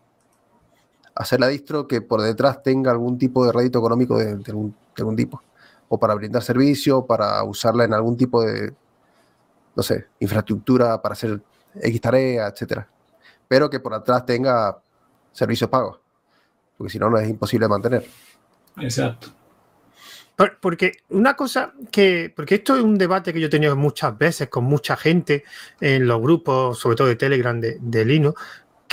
Hacer 1.15 1.41
la 1.41 1.49
distro 1.49 1.87
que 1.87 2.01
por 2.01 2.21
detrás 2.21 2.63
tenga 2.63 2.91
algún 2.91 3.19
tipo 3.19 3.45
de 3.47 3.53
rédito 3.53 3.79
económico 3.79 4.19
de, 4.19 4.39
algún, 4.49 5.17
tipo. 5.17 5.43
O 5.89 5.99
para 5.99 6.15
brindar 6.15 6.43
servicio, 6.43 7.07
para 7.07 7.43
usarla 7.45 7.85
en 7.85 7.95
algún 7.95 8.17
tipo 8.17 8.43
de, 8.43 8.73
no 9.77 9.83
sé, 9.83 10.07
infraestructura 10.21 11.01
para 11.01 11.13
hacer 11.13 11.41
X 11.81 12.01
tarea, 12.01 12.49
etcétera. 12.49 12.89
Pero 13.47 13.71
que 13.71 13.81
por 13.81 13.95
atrás 13.95 14.27
tenga 14.27 14.79
servicios 15.33 15.71
pagos. 15.71 16.01
Porque 16.77 16.93
si 16.93 16.99
no, 16.99 17.11
no 17.11 17.19
es 17.19 17.29
imposible 17.29 17.69
mantener. 17.69 18.07
Exacto. 18.79 19.29
Porque 20.61 20.93
una 21.11 21.35
cosa 21.35 21.75
que, 21.93 22.33
porque 22.35 22.57
esto 22.57 22.77
es 22.77 22.83
un 22.83 22.99
debate 22.99 23.33
que 23.33 23.39
yo 23.39 23.47
he 23.47 23.51
tenido 23.51 23.77
muchas 23.77 24.19
veces 24.19 24.49
con 24.49 24.65
mucha 24.65 24.97
gente 24.97 25.45
en 25.81 26.09
los 26.09 26.21
grupos, 26.21 26.81
sobre 26.81 26.97
todo 26.97 27.07
de 27.07 27.15
Telegram 27.15 27.61
de, 27.61 27.79
de 27.81 28.05
Linux, 28.05 28.41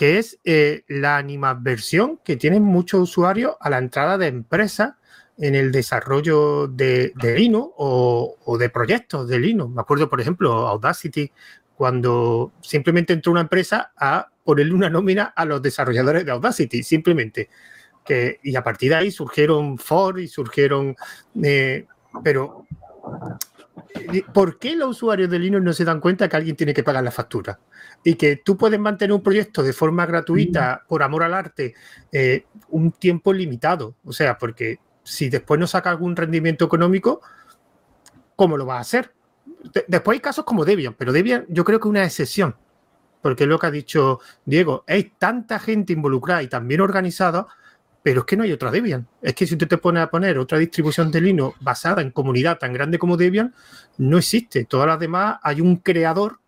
que 0.02 0.18
es 0.18 0.40
eh, 0.46 0.84
la 0.88 1.18
animadversión 1.18 2.20
que 2.26 2.36
tienen 2.36 2.64
muchos 2.64 3.02
usuarios 3.02 3.56
a 3.60 3.70
la 3.70 3.78
entrada 3.78 4.18
de 4.18 4.26
empresas 4.26 4.96
en 5.38 5.54
el 5.54 5.72
desarrollo 5.72 6.68
de, 6.68 7.14
de 7.22 7.38
Linux 7.38 7.72
o, 7.78 8.58
de 8.60 8.70
proyectos 8.72 9.28
de 9.28 9.38
Linux. 9.38 9.76
Me 9.76 9.80
acuerdo, 9.80 10.10
por 10.10 10.20
ejemplo, 10.20 10.68
Audacity, 10.68 11.32
cuando 11.76 12.52
simplemente 12.62 13.14
entró 13.14 13.32
una 13.32 13.42
empresa 13.42 13.92
a 13.96 14.28
ponerle 14.44 14.74
una 14.74 14.90
nómina 14.90 15.26
a 15.36 15.46
los 15.46 15.62
desarrolladores 15.62 16.26
de 16.26 16.32
Audacity, 16.32 16.82
simplemente. 16.82 17.50
Que, 18.04 18.40
y 18.42 18.56
a 18.56 18.64
partir 18.64 18.90
de 18.90 18.96
ahí 18.96 19.12
surgieron 19.12 19.78
Ford 19.78 20.18
y 20.18 20.28
surgieron... 20.28 20.96
Eh, 21.44 21.86
pero, 22.24 22.66
¿por 24.34 24.60
qué 24.60 24.76
los 24.76 24.90
usuarios 24.92 25.30
de 25.30 25.40
Linux 25.40 25.64
no 25.64 25.74
se 25.74 25.86
dan 25.86 26.00
cuenta 26.00 26.28
que 26.28 26.36
alguien 26.38 26.56
tiene 26.56 26.74
que 26.74 26.84
pagar 26.84 27.04
la 27.04 27.12
factura? 27.12 27.60
y 28.04 28.16
que 28.16 28.38
tú 28.38 28.58
puedes 28.58 28.80
mantener 28.80 29.14
un 29.14 29.22
proyecto 29.22 29.64
de 29.64 29.74
forma 29.74 30.06
gratuita, 30.06 30.82
mm. 30.84 30.88
por 30.88 31.04
amor 31.04 31.24
al 31.24 31.34
arte, 31.34 31.76
eh, 32.12 32.46
un 32.70 32.92
tiempo 32.92 33.34
limitado. 33.34 33.96
O 34.04 34.14
sea, 34.14 34.38
porque 34.38 34.80
si 35.04 35.30
después 35.30 35.60
no 35.60 35.68
saca 35.68 35.90
algún 35.90 36.16
rendimiento 36.16 36.66
económico, 36.66 37.22
¿cómo 38.36 38.58
lo 38.58 38.66
va 38.66 38.78
a 38.78 38.82
hacer? 38.82 39.14
después 39.88 40.16
hay 40.16 40.20
casos 40.20 40.44
como 40.46 40.66
Debian, 40.66 40.96
pero 40.96 41.12
Debian 41.12 41.46
yo 41.48 41.64
creo 41.64 41.80
que 41.80 41.88
es 41.88 41.90
una 41.90 42.04
excepción, 42.04 42.56
porque 43.22 43.44
es 43.44 43.50
lo 43.50 43.60
que 43.60 43.68
ha 43.68 43.72
dicho 43.72 44.20
Diego, 44.46 44.84
hay 44.88 45.12
tanta 45.18 45.60
gente 45.60 45.94
involucrada 45.94 46.42
y 46.42 46.48
también 46.48 46.82
organizada, 46.82 47.48
pero 48.04 48.22
es 48.22 48.26
que 48.26 48.38
no 48.38 48.44
hay 48.44 48.52
otra 48.52 48.72
Debian. 48.72 49.08
Es 49.22 49.34
que 49.36 49.46
si 49.46 49.56
tú 49.56 49.68
te 49.68 49.78
pones 49.78 50.04
a 50.04 50.10
poner 50.10 50.38
otra 50.38 50.58
distribución 50.58 51.12
de 51.12 51.22
Linux 51.22 51.58
basada 51.60 52.02
en 52.02 52.12
comunidad 52.12 52.58
tan 52.58 52.74
grande 52.74 52.98
como 52.98 53.18
Debian, 53.18 53.54
no 53.98 54.18
existe. 54.18 54.66
Todas 54.66 54.88
las 54.88 55.00
demás 55.00 55.38
hay 55.44 55.62
un 55.62 55.78
creador 55.78 56.40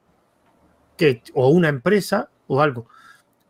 o 1.33 1.49
una 1.49 1.69
empresa 1.69 2.29
o 2.47 2.61
algo. 2.61 2.87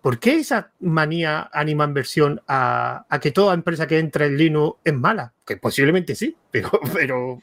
¿Por 0.01 0.20
qué 0.20 0.36
esa 0.36 0.72
manía 0.82 1.49
anima 1.54 1.86
inversión 1.86 2.41
a, 2.47 3.06
a, 3.08 3.20
que 3.20 3.32
toda 3.32 3.54
empresa 3.54 3.88
que 3.88 3.99
entra 3.99 4.26
en 4.26 4.38
Linux 4.38 4.80
es 4.84 4.93
mala? 4.93 5.34
Que 5.45 5.56
posiblemente 5.56 6.16
sí, 6.16 6.36
pero, 6.51 6.72
pero 6.93 7.39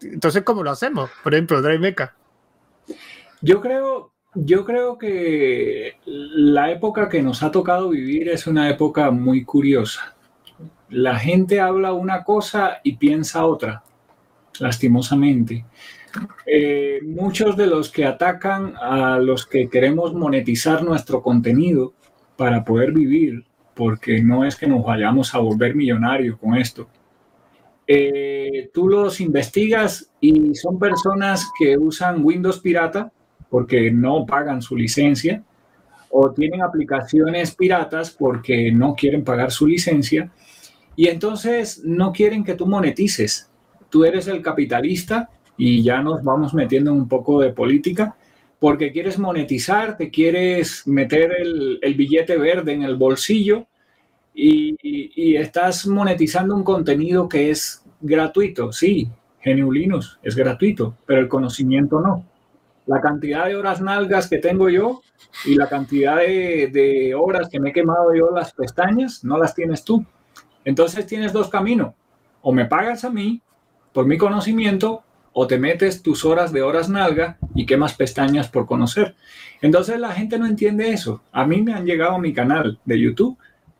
entonces, 0.00 0.42
¿cómo 0.42 0.62
lo 0.62 0.70
hacemos? 0.70 1.10
Por 1.22 1.34
ejemplo, 1.34 1.60
Mecha. 1.78 2.14
Yo 3.40 3.60
creo, 3.60 4.12
yo 4.34 4.64
creo 4.64 4.98
que 4.98 5.96
la 6.04 6.70
época 6.70 7.08
que 7.08 7.22
nos 7.22 7.42
ha 7.42 7.50
tocado 7.50 7.90
vivir 7.90 8.28
es 8.28 8.46
una 8.46 8.68
época 8.68 9.10
muy 9.10 9.44
curiosa. 9.44 10.14
La 10.90 11.18
gente 11.18 11.60
habla 11.60 11.92
una 11.92 12.24
cosa 12.24 12.78
y 12.82 12.96
piensa 12.96 13.46
otra, 13.46 13.82
lastimosamente. 14.58 15.64
Eh, 16.46 17.00
muchos 17.02 17.56
de 17.56 17.66
los 17.66 17.90
que 17.90 18.04
atacan 18.04 18.74
a 18.76 19.18
los 19.18 19.46
que 19.46 19.68
queremos 19.68 20.14
monetizar 20.14 20.82
nuestro 20.82 21.22
contenido 21.22 21.92
para 22.36 22.64
poder 22.64 22.92
vivir, 22.92 23.44
porque 23.74 24.22
no 24.22 24.44
es 24.44 24.56
que 24.56 24.66
nos 24.66 24.84
vayamos 24.84 25.34
a 25.34 25.38
volver 25.38 25.74
millonarios 25.74 26.38
con 26.38 26.54
esto. 26.56 26.88
Eh, 27.86 28.70
tú 28.72 28.88
los 28.88 29.20
investigas 29.20 30.10
y 30.20 30.54
son 30.54 30.78
personas 30.78 31.46
que 31.58 31.78
usan 31.78 32.24
Windows 32.24 32.60
pirata 32.60 33.12
porque 33.50 33.90
no 33.90 34.26
pagan 34.26 34.62
su 34.62 34.76
licencia 34.76 35.42
o 36.10 36.32
tienen 36.32 36.62
aplicaciones 36.62 37.54
piratas 37.54 38.10
porque 38.10 38.72
no 38.72 38.94
quieren 38.94 39.24
pagar 39.24 39.50
su 39.50 39.66
licencia 39.66 40.30
y 40.96 41.08
entonces 41.08 41.82
no 41.84 42.12
quieren 42.12 42.42
que 42.42 42.54
tú 42.54 42.66
monetices. 42.66 43.50
Tú 43.88 44.04
eres 44.04 44.26
el 44.26 44.42
capitalista 44.42 45.30
y 45.56 45.82
ya 45.82 46.02
nos 46.02 46.22
vamos 46.22 46.54
metiendo 46.54 46.90
en 46.90 46.98
un 46.98 47.08
poco 47.08 47.40
de 47.40 47.52
política, 47.52 48.16
porque 48.58 48.92
quieres 48.92 49.18
monetizar, 49.18 49.96
te 49.96 50.10
quieres 50.10 50.86
meter 50.86 51.32
el, 51.38 51.94
billete 51.94 52.36
verde 52.36 52.72
en 52.72 52.82
el 52.82 52.96
bolsillo 52.96 53.66
y, 54.34 54.76
estás 55.36 55.86
monetizando 55.86 56.54
un 56.54 56.64
contenido 56.64 57.28
que 57.28 57.50
es 57.50 57.84
gratuito. 58.00 58.72
Sí, 58.72 59.08
Linux 59.44 60.18
es 60.22 60.34
gratuito, 60.34 60.96
pero 61.06 61.20
el 61.20 61.28
conocimiento 61.28 62.00
no. 62.00 62.24
La 62.88 63.00
cantidad 63.00 63.46
de 63.46 63.54
horas 63.54 63.80
nalgas 63.80 64.28
que 64.28 64.38
tengo 64.38 64.68
yo 64.68 65.02
y 65.44 65.54
la 65.54 65.68
cantidad 65.68 66.16
de, 66.16 67.14
horas 67.14 67.48
que 67.48 67.60
me 67.60 67.70
he 67.70 67.72
quemado 67.72 68.14
yo 68.14 68.30
las 68.30 68.52
pestañas, 68.52 69.22
no 69.22 69.38
las 69.38 69.54
tienes 69.54 69.84
tú. 69.84 70.04
Entonces 70.64 71.06
tienes 71.06 71.32
dos 71.32 71.48
caminos. 71.48 71.94
O 72.40 72.50
me 72.50 72.64
pagas 72.64 73.04
a 73.04 73.10
mí 73.10 73.42
por 73.92 74.06
mi 74.06 74.18
conocimiento 74.18 75.04
o 75.32 75.46
te 75.46 75.58
metes 75.58 76.02
tus 76.02 76.24
horas 76.24 76.50
de 76.50 76.62
horas 76.62 76.88
nalga 76.88 77.38
y 77.54 77.66
quemas 77.66 77.94
pestañas 77.94 78.48
por 78.48 78.66
conocer. 78.66 79.14
Entonces 79.60 80.00
la 80.00 80.12
gente 80.12 80.38
no 80.38 80.46
entiende 80.46 80.90
eso. 80.90 81.22
A 81.30 81.46
mí 81.46 81.62
me 81.62 81.74
han 81.74 81.84
llegado 81.84 82.14
a 82.14 82.18
mi 82.18 82.32
canal 82.32 82.80
de 82.84 82.98
YouTube 82.98 83.38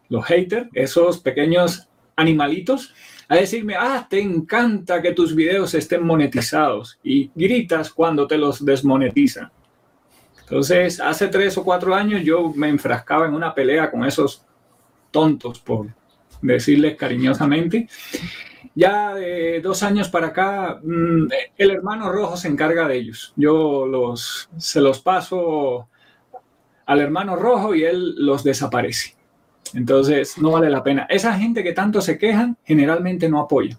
los 0.08 0.24
haters, 0.24 0.68
esos 0.74 1.18
pequeños 1.18 1.88
animalitos, 2.16 2.94
a 3.28 3.36
decirme, 3.36 3.74
ah, 3.76 4.06
te 4.08 4.20
encanta 4.20 5.02
que 5.02 5.12
tus 5.12 5.34
videos 5.34 5.74
estén 5.74 6.04
monetizados 6.04 6.98
y 7.02 7.30
gritas 7.34 7.92
cuando 7.92 8.26
te 8.26 8.38
los 8.38 8.64
desmonetizan. 8.64 9.50
Entonces, 10.40 10.98
hace 10.98 11.28
tres 11.28 11.58
o 11.58 11.64
cuatro 11.64 11.94
años 11.94 12.22
yo 12.24 12.50
me 12.54 12.68
enfrascaba 12.68 13.26
en 13.26 13.34
una 13.34 13.54
pelea 13.54 13.90
con 13.90 14.06
esos 14.06 14.46
tontos, 15.10 15.58
por 15.60 15.88
decirles 16.40 16.96
cariñosamente, 16.96 17.86
ya 18.74 19.14
de 19.14 19.60
dos 19.60 19.82
años 19.82 20.08
para 20.08 20.28
acá, 20.28 20.80
mm, 20.82 21.26
el 21.58 21.70
hermano 21.70 22.10
rojo 22.10 22.36
se 22.36 22.48
encarga 22.48 22.88
de 22.88 22.96
ellos. 22.96 23.34
Yo 23.36 23.86
los, 23.86 24.48
se 24.56 24.80
los 24.80 25.00
paso 25.00 25.88
al 26.86 27.00
hermano 27.00 27.36
rojo 27.36 27.74
y 27.74 27.84
él 27.84 28.14
los 28.16 28.42
desaparece. 28.42 29.17
Entonces, 29.74 30.38
no 30.38 30.52
vale 30.52 30.70
la 30.70 30.82
pena. 30.82 31.06
Esa 31.08 31.34
gente 31.34 31.62
que 31.62 31.72
tanto 31.72 32.00
se 32.00 32.18
quejan, 32.18 32.56
generalmente 32.64 33.28
no 33.28 33.40
apoya. 33.40 33.78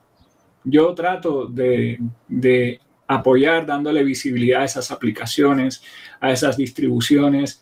Yo 0.63 0.93
trato 0.93 1.45
de, 1.47 1.99
de 2.27 2.79
apoyar 3.07 3.65
dándole 3.65 4.03
visibilidad 4.03 4.61
a 4.61 4.65
esas 4.65 4.91
aplicaciones, 4.91 5.83
a 6.19 6.31
esas 6.31 6.57
distribuciones. 6.57 7.61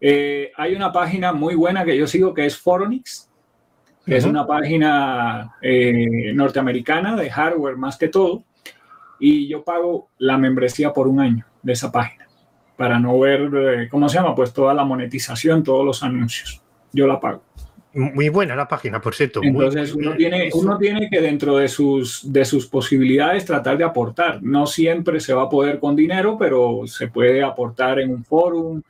Eh, 0.00 0.52
hay 0.56 0.74
una 0.74 0.92
página 0.92 1.32
muy 1.32 1.54
buena 1.54 1.84
que 1.84 1.96
yo 1.96 2.06
sigo 2.06 2.32
que 2.32 2.46
es 2.46 2.56
Foronix, 2.56 3.30
es 4.06 4.24
una 4.24 4.46
página 4.46 5.56
eh, 5.60 6.32
norteamericana 6.32 7.16
de 7.16 7.28
hardware 7.28 7.76
más 7.76 7.96
que 7.98 8.08
todo, 8.08 8.44
y 9.18 9.48
yo 9.48 9.64
pago 9.64 10.10
la 10.18 10.38
membresía 10.38 10.92
por 10.92 11.08
un 11.08 11.18
año 11.20 11.44
de 11.62 11.72
esa 11.72 11.90
página 11.90 12.26
para 12.76 12.98
no 12.98 13.18
ver, 13.18 13.50
eh, 13.54 13.88
¿cómo 13.90 14.08
se 14.08 14.18
llama? 14.18 14.34
Pues 14.34 14.52
toda 14.52 14.74
la 14.74 14.84
monetización, 14.84 15.62
todos 15.62 15.84
los 15.84 16.02
anuncios. 16.02 16.62
Yo 16.92 17.06
la 17.06 17.18
pago. 17.18 17.42
Muy 17.96 18.28
buena 18.28 18.54
la 18.54 18.68
página, 18.68 19.00
por 19.00 19.14
cierto. 19.14 19.40
Entonces 19.42 19.94
uno, 19.94 20.14
tiene, 20.14 20.50
uno 20.52 20.76
tiene 20.76 21.08
que 21.08 21.18
dentro 21.18 21.56
de 21.56 21.66
sus, 21.66 22.30
de 22.30 22.44
sus 22.44 22.66
posibilidades 22.66 23.46
tratar 23.46 23.78
de 23.78 23.84
aportar. 23.84 24.42
No 24.42 24.66
siempre 24.66 25.18
se 25.18 25.32
va 25.32 25.44
a 25.44 25.48
poder 25.48 25.78
con 25.78 25.96
dinero, 25.96 26.36
pero 26.38 26.82
se 26.86 27.08
puede 27.08 27.42
aportar 27.42 27.98
en 28.00 28.10
un 28.10 28.22
foro, 28.22 28.82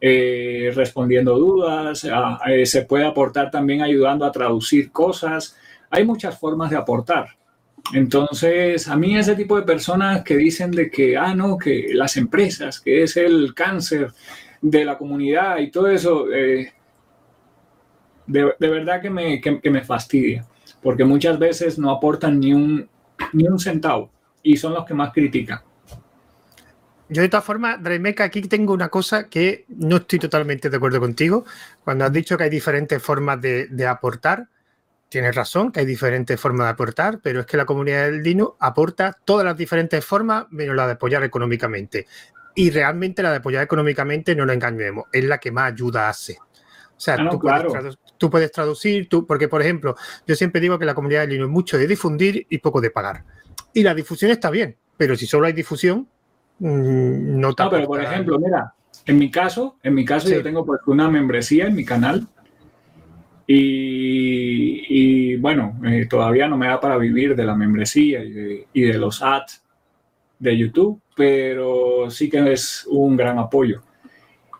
eh, 0.00 0.72
respondiendo 0.74 1.38
dudas, 1.38 2.04
eh, 2.48 2.66
se 2.66 2.82
puede 2.82 3.06
aportar 3.06 3.48
también 3.48 3.80
ayudando 3.80 4.24
a 4.24 4.32
traducir 4.32 4.90
cosas. 4.90 5.56
Hay 5.88 6.04
muchas 6.04 6.36
formas 6.36 6.70
de 6.70 6.78
aportar. 6.78 7.28
Entonces, 7.94 8.88
a 8.88 8.96
mí 8.96 9.16
ese 9.16 9.36
tipo 9.36 9.56
de 9.56 9.62
personas 9.62 10.24
que 10.24 10.36
dicen 10.36 10.72
de 10.72 10.90
que, 10.90 11.16
ah, 11.16 11.32
no, 11.32 11.56
que 11.56 11.90
las 11.92 12.16
empresas, 12.16 12.80
que 12.80 13.04
es 13.04 13.16
el 13.16 13.54
cáncer 13.54 14.10
de 14.60 14.84
la 14.84 14.98
comunidad 14.98 15.58
y 15.58 15.70
todo 15.70 15.88
eso, 15.88 16.26
eh, 16.32 16.72
de, 18.28 18.68
verdad 18.68 19.00
que 19.00 19.10
me, 19.10 19.40
me, 19.64 19.82
fastidia, 19.82 20.46
porque 20.82 21.04
muchas 21.04 21.38
veces 21.38 21.78
no 21.78 21.90
aportan 21.90 22.38
ni 22.38 22.52
un, 22.52 22.88
ni 23.32 23.48
un 23.48 23.58
centavo 23.58 24.10
y 24.42 24.56
son 24.56 24.74
los 24.74 24.84
que 24.84 24.94
más 24.94 25.12
critican. 25.12 25.60
Yo 27.10 27.22
de 27.22 27.28
todas 27.30 27.44
formas, 27.44 27.82
Draimeca, 27.82 28.24
aquí 28.24 28.42
tengo 28.42 28.74
una 28.74 28.90
cosa 28.90 29.30
que 29.30 29.64
no 29.68 29.96
estoy 29.96 30.18
totalmente 30.18 30.68
de 30.68 30.76
acuerdo 30.76 31.00
contigo. 31.00 31.46
Cuando 31.82 32.04
has 32.04 32.12
dicho 32.12 32.36
que 32.36 32.44
hay 32.44 32.50
diferentes 32.50 33.02
formas 33.02 33.40
de, 33.40 33.86
aportar, 33.88 34.48
tienes 35.08 35.34
razón, 35.34 35.72
que 35.72 35.80
hay 35.80 35.86
diferentes 35.86 36.38
formas 36.38 36.66
de 36.66 36.72
aportar, 36.72 37.20
pero 37.22 37.40
es 37.40 37.46
que 37.46 37.56
la 37.56 37.64
comunidad 37.64 38.04
del 38.04 38.22
Dino 38.22 38.56
aporta 38.60 39.16
todas 39.24 39.46
las 39.46 39.56
diferentes 39.56 40.04
formas 40.04 40.46
menos 40.50 40.76
la 40.76 40.86
de 40.86 40.92
apoyar 40.92 41.24
económicamente. 41.24 42.06
Y 42.54 42.70
realmente 42.70 43.22
la 43.22 43.30
de 43.30 43.36
apoyar 43.38 43.62
económicamente, 43.62 44.34
no 44.34 44.44
lo 44.44 44.52
engañemos, 44.52 45.06
es 45.10 45.24
la 45.24 45.38
que 45.38 45.50
más 45.50 45.72
ayuda 45.72 46.10
hace. 46.10 46.36
O 46.98 47.00
sea, 47.00 47.14
ah, 47.14 47.28
tú, 47.30 47.38
puedes 47.38 47.96
tú, 48.18 48.30
puedes 48.30 48.52
traducir, 48.52 49.08
tú, 49.08 49.26
porque 49.26 49.48
por 49.48 49.62
ejemplo, 49.62 49.96
yo 50.26 50.34
siempre 50.34 50.60
digo 50.60 50.78
que 50.78 50.84
la 50.84 50.94
comunidad 50.94 51.22
de 51.22 51.28
Linux 51.28 51.48
es 51.48 51.52
mucho 51.52 51.78
de 51.78 51.86
difundir 51.86 52.46
y 52.48 52.58
poco 52.58 52.80
de 52.80 52.90
pagar. 52.90 53.24
Y 53.72 53.82
la 53.82 53.94
difusión 53.94 54.30
está 54.30 54.50
bien, 54.50 54.76
pero 54.96 55.16
si 55.16 55.26
solo 55.26 55.46
hay 55.46 55.52
difusión, 55.52 56.08
mm, 56.58 57.40
no 57.40 57.54
No, 57.56 57.70
pero 57.70 57.86
por 57.86 58.02
ejemplo, 58.02 58.38
mira, 58.38 58.74
en 59.06 59.18
mi 59.18 59.30
caso, 59.30 59.76
en 59.82 59.94
mi 59.94 60.04
caso 60.04 60.28
yo 60.28 60.42
tengo 60.42 60.66
pues 60.66 60.80
una 60.86 61.08
membresía 61.08 61.66
en 61.66 61.74
mi 61.74 61.84
canal 61.84 62.26
y, 63.46 65.36
bueno, 65.36 65.80
eh, 65.86 66.06
todavía 66.08 66.46
no 66.48 66.58
me 66.58 66.66
da 66.66 66.78
para 66.78 66.98
vivir 66.98 67.34
de 67.34 67.44
la 67.44 67.54
membresía 67.54 68.22
y 68.22 68.30
de, 68.30 68.66
y 68.74 68.82
de 68.82 68.98
los 68.98 69.22
ads 69.22 69.62
de 70.38 70.56
YouTube, 70.56 71.00
pero 71.16 72.10
sí 72.10 72.28
que 72.28 72.52
es 72.52 72.86
un 72.90 73.16
gran 73.16 73.38
apoyo 73.38 73.82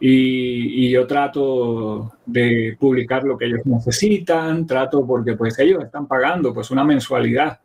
y, 0.01 0.91
yo 0.91 1.07
trato 1.07 2.13
de 2.25 2.77
publicar 2.79 3.25
lo 3.25 3.37
que 3.37 3.47
ellos 3.47 3.67
necesitan, 3.67 4.67
trato 4.67 5.07
porque 5.07 5.35
pues 5.35 5.59
ellos 5.59 5.85
están 5.85 6.07
pagando 6.07 6.55
pues 6.55 6.71
una 6.71 6.85
mensualidad 6.85 7.61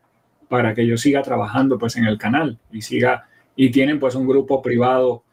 para 0.47 0.73
que 0.73 0.85
yo 0.85 0.97
siga 0.97 1.21
trabajando 1.21 1.77
pues 1.77 1.95
en 1.95 2.05
el 2.05 2.17
canal 2.17 2.57
y 2.71 2.81
siga 2.81 3.27
y 3.55 3.71
tienen 3.71 3.99
pues 3.99 4.15
un 4.15 4.27
grupo 4.27 4.61
privado 4.61 5.23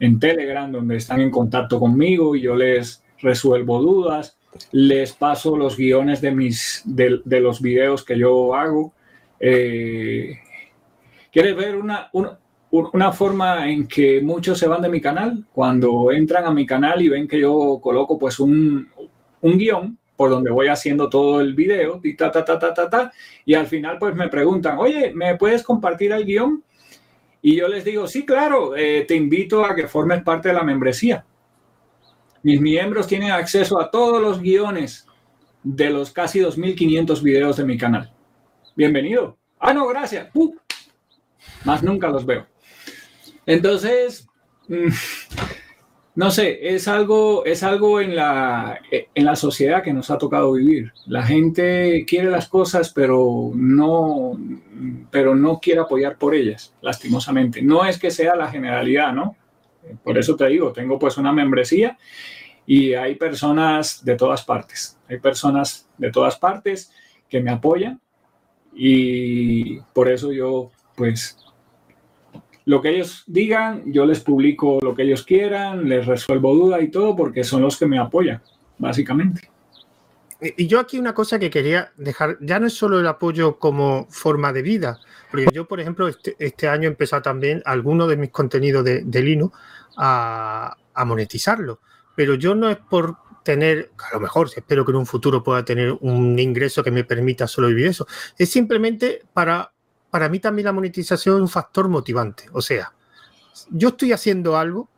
en 0.00 0.18
Telegram 0.18 0.70
donde 0.70 0.96
están 0.96 1.20
en 1.20 1.30
contacto 1.30 1.78
conmigo 1.78 2.34
y 2.36 2.42
yo 2.42 2.54
les 2.54 3.02
resuelvo 3.20 3.80
dudas, 3.80 4.38
les 4.72 5.12
paso 5.12 5.56
los 5.56 5.76
guiones 5.76 6.20
de 6.20 6.32
mis 6.32 6.82
de, 6.84 7.40
los 7.40 7.60
videos 7.60 8.04
que 8.04 8.18
yo 8.18 8.54
hago. 8.54 8.92
Eh, 9.40 10.38
¿Quieres 11.32 11.56
ver 11.56 11.76
una, 11.76 12.08
una 12.12 12.38
una 12.70 13.12
forma 13.12 13.68
en 13.68 13.86
que 13.86 14.20
muchos 14.20 14.58
se 14.58 14.68
van 14.68 14.82
de 14.82 14.88
mi 14.88 15.00
canal 15.00 15.44
cuando 15.52 16.12
entran 16.12 16.44
a 16.44 16.50
mi 16.50 16.66
canal 16.66 17.00
y 17.00 17.08
ven 17.08 17.26
que 17.26 17.40
yo 17.40 17.78
coloco 17.82 18.18
pues 18.18 18.38
un, 18.38 18.88
un 19.40 19.58
guion 19.58 19.98
por 20.16 20.30
donde 20.30 20.50
voy 20.50 20.66
haciendo 20.66 21.08
todo 21.08 21.40
el 21.40 21.54
video 21.54 22.00
y 22.02 22.16
ta, 22.16 22.30
ta, 22.30 22.44
ta, 22.44 22.58
ta, 22.58 22.74
ta, 22.74 22.90
ta, 22.90 23.12
y 23.44 23.54
al 23.54 23.66
final 23.68 23.98
pues 23.98 24.14
me 24.14 24.28
preguntan, 24.28 24.76
oye, 24.78 25.12
¿me 25.14 25.36
puedes 25.36 25.62
compartir 25.62 26.12
el 26.12 26.24
guion? 26.24 26.64
Y 27.40 27.56
yo 27.56 27.68
les 27.68 27.84
digo, 27.84 28.08
sí, 28.08 28.26
claro, 28.26 28.76
eh, 28.76 29.04
te 29.06 29.14
invito 29.14 29.64
a 29.64 29.74
que 29.76 29.86
formes 29.86 30.22
parte 30.22 30.48
de 30.48 30.54
la 30.54 30.64
membresía. 30.64 31.24
Mis 32.42 32.60
miembros 32.60 33.06
tienen 33.06 33.30
acceso 33.30 33.80
a 33.80 33.90
todos 33.90 34.20
los 34.20 34.40
guiones 34.40 35.06
de 35.62 35.90
los 35.90 36.10
casi 36.10 36.40
2.500 36.40 37.22
videos 37.22 37.56
de 37.56 37.64
mi 37.64 37.78
canal. 37.78 38.12
Bienvenido. 38.74 39.36
Ah, 39.58 39.72
no, 39.72 39.86
gracias. 39.86 40.30
Más 41.64 41.82
nunca 41.82 42.08
los 42.08 42.26
veo. 42.26 42.46
Entonces, 43.48 44.28
mm, 44.68 44.88
no 46.16 46.30
sé, 46.30 46.74
es 46.74 46.86
algo, 46.86 47.46
es 47.46 47.62
algo 47.62 47.98
en, 47.98 48.14
la, 48.14 48.78
en 48.90 49.24
la 49.24 49.36
sociedad 49.36 49.82
que 49.82 49.94
nos 49.94 50.10
ha 50.10 50.18
tocado 50.18 50.52
vivir. 50.52 50.92
La 51.06 51.22
gente 51.22 52.04
quiere 52.06 52.30
las 52.30 52.46
cosas, 52.46 52.92
pero 52.92 53.50
no, 53.54 54.38
pero 55.10 55.34
no 55.34 55.60
quiere 55.60 55.80
apoyar 55.80 56.18
por 56.18 56.34
ellas, 56.34 56.74
lastimosamente. 56.82 57.62
No 57.62 57.86
es 57.86 57.98
que 57.98 58.10
sea 58.10 58.36
la 58.36 58.50
generalidad, 58.50 59.14
¿no? 59.14 59.34
Por 60.04 60.18
eso 60.18 60.36
te 60.36 60.46
digo, 60.48 60.70
tengo 60.72 60.98
pues 60.98 61.16
una 61.16 61.32
membresía 61.32 61.96
y 62.66 62.92
hay 62.92 63.14
personas 63.14 64.04
de 64.04 64.14
todas 64.14 64.44
partes. 64.44 64.98
Hay 65.08 65.20
personas 65.20 65.88
de 65.96 66.10
todas 66.10 66.36
partes 66.36 66.92
que 67.30 67.40
me 67.40 67.50
apoyan 67.50 67.98
y 68.74 69.80
por 69.94 70.10
eso 70.10 70.32
yo 70.32 70.70
pues 70.94 71.38
lo 72.68 72.82
que 72.82 72.90
ellos 72.90 73.24
digan, 73.26 73.82
yo 73.86 74.04
les 74.04 74.20
publico 74.20 74.78
lo 74.82 74.94
que 74.94 75.04
ellos 75.04 75.24
quieran, 75.24 75.88
les 75.88 76.04
resuelvo 76.04 76.54
dudas 76.54 76.82
y 76.82 76.88
todo, 76.88 77.16
porque 77.16 77.42
son 77.42 77.62
los 77.62 77.78
que 77.78 77.86
me 77.86 77.98
apoyan, 77.98 78.42
básicamente. 78.76 79.50
Y 80.38 80.66
yo 80.66 80.78
aquí 80.78 80.98
una 80.98 81.14
cosa 81.14 81.38
que 81.38 81.48
quería 81.48 81.92
dejar, 81.96 82.36
ya 82.42 82.60
no 82.60 82.66
es 82.66 82.74
solo 82.74 83.00
el 83.00 83.06
apoyo 83.06 83.58
como 83.58 84.06
forma 84.10 84.52
de 84.52 84.60
vida, 84.60 85.00
porque 85.30 85.46
yo, 85.50 85.66
por 85.66 85.80
ejemplo, 85.80 86.08
este, 86.08 86.36
este 86.38 86.68
año 86.68 86.84
he 86.84 86.92
empezado 86.92 87.22
también 87.22 87.62
algunos 87.64 88.06
de 88.06 88.18
mis 88.18 88.28
contenidos 88.28 88.84
de, 88.84 89.02
de 89.02 89.22
Linux 89.22 89.56
a, 89.96 90.76
a, 90.92 91.04
monetizarlo, 91.06 91.80
pero 92.14 92.34
yo 92.34 92.54
no 92.54 92.68
es 92.68 92.76
por 92.76 93.16
tener, 93.44 93.92
a 94.10 94.14
lo 94.14 94.20
mejor 94.20 94.50
espero 94.54 94.84
que 94.84 94.90
en 94.90 94.98
un 94.98 95.06
futuro 95.06 95.42
pueda 95.42 95.64
tener 95.64 95.96
un 96.02 96.38
ingreso 96.38 96.84
que 96.84 96.90
me 96.90 97.04
permita 97.04 97.46
solo 97.46 97.68
vivir 97.68 97.86
eso, 97.86 98.06
es 98.36 98.50
simplemente 98.50 99.22
para 99.32 99.72
para 100.10 100.28
mí 100.28 100.38
también 100.40 100.66
la 100.66 100.72
monetización 100.72 101.36
es 101.36 101.42
un 101.42 101.48
factor 101.48 101.88
motivante. 101.88 102.44
O 102.52 102.62
sea, 102.62 102.92
yo 103.70 103.88
estoy 103.88 104.12
haciendo 104.12 104.56
algo 104.56 104.88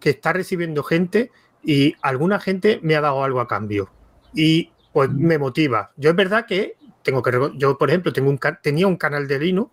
que 0.00 0.10
está 0.10 0.32
recibiendo 0.32 0.82
gente 0.82 1.30
y 1.62 1.94
alguna 2.02 2.40
gente 2.40 2.80
me 2.82 2.96
ha 2.96 3.00
dado 3.00 3.24
algo 3.24 3.40
a 3.40 3.48
cambio. 3.48 3.90
Y 4.34 4.70
pues 4.92 5.10
me 5.10 5.38
motiva. 5.38 5.92
Yo 5.96 6.10
es 6.10 6.16
verdad 6.16 6.46
que 6.46 6.76
tengo 7.02 7.22
que... 7.22 7.52
Yo, 7.56 7.78
por 7.78 7.88
ejemplo, 7.88 8.12
tengo 8.12 8.30
un, 8.30 8.38
tenía 8.62 8.86
un 8.86 8.96
canal 8.96 9.26
de 9.26 9.38
Linux 9.38 9.72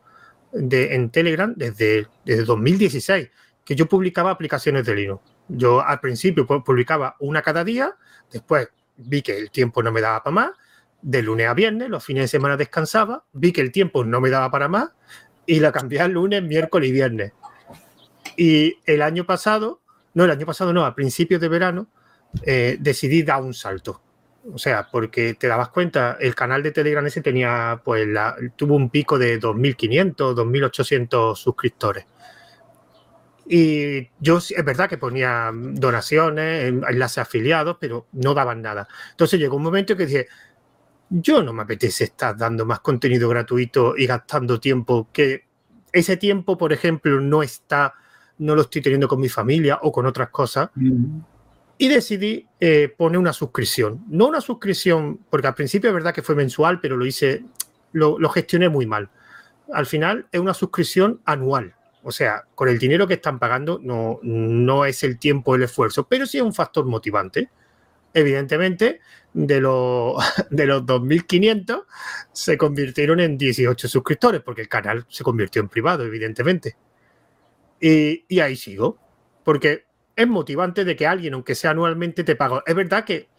de, 0.51 0.95
en 0.95 1.09
Telegram 1.09 1.53
desde, 1.55 2.07
desde 2.23 2.45
2016, 2.45 3.29
que 3.63 3.75
yo 3.75 3.87
publicaba 3.87 4.31
aplicaciones 4.31 4.85
de 4.85 4.95
Linux. 4.95 5.23
Yo 5.47 5.81
al 5.81 5.99
principio 5.99 6.47
publicaba 6.47 7.15
una 7.19 7.41
cada 7.41 7.63
día, 7.63 7.95
después 8.31 8.69
vi 8.97 9.21
que 9.21 9.37
el 9.37 9.51
tiempo 9.51 9.83
no 9.83 9.91
me 9.91 10.01
daba 10.01 10.23
para 10.23 10.33
más 10.33 10.51
de 11.05 11.21
lunes 11.21 11.47
a 11.47 11.53
viernes, 11.53 11.87
los 11.87 12.03
fines 12.03 12.23
de 12.23 12.27
semana 12.27 12.57
descansaba, 12.57 13.25
vi 13.31 13.51
que 13.51 13.61
el 13.61 13.71
tiempo 13.71 14.03
no 14.03 14.19
me 14.19 14.31
daba 14.31 14.49
para 14.49 14.67
más 14.67 14.89
y 15.45 15.59
la 15.59 15.71
cambié 15.71 15.99
al 16.01 16.11
lunes, 16.11 16.41
miércoles 16.41 16.89
y 16.89 16.91
viernes. 16.91 17.31
Y 18.35 18.79
el 18.87 19.03
año 19.03 19.23
pasado, 19.23 19.81
no, 20.15 20.25
el 20.25 20.31
año 20.31 20.47
pasado 20.47 20.73
no, 20.73 20.83
a 20.83 20.95
principios 20.95 21.39
de 21.39 21.47
verano, 21.47 21.87
eh, 22.43 22.77
decidí 22.79 23.21
dar 23.21 23.43
un 23.43 23.53
salto. 23.53 24.01
O 24.51 24.57
sea, 24.57 24.87
porque 24.91 25.35
te 25.35 25.47
dabas 25.47 25.69
cuenta, 25.69 26.17
el 26.19 26.33
canal 26.33 26.63
de 26.63 26.71
Telegram 26.71 27.05
ese 27.05 27.21
tenía, 27.21 27.79
pues, 27.85 28.07
la, 28.07 28.35
tuvo 28.55 28.75
un 28.75 28.89
pico 28.89 29.19
de 29.19 29.39
2.500, 29.39 30.15
2.800 30.15 31.35
suscriptores. 31.35 32.07
Y 33.47 34.09
yo 34.19 34.39
es 34.39 34.65
verdad 34.65 34.89
que 34.89 34.97
ponía 34.97 35.51
donaciones, 35.53 36.63
enlaces 36.65 37.19
afiliados, 37.19 37.77
pero 37.79 38.07
no 38.13 38.33
daban 38.33 38.63
nada. 38.63 38.87
Entonces 39.11 39.39
llegó 39.39 39.57
un 39.57 39.63
momento 39.63 39.95
que 39.95 40.07
dije, 40.07 40.27
yo 41.21 41.41
no 41.41 41.53
me 41.53 41.63
apetece 41.63 42.05
estar 42.05 42.35
dando 42.35 42.65
más 42.65 42.81
contenido 42.81 43.29
gratuito 43.29 43.95
y 43.97 44.05
gastando 44.05 44.59
tiempo 44.59 45.07
que 45.13 45.45
ese 45.91 46.17
tiempo, 46.17 46.57
por 46.57 46.73
ejemplo, 46.73 47.21
no 47.21 47.41
está, 47.41 47.93
no 48.37 48.53
lo 48.55 48.63
estoy 48.63 48.81
teniendo 48.81 49.07
con 49.07 49.21
mi 49.21 49.29
familia 49.29 49.79
o 49.81 49.91
con 49.91 50.05
otras 50.05 50.29
cosas. 50.29 50.69
Mm. 50.75 51.19
Y 51.77 51.87
decidí 51.87 52.45
eh, 52.59 52.93
poner 52.95 53.17
una 53.17 53.33
suscripción. 53.33 54.03
No 54.09 54.27
una 54.27 54.41
suscripción, 54.41 55.19
porque 55.29 55.47
al 55.47 55.55
principio 55.55 55.89
es 55.89 55.93
verdad 55.93 56.13
que 56.13 56.21
fue 56.21 56.35
mensual, 56.35 56.79
pero 56.81 56.97
lo 56.97 57.05
hice, 57.05 57.45
lo, 57.93 58.19
lo 58.19 58.29
gestioné 58.29 58.67
muy 58.67 58.85
mal. 58.85 59.09
Al 59.71 59.85
final 59.85 60.27
es 60.31 60.39
una 60.39 60.53
suscripción 60.53 61.21
anual. 61.25 61.75
O 62.03 62.11
sea, 62.11 62.43
con 62.55 62.67
el 62.67 62.77
dinero 62.77 63.07
que 63.07 63.15
están 63.15 63.39
pagando 63.39 63.79
no, 63.81 64.19
no 64.21 64.85
es 64.85 65.03
el 65.03 65.17
tiempo, 65.17 65.55
el 65.55 65.63
esfuerzo, 65.63 66.07
pero 66.07 66.25
sí 66.25 66.37
es 66.37 66.43
un 66.43 66.53
factor 66.53 66.85
motivante 66.85 67.49
evidentemente, 68.15 69.01
de 69.33 69.61
los, 69.61 70.15
de 70.49 70.65
los 70.65 70.83
2.500 70.83 71.85
se 72.31 72.57
convirtieron 72.57 73.19
en 73.19 73.37
18 73.37 73.87
suscriptores, 73.87 74.41
porque 74.41 74.61
el 74.61 74.69
canal 74.69 75.05
se 75.09 75.23
convirtió 75.23 75.61
en 75.61 75.69
privado, 75.69 76.03
evidentemente. 76.03 76.77
Y, 77.79 78.39
ahí 78.39 78.55
sigo, 78.55 78.97
porque 79.43 79.85
es 80.15 80.27
motivante 80.27 80.85
de 80.85 80.95
que 80.95 81.05
alguien, 81.05 81.33
aunque 81.33 81.53
sea 81.53 81.71
anualmente, 81.71 82.23
te 82.23 82.35
pague. 82.35 82.61
Es 82.65 82.73
verdad 82.73 83.03
que 83.03 83.29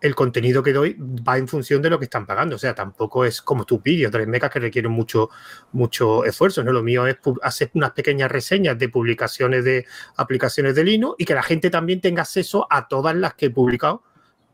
el 0.00 0.14
contenido 0.14 0.62
que 0.62 0.72
doy 0.72 0.96
va 0.98 1.38
en 1.38 1.48
función 1.48 1.82
de 1.82 1.90
lo 1.90 1.98
que 1.98 2.04
están 2.04 2.26
pagando. 2.26 2.56
O 2.56 2.58
sea, 2.58 2.74
tampoco 2.74 3.24
es 3.24 3.42
como 3.42 3.64
tus 3.64 3.82
vídeos, 3.82 4.12
tres 4.12 4.28
mecas 4.28 4.50
que 4.50 4.60
requieren 4.60 4.92
mucho, 4.92 5.30
mucho 5.72 6.24
esfuerzo. 6.24 6.62
¿no? 6.62 6.72
Lo 6.72 6.82
mío 6.82 7.06
es 7.06 7.16
hacer 7.42 7.70
unas 7.74 7.92
pequeñas 7.92 8.30
reseñas 8.30 8.78
de 8.78 8.88
publicaciones 8.88 9.64
de 9.64 9.86
aplicaciones 10.16 10.74
de 10.74 10.84
Linux 10.84 11.16
y 11.18 11.24
que 11.24 11.34
la 11.34 11.42
gente 11.42 11.70
también 11.70 12.00
tenga 12.00 12.22
acceso 12.22 12.66
a 12.70 12.86
todas 12.88 13.16
las 13.16 13.34
que 13.34 13.46
he 13.46 13.50
publicado, 13.50 14.02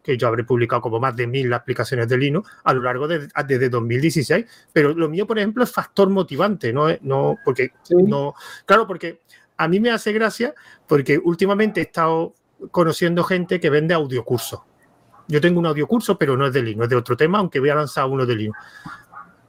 que 0.04 0.16
yo 0.16 0.28
habré 0.28 0.44
publicado 0.44 0.82
como 0.82 1.00
más 1.00 1.16
de 1.16 1.26
mil 1.26 1.52
aplicaciones 1.52 2.06
de 2.08 2.16
Linux 2.18 2.48
a 2.62 2.72
lo 2.72 2.82
largo 2.82 3.08
de 3.08 3.28
desde 3.48 3.68
2016. 3.68 4.46
Pero 4.72 4.94
lo 4.94 5.08
mío, 5.08 5.26
por 5.26 5.38
ejemplo, 5.38 5.64
es 5.64 5.72
factor 5.72 6.08
motivante, 6.10 6.72
no, 6.72 6.86
no 7.00 7.38
porque 7.44 7.72
no, 7.90 8.34
claro, 8.66 8.86
porque 8.86 9.22
a 9.56 9.66
mí 9.66 9.80
me 9.80 9.90
hace 9.90 10.12
gracia 10.12 10.54
porque 10.86 11.18
últimamente 11.18 11.80
he 11.80 11.84
estado 11.84 12.34
conociendo 12.70 13.24
gente 13.24 13.58
que 13.58 13.70
vende 13.70 13.94
audiocursos 13.94 14.60
yo 15.28 15.40
tengo 15.40 15.60
un 15.60 15.66
audiocurso, 15.66 16.18
pero 16.18 16.36
no 16.36 16.46
es 16.46 16.52
de 16.52 16.62
Linux, 16.62 16.84
es 16.84 16.90
de 16.90 16.96
otro 16.96 17.16
tema, 17.16 17.38
aunque 17.38 17.60
voy 17.60 17.70
a 17.70 17.74
lanzar 17.74 18.06
uno 18.06 18.26
de 18.26 18.36
Linux. 18.36 18.58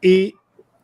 Y 0.02 0.34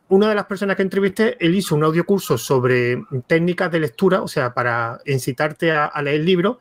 una 0.08 0.28
de 0.28 0.34
las 0.34 0.46
personas 0.46 0.76
que 0.76 0.82
entrevisté, 0.82 1.36
él 1.44 1.54
hizo 1.54 1.74
un 1.74 1.84
audiocurso 1.84 2.36
sobre 2.36 3.02
técnicas 3.26 3.70
de 3.70 3.80
lectura, 3.80 4.22
o 4.22 4.28
sea, 4.28 4.52
para 4.52 5.00
incitarte 5.06 5.72
a, 5.72 5.90
leer 6.02 6.20
libros, 6.20 6.58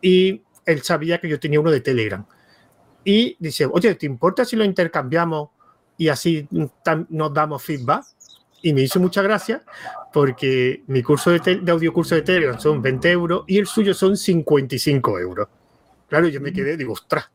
y 0.00 0.42
él 0.64 0.82
sabía 0.82 1.18
que 1.18 1.28
yo 1.28 1.38
tenía 1.38 1.60
uno 1.60 1.70
de 1.70 1.80
Telegram. 1.80 2.24
Y 3.08 3.36
dice, 3.38 3.66
oye, 3.66 3.94
¿te 3.94 4.04
importa 4.04 4.44
si 4.44 4.56
lo 4.56 4.64
intercambiamos 4.64 5.50
y 5.96 6.08
así 6.08 6.48
nos 6.50 7.32
damos 7.32 7.62
feedback? 7.62 8.04
Y 8.62 8.72
me 8.72 8.80
hizo 8.80 8.98
mucha 8.98 9.22
gracia 9.22 9.62
porque 10.12 10.82
mi 10.88 11.04
curso 11.04 11.30
de, 11.30 11.60
de 11.62 11.70
audiocurso 11.70 12.16
de 12.16 12.22
Telegram 12.22 12.58
son 12.58 12.82
20 12.82 13.08
euros 13.12 13.44
y 13.46 13.58
el 13.58 13.68
suyo 13.68 13.94
son 13.94 14.16
55 14.16 15.20
euros. 15.20 15.46
Claro, 16.08 16.26
yo 16.26 16.40
me 16.40 16.52
quedé, 16.52 16.76
digo, 16.76 16.94
ostras, 16.94 17.30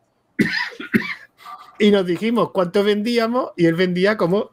y 1.79 1.89
nos 1.89 2.05
dijimos 2.05 2.51
cuánto 2.51 2.83
vendíamos 2.83 3.51
y 3.55 3.65
él 3.65 3.75
vendía 3.75 4.17
como 4.17 4.51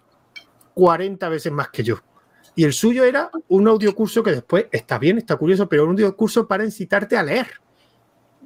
40 0.74 1.28
veces 1.30 1.50
más 1.50 1.70
que 1.70 1.82
yo. 1.82 1.98
Y 2.54 2.62
el 2.62 2.72
suyo 2.72 3.02
era 3.02 3.28
un 3.48 3.66
audiocurso 3.66 4.22
que 4.22 4.30
después 4.30 4.66
está 4.70 5.00
bien, 5.00 5.18
está 5.18 5.34
curioso, 5.34 5.68
pero 5.68 5.82
un 5.82 5.90
audiocurso 5.90 6.46
para 6.46 6.64
incitarte 6.64 7.16
a 7.16 7.24
leer. 7.24 7.48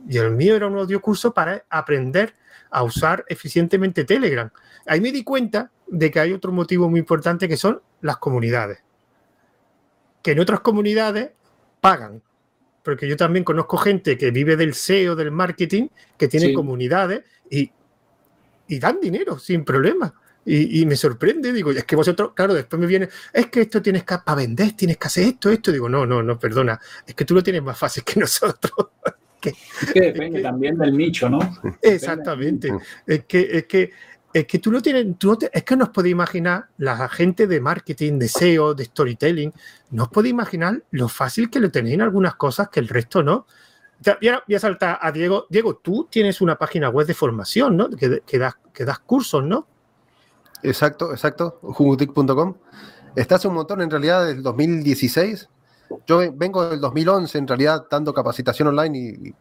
Y 0.09 0.17
el 0.17 0.31
mío 0.31 0.57
era 0.57 0.69
un 0.69 0.79
audiocurso 0.79 1.35
para 1.35 1.67
aprender 1.69 2.35
a 2.73 2.83
usar 2.83 3.25
eficientemente 3.29 4.05
Telegram. 4.05 4.51
Ahí 4.87 5.01
me 5.01 5.13
di 5.13 5.23
cuenta 5.23 5.71
de 5.87 6.11
que 6.11 6.19
hay 6.19 6.33
otro 6.33 6.51
motivo 6.51 6.89
muy 6.89 6.99
importante 6.99 7.47
que 7.49 7.57
son 7.57 7.81
las 8.01 8.17
comunidades. 8.17 8.83
Que 10.23 10.33
en 10.33 10.41
otras 10.41 10.61
comunidades 10.61 11.31
pagan 11.81 12.23
porque 12.83 13.09
yo 13.09 13.17
también 13.17 13.45
conozco 13.45 13.77
gente 13.77 14.19
que 14.19 14.31
vive 14.31 14.57
del 14.57 14.75
SEO, 14.75 15.15
del 15.15 15.31
marketing, 15.31 15.89
que 16.17 16.29
tiene 16.29 16.53
comunidades 16.53 17.23
y, 17.49 17.71
y, 18.67 18.79
dan 18.79 19.01
dinero 19.01 19.39
sin 19.39 19.65
problema. 19.65 20.13
Y, 20.45 20.85
me 20.87 20.97
sorprende, 20.97 21.53
digo, 21.53 21.71
es 21.71 21.85
que 21.85 21.95
vosotros, 21.95 22.33
claro, 22.35 22.53
después 22.53 22.81
me 22.81 22.87
viene, 22.87 23.09
es 23.33 23.47
que 23.47 23.61
esto 23.61 23.81
tienes 23.81 24.03
que, 24.03 24.19
para 24.19 24.39
vender, 24.39 24.73
tienes 24.73 24.97
que 24.97 25.07
hacer 25.07 25.25
esto, 25.25 25.51
esto. 25.51 25.71
Digo, 25.71 25.89
no, 25.89 26.05
no, 26.05 26.21
no, 26.21 26.37
perdona, 26.37 26.81
es 27.07 27.15
que 27.15 27.25
tú 27.25 27.35
lo 27.35 27.45
tienes 27.45 27.63
más 27.63 27.79
fácil 27.79 28.03
que 28.03 28.19
nosotros. 28.19 28.89
Es 29.51 29.93
que 29.93 30.01
depende 30.01 30.43
también 30.43 30.77
del 30.79 30.97
nicho, 30.97 31.29
¿no? 31.29 31.39
Exactamente. 31.83 32.73
Es 33.07 33.25
que, 33.25 33.49
es 33.53 33.67
que 33.67 33.91
es 34.33 34.47
que 34.47 34.59
tú 34.59 34.73
no 34.73 34.81
tienes, 34.81 35.19
tú 35.19 35.33
no 35.33 35.39
es 35.53 35.63
que 35.63 35.77
no 35.77 35.85
os 35.85 35.91
podéis 35.91 36.13
imaginar, 36.13 36.69
la 36.79 37.09
gente 37.09 37.47
de 37.47 37.61
marketing, 37.61 38.19
de 38.19 38.29
SEO, 38.29 38.75
de 38.75 38.87
storytelling, 38.87 39.53
no 39.91 40.05
os 40.05 40.09
podéis 40.09 40.33
imaginar 40.33 40.83
lo 40.91 41.09
fácil 41.09 41.51
que 41.51 41.61
lo 41.61 41.71
tenéis 41.71 41.95
en 41.95 42.03
algunas 42.03 42.37
cosas 42.37 42.69
que 42.71 42.81
el 42.81 42.89
resto 42.89 43.23
no. 43.23 43.47
Voy 44.21 44.29
a, 44.29 44.43
voy 44.47 44.57
a 44.57 44.59
saltar 44.59 44.99
a 45.01 45.13
Diego. 45.13 45.47
Diego, 45.49 45.77
tú 45.77 46.09
tienes 46.11 46.41
una 46.41 46.57
página 46.57 46.89
web 46.89 47.07
de 47.07 47.15
formación, 47.15 47.77
¿no? 47.77 47.91
Que, 47.91 48.23
que, 48.27 48.39
das, 48.39 48.55
que 48.73 48.85
das 48.85 48.99
cursos, 49.01 49.45
¿no? 49.45 49.67
Exacto, 50.63 51.13
exacto, 51.13 51.59
Jumutic.com. 51.63 52.57
Está 53.15 53.35
hace 53.35 53.49
un 53.49 53.55
montón, 53.55 53.83
en 53.83 53.91
realidad, 53.91 54.27
del 54.27 54.43
2016. 54.43 55.49
Yo 56.07 56.21
vengo 56.35 56.69
del 56.69 56.81
2011, 56.81 57.39
en 57.39 57.49
realidad, 57.49 57.87
dando 57.91 58.13
capacitación 58.15 58.69
online 58.69 58.99
y, 58.99 59.35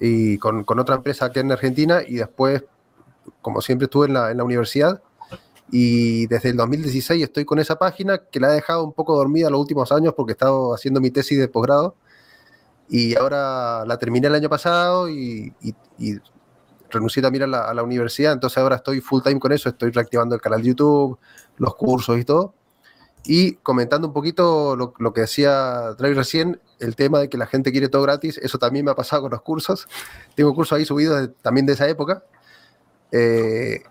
y 0.00 0.38
con, 0.38 0.64
con, 0.64 0.78
otra 0.78 0.96
empresa 0.96 1.26
aquí 1.26 1.40
en 1.40 1.52
Argentina 1.52 2.00
y 2.06 2.16
después 2.16 2.64
como 3.42 3.60
siempre 3.60 3.84
estuve 3.86 4.06
en 4.06 4.14
la, 4.14 4.30
en 4.30 4.38
la 4.38 4.44
universidad. 4.44 5.02
Y 5.70 6.26
desde 6.28 6.50
el 6.50 6.56
2016 6.56 7.22
estoy 7.22 7.44
con 7.44 7.58
esa 7.58 7.76
página 7.76 8.18
que 8.18 8.38
la 8.38 8.50
he 8.50 8.54
dejado 8.54 8.84
un 8.84 8.92
poco 8.92 9.16
dormida 9.16 9.50
los 9.50 9.60
últimos 9.60 9.90
años 9.90 10.14
porque 10.16 10.32
he 10.32 10.34
estado 10.34 10.74
haciendo 10.74 11.00
mi 11.00 11.10
tesis 11.10 11.38
de 11.38 11.48
posgrado. 11.48 11.96
Y 12.88 13.16
ahora 13.16 13.84
la 13.84 13.98
terminé 13.98 14.28
el 14.28 14.34
año 14.34 14.48
pasado 14.48 15.08
y, 15.08 15.52
y, 15.60 15.74
renuncié 16.88 17.20
también 17.20 17.44
a 17.44 17.46
la, 17.48 17.64
a 17.64 17.74
la, 17.74 17.82
universidad, 17.82 18.32
entonces 18.32 18.58
ahora 18.58 18.76
estoy 18.76 19.00
full 19.00 19.20
time 19.20 19.40
con 19.40 19.50
eso, 19.50 19.68
estoy 19.68 19.90
reactivando 19.90 20.36
el 20.36 20.40
canal 20.40 20.62
de 20.62 20.68
YouTube, 20.68 21.18
los 21.56 21.74
cursos 21.74 22.16
y 22.16 22.24
todo. 22.24 22.54
Y 23.28 23.54
comentando 23.56 24.06
un 24.06 24.14
poquito 24.14 24.76
lo, 24.76 24.94
lo 24.98 25.12
que 25.12 25.22
decía 25.22 25.94
Drake 25.98 26.14
recién, 26.14 26.60
el 26.78 26.94
tema 26.94 27.18
de 27.18 27.28
que 27.28 27.38
la 27.38 27.46
gente 27.46 27.72
quiere 27.72 27.88
todo 27.88 28.02
gratis, 28.02 28.38
eso 28.38 28.58
también 28.58 28.84
me 28.84 28.92
ha 28.92 28.94
pasado 28.94 29.22
con 29.22 29.32
los 29.32 29.42
cursos. 29.42 29.88
Tengo 30.34 30.54
cursos 30.54 30.78
ahí 30.78 30.84
subidos 30.84 31.30
también 31.42 31.66
de 31.66 31.72
esa 31.72 31.88
época 31.88 32.22
eh, 33.12 33.82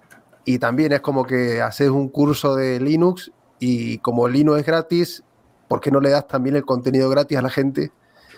y 0.44 0.60
también 0.60 0.92
es 0.92 1.02
como 1.02 1.26
que 1.26 1.62
haces 1.62 1.90
un 1.90 2.10
curso 2.10 2.56
de 2.56 2.80
Linux 2.80 3.32
y 3.60 3.98
como 4.00 4.28
Linux 4.28 4.60
es 4.60 4.66
gratis, 4.66 5.24
¿por 5.68 5.80
qué 5.80 5.92
no 5.92 6.00
le 6.00 6.10
das 6.10 6.28
también 6.28 6.56
el 6.56 6.66
contenido 6.66 7.10
gratis 7.10 7.38
a 7.38 7.42
la 7.42 7.50
gente? 7.50 7.92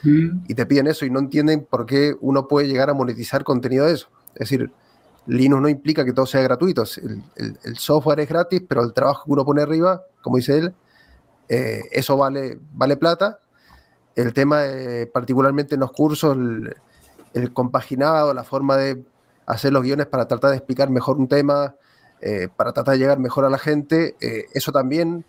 Mm. 0.04 0.46
Y 0.48 0.54
te 0.54 0.66
piden 0.66 0.88
eso 0.88 1.06
y 1.06 1.10
no 1.10 1.20
entienden 1.20 1.66
por 1.70 1.86
qué 1.86 2.16
uno 2.22 2.48
puede 2.48 2.68
llegar 2.68 2.90
a 2.90 2.94
monetizar 2.94 3.44
contenido 3.44 3.86
de 3.86 3.94
eso. 3.94 4.08
Es 4.36 4.50
decir, 4.50 4.72
Linux 5.26 5.62
no 5.62 5.68
implica 5.68 6.06
que 6.06 6.14
todo 6.14 6.26
sea 6.26 6.42
gratuito. 6.42 6.84
El, 7.36 7.58
el, 7.64 7.78
software 7.78 8.22
es 8.22 8.30
gratis, 8.30 8.62
pero 8.68 8.84
el 8.84 8.94
trabajo 8.94 9.26
que 9.26 9.32
uno 9.32 9.44
pone 9.44 9.62
arriba, 9.62 10.04
como 10.22 10.38
dice 10.38 10.58
él, 10.58 10.74
eh, 11.50 11.84
eso 11.92 12.18
vale, 12.18 12.60
vale 12.74 12.98
plata. 12.98 13.40
El 14.16 14.34
tema, 14.34 14.64
particularmente 15.14 15.76
en 15.76 15.82
los 15.82 15.92
cursos, 15.92 16.36
el, 17.34 17.54
compaginado, 17.54 18.34
la 18.34 18.44
forma 18.44 18.76
de 18.76 19.06
hacer 19.46 19.72
los 19.72 19.84
guiones 19.84 20.08
para 20.08 20.28
tratar 20.28 20.52
de 20.52 20.58
explicar 20.58 20.90
mejor 20.90 21.18
un 21.18 21.28
tema, 21.28 21.76
eh, 22.20 22.48
para 22.56 22.74
tratar 22.74 22.94
de 22.94 23.00
llegar 23.00 23.20
mejor 23.20 23.46
a 23.46 23.50
la 23.50 23.60
gente. 23.60 24.16
Eh, 24.20 24.46
eso 24.54 24.72
también 24.72 25.26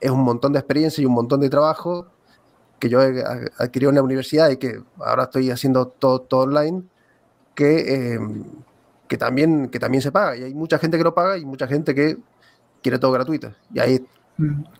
es 0.00 0.10
un 0.10 0.22
montón 0.22 0.52
de 0.52 0.60
experiencia 0.60 1.02
y 1.02 1.06
un 1.06 1.12
montón 1.12 1.40
de 1.40 1.50
trabajo 1.50 2.06
que 2.78 2.88
yo 2.88 3.02
he 3.02 3.22
adquirido 3.58 3.90
en 3.90 3.96
la 3.96 4.02
universidad 4.02 4.48
y 4.48 4.56
que 4.56 4.80
ahora 4.98 5.24
estoy 5.24 5.50
haciendo 5.50 5.88
todo, 5.88 6.22
todo 6.22 6.42
online, 6.42 6.84
que, 7.54 8.14
em, 8.14 8.44
que, 9.06 9.18
también, 9.18 9.68
que 9.68 9.78
también 9.78 10.00
se 10.02 10.12
paga. 10.12 10.36
Y 10.36 10.44
hay 10.44 10.54
mucha 10.54 10.78
gente 10.78 10.96
que 10.96 11.04
lo 11.04 11.14
paga 11.14 11.36
y 11.36 11.44
mucha 11.44 11.66
gente 11.66 11.94
que 11.94 12.16
quiere 12.82 12.98
todo 12.98 13.12
gratuito. 13.12 13.52
Y 13.74 13.80
ahí. 13.80 14.06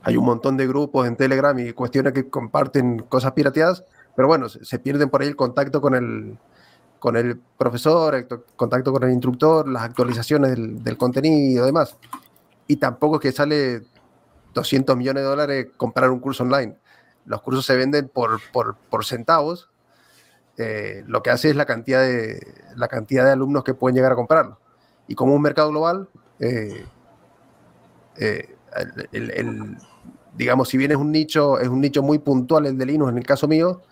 Hay 0.03 0.17
un 0.17 0.25
montón 0.25 0.57
de 0.57 0.67
grupos 0.67 1.07
en 1.07 1.17
Telegram 1.17 1.59
y 1.59 1.73
cuestiones 1.73 2.13
que 2.13 2.29
comparten 2.29 3.01
cosas 3.01 3.33
pirateadas, 3.33 3.85
pero 4.15 4.29
bueno, 4.29 4.49
se 4.49 4.79
pierden 4.79 5.09
por 5.11 5.23
ahí 5.23 5.29
el 5.29 5.37
contacto 5.37 5.81
con 5.81 5.95
el, 5.95 6.39
con 6.99 7.17
el 7.17 7.41
profesor, 7.59 8.15
el 8.15 8.29
contacto 8.57 8.93
con 8.93 9.03
el 9.03 9.11
instructor, 9.11 9.69
las 9.69 9.83
actualizaciones 9.85 10.55
del, 10.57 10.97
contenido 10.97 11.65
y 11.65 11.67
demás. 11.67 11.97
Y 12.67 12.77
tampoco 12.77 13.17
es 13.17 13.23
que 13.23 13.33
sale 13.33 13.83
200 14.55 14.97
millones 14.97 15.23
de 15.23 15.29
dólares 15.29 15.67
comprar 15.77 16.11
un 16.11 16.21
curso 16.21 16.45
online. 16.45 16.77
Los 17.25 17.43
cursos 17.43 17.65
se 17.65 17.77
venden 17.77 18.09
por, 18.09 18.41
por, 18.53 19.05
centavos. 19.05 19.71
Eh, 20.57 21.03
lo 21.07 21.23
que 21.23 21.31
hace 21.31 21.51
es 21.51 21.57
la 21.57 21.65
cantidad, 21.65 22.03
de, 22.03 22.41
la 22.77 22.89
cantidad 22.89 23.25
de 23.25 23.33
alumnos 23.33 23.65
que 23.65 23.75
pueden 23.75 23.97
llegar 23.97 24.13
a 24.13 24.17
comprarlo. 24.17 24.59
Y 25.09 25.15
como 25.15 25.35
un 25.35 25.43
mercado 25.43 25.71
global, 25.71 26.09
eh, 26.39 26.85
eh, 28.17 28.57
digamos, 30.37 30.69
si 30.69 30.79
bien 30.79 30.91
es 30.93 30.97
un 30.97 31.13
nicho, 31.13 31.59
es 31.59 31.69
un 31.69 31.81
nicho 31.81 32.03
muy 32.03 32.19
puntual 32.19 32.67
el 32.67 32.79
de 32.79 32.87
Linux 32.87 33.11
en 33.11 33.19
el 33.19 33.27
caso 33.27 33.49
mío, 33.49 33.83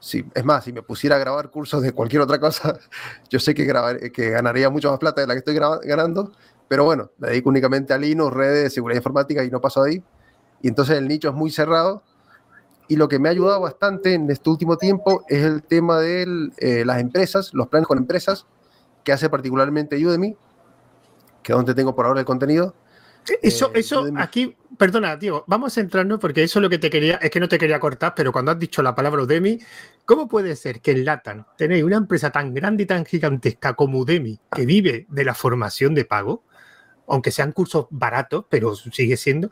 Sí, 0.00 0.24
es 0.32 0.44
más, 0.44 0.64
si 0.64 0.72
me 0.72 0.82
pusiera 0.82 1.16
a 1.16 1.18
grabar 1.18 1.50
cursos 1.50 1.82
de 1.82 1.92
cualquier 1.92 2.22
otra 2.22 2.38
cosa, 2.38 2.78
yo 3.30 3.40
sé 3.40 3.54
que, 3.54 3.64
grabar, 3.64 4.12
que 4.12 4.30
ganaría 4.30 4.70
mucho 4.70 4.90
más 4.90 4.98
plata 4.98 5.20
de 5.20 5.26
la 5.26 5.34
que 5.34 5.38
estoy 5.38 5.54
ganando, 5.54 6.32
pero 6.68 6.84
bueno, 6.84 7.10
me 7.18 7.28
dedico 7.28 7.48
únicamente 7.48 7.92
a 7.92 7.98
Linux, 7.98 8.32
redes, 8.32 8.74
seguridad 8.74 8.98
informática 8.98 9.42
y 9.42 9.50
no 9.50 9.60
paso 9.60 9.82
ahí. 9.82 10.02
Y 10.62 10.68
entonces 10.68 10.98
el 10.98 11.08
nicho 11.08 11.28
es 11.30 11.34
muy 11.34 11.50
cerrado. 11.50 12.02
Y 12.88 12.96
lo 12.96 13.08
que 13.08 13.18
me 13.18 13.28
ha 13.28 13.32
ayudado 13.32 13.60
bastante 13.60 14.14
en 14.14 14.30
este 14.30 14.48
último 14.48 14.76
tiempo 14.76 15.24
es 15.28 15.44
el 15.44 15.62
tema 15.62 15.98
de 15.98 16.50
eh, 16.58 16.84
las 16.84 17.00
empresas, 17.00 17.52
los 17.52 17.68
planes 17.68 17.86
con 17.86 17.98
empresas, 17.98 18.46
que 19.04 19.12
hace 19.12 19.28
particularmente 19.28 19.96
Udemy, 20.04 20.36
que 21.42 21.52
es 21.52 21.56
donde 21.56 21.74
tengo 21.74 21.94
por 21.94 22.06
ahora 22.06 22.20
el 22.20 22.26
contenido. 22.26 22.74
Eso, 23.42 23.68
eh, 23.74 23.80
eso 23.80 24.08
aquí, 24.16 24.56
perdona, 24.76 25.16
Diego, 25.16 25.44
vamos 25.46 25.72
a 25.72 25.74
centrarnos 25.74 26.18
porque 26.18 26.42
eso 26.42 26.58
es 26.58 26.62
lo 26.62 26.70
que 26.70 26.78
te 26.78 26.90
quería, 26.90 27.16
es 27.16 27.30
que 27.30 27.40
no 27.40 27.48
te 27.48 27.58
quería 27.58 27.80
cortar, 27.80 28.14
pero 28.14 28.32
cuando 28.32 28.52
has 28.52 28.58
dicho 28.58 28.82
la 28.82 28.94
palabra 28.94 29.22
Udemy, 29.22 29.58
¿cómo 30.04 30.28
puede 30.28 30.56
ser 30.56 30.80
que 30.80 30.92
en 30.92 31.04
Latam 31.04 31.44
tenéis 31.56 31.84
una 31.84 31.96
empresa 31.96 32.30
tan 32.30 32.54
grande 32.54 32.84
y 32.84 32.86
tan 32.86 33.04
gigantesca 33.04 33.74
como 33.74 33.98
Udemy, 33.98 34.38
que 34.54 34.66
vive 34.66 35.06
de 35.08 35.24
la 35.24 35.34
formación 35.34 35.94
de 35.94 36.04
pago, 36.04 36.44
aunque 37.06 37.30
sean 37.30 37.52
cursos 37.52 37.86
baratos, 37.90 38.44
pero 38.48 38.74
sigue 38.76 39.16
siendo, 39.16 39.50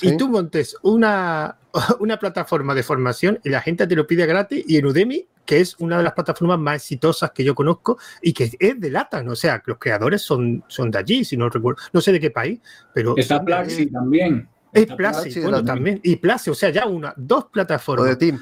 y 0.00 0.16
tú 0.16 0.28
montes 0.28 0.76
una, 0.82 1.56
una 2.00 2.18
plataforma 2.18 2.74
de 2.74 2.82
formación 2.82 3.38
y 3.44 3.50
la 3.50 3.60
gente 3.60 3.86
te 3.86 3.96
lo 3.96 4.06
pide 4.06 4.26
gratis 4.26 4.64
y 4.66 4.76
en 4.76 4.86
Udemy, 4.86 5.26
que 5.44 5.60
es 5.60 5.76
una 5.78 5.98
de 5.98 6.02
las 6.02 6.12
plataformas 6.14 6.58
más 6.58 6.76
exitosas 6.76 7.30
que 7.32 7.44
yo 7.44 7.54
conozco 7.54 7.98
y 8.22 8.32
que 8.32 8.50
es 8.58 8.80
de 8.80 8.90
Latam, 8.90 9.28
o 9.28 9.36
sea, 9.36 9.62
los 9.66 9.78
creadores 9.78 10.22
son, 10.22 10.64
son 10.68 10.90
de 10.90 10.98
allí, 10.98 11.24
si 11.24 11.36
no 11.36 11.48
recuerdo, 11.48 11.82
no 11.92 12.00
sé 12.00 12.12
de 12.12 12.20
qué 12.20 12.30
país, 12.30 12.60
pero... 12.92 13.14
Está 13.16 13.44
Plaxi 13.44 13.86
también. 13.86 14.48
Es 14.72 14.86
Plaxi, 14.86 15.40
bueno, 15.40 15.64
también. 15.64 16.00
Y 16.02 16.16
Plaxi, 16.16 16.50
o 16.50 16.54
sea, 16.54 16.70
ya 16.70 16.86
una, 16.86 17.14
dos 17.16 17.46
plataformas. 17.46 18.06
O 18.06 18.08
de 18.08 18.16
Team. 18.16 18.40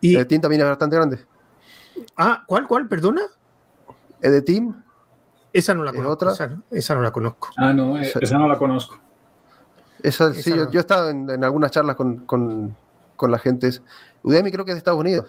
Y, 0.00 0.16
de 0.16 0.24
Team 0.24 0.40
también 0.40 0.62
es 0.62 0.68
bastante 0.68 0.96
grande. 0.96 1.18
Ah, 2.16 2.44
¿cuál, 2.46 2.66
cuál? 2.66 2.88
Perdona. 2.88 3.22
¿Es 4.20 4.32
de 4.32 4.42
Team? 4.42 4.82
Esa 5.52 5.74
no 5.74 5.84
la 5.84 5.92
conozco. 5.92 6.30
Esa, 6.70 6.94
no 6.94 7.02
la 7.02 7.10
conozco. 7.10 7.50
Ah, 7.56 7.72
no, 7.72 7.98
eh, 7.98 8.12
esa 8.20 8.38
no 8.38 8.48
la 8.48 8.56
conozco. 8.56 8.98
Esa, 10.02 10.32
sí, 10.32 10.50
yo, 10.50 10.68
he 10.72 10.78
estado 10.78 11.10
en, 11.10 11.42
algunas 11.42 11.70
charlas 11.70 11.96
con, 11.96 12.18
con, 12.26 12.76
con, 13.16 13.30
la 13.30 13.38
gente. 13.38 13.70
Udemy 14.22 14.50
creo 14.52 14.64
que 14.64 14.72
es 14.72 14.76
de 14.76 14.78
Estados 14.78 15.00
Unidos. 15.00 15.26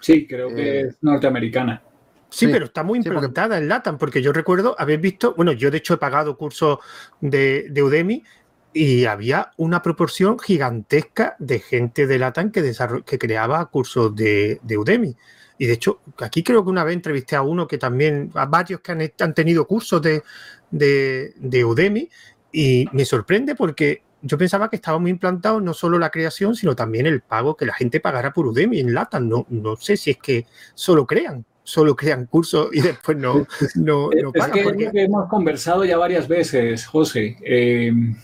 Sí, 0.00 0.26
creo 0.26 0.48
que 0.48 0.80
eh, 0.80 0.80
es 0.88 0.96
norteamericana. 1.00 1.82
Sí, 2.28 2.48
pero 2.48 2.64
está 2.64 2.82
muy 2.82 2.98
implantada 2.98 3.58
en 3.58 3.68
LATAM, 3.68 3.96
porque 3.96 4.20
yo 4.20 4.32
recuerdo 4.32 4.74
haber 4.76 4.98
visto, 4.98 5.34
bueno, 5.34 5.52
yo 5.52 5.70
de 5.70 5.78
hecho 5.78 5.94
he 5.94 5.98
pagado 5.98 6.36
cursos 6.36 6.78
de, 7.20 7.68
de 7.70 7.82
Udemy 7.82 8.24
y 8.72 9.04
había 9.04 9.52
una 9.56 9.80
proporción 9.80 10.38
gigantesca 10.38 11.36
de 11.38 11.60
gente 11.60 12.08
de 12.08 12.18
LATAM 12.18 12.50
que, 12.50 12.74
que 13.06 13.18
creaba 13.18 13.64
cursos 13.66 14.14
de, 14.16 14.58
de, 14.62 14.76
Udemy. 14.76 15.16
Y 15.58 15.66
de 15.66 15.72
hecho, 15.74 16.00
aquí 16.18 16.42
creo 16.42 16.64
que 16.64 16.70
una 16.70 16.82
vez 16.82 16.94
entrevisté 16.94 17.36
a 17.36 17.42
uno 17.42 17.68
que 17.68 17.78
también, 17.78 18.32
a 18.34 18.46
varios 18.46 18.80
que 18.80 18.90
han, 18.90 19.12
han 19.20 19.32
tenido 19.32 19.64
cursos 19.68 20.02
de, 20.02 20.24
de, 20.72 21.34
de 21.36 21.64
Udemy 21.64 22.10
y 22.54 22.86
me 22.92 23.04
sorprende 23.04 23.56
porque 23.56 24.02
yo 24.22 24.38
pensaba 24.38 24.70
que 24.70 24.76
estaba 24.76 24.98
muy 25.00 25.10
implantado 25.10 25.60
no 25.60 25.74
solo 25.74 25.98
la 25.98 26.10
creación, 26.10 26.54
sino 26.54 26.76
también 26.76 27.04
el 27.04 27.20
pago, 27.20 27.56
que 27.56 27.66
la 27.66 27.74
gente 27.74 27.98
pagara 27.98 28.32
por 28.32 28.46
Udemy 28.46 28.78
en 28.78 28.94
Lata. 28.94 29.18
No, 29.18 29.44
no 29.50 29.76
sé 29.76 29.96
si 29.96 30.12
es 30.12 30.18
que 30.18 30.46
solo 30.74 31.04
crean, 31.04 31.44
solo 31.64 31.96
crean 31.96 32.26
cursos 32.26 32.68
y 32.72 32.80
después 32.80 33.18
no, 33.18 33.44
no, 33.74 34.08
pagan. 34.32 34.80
Es 34.80 34.92
que, 34.92 35.02
hemos 35.02 35.28
conversado 35.28 35.84
ya 35.84 35.98
varias 35.98 36.28
veces, 36.28 36.86
José. 36.86 37.36
Em, 37.42 38.16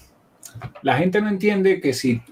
la 0.83 0.97
gente 0.97 1.21
no 1.21 1.29
entiende 1.29 1.81
que 1.81 1.93
si 1.93 2.23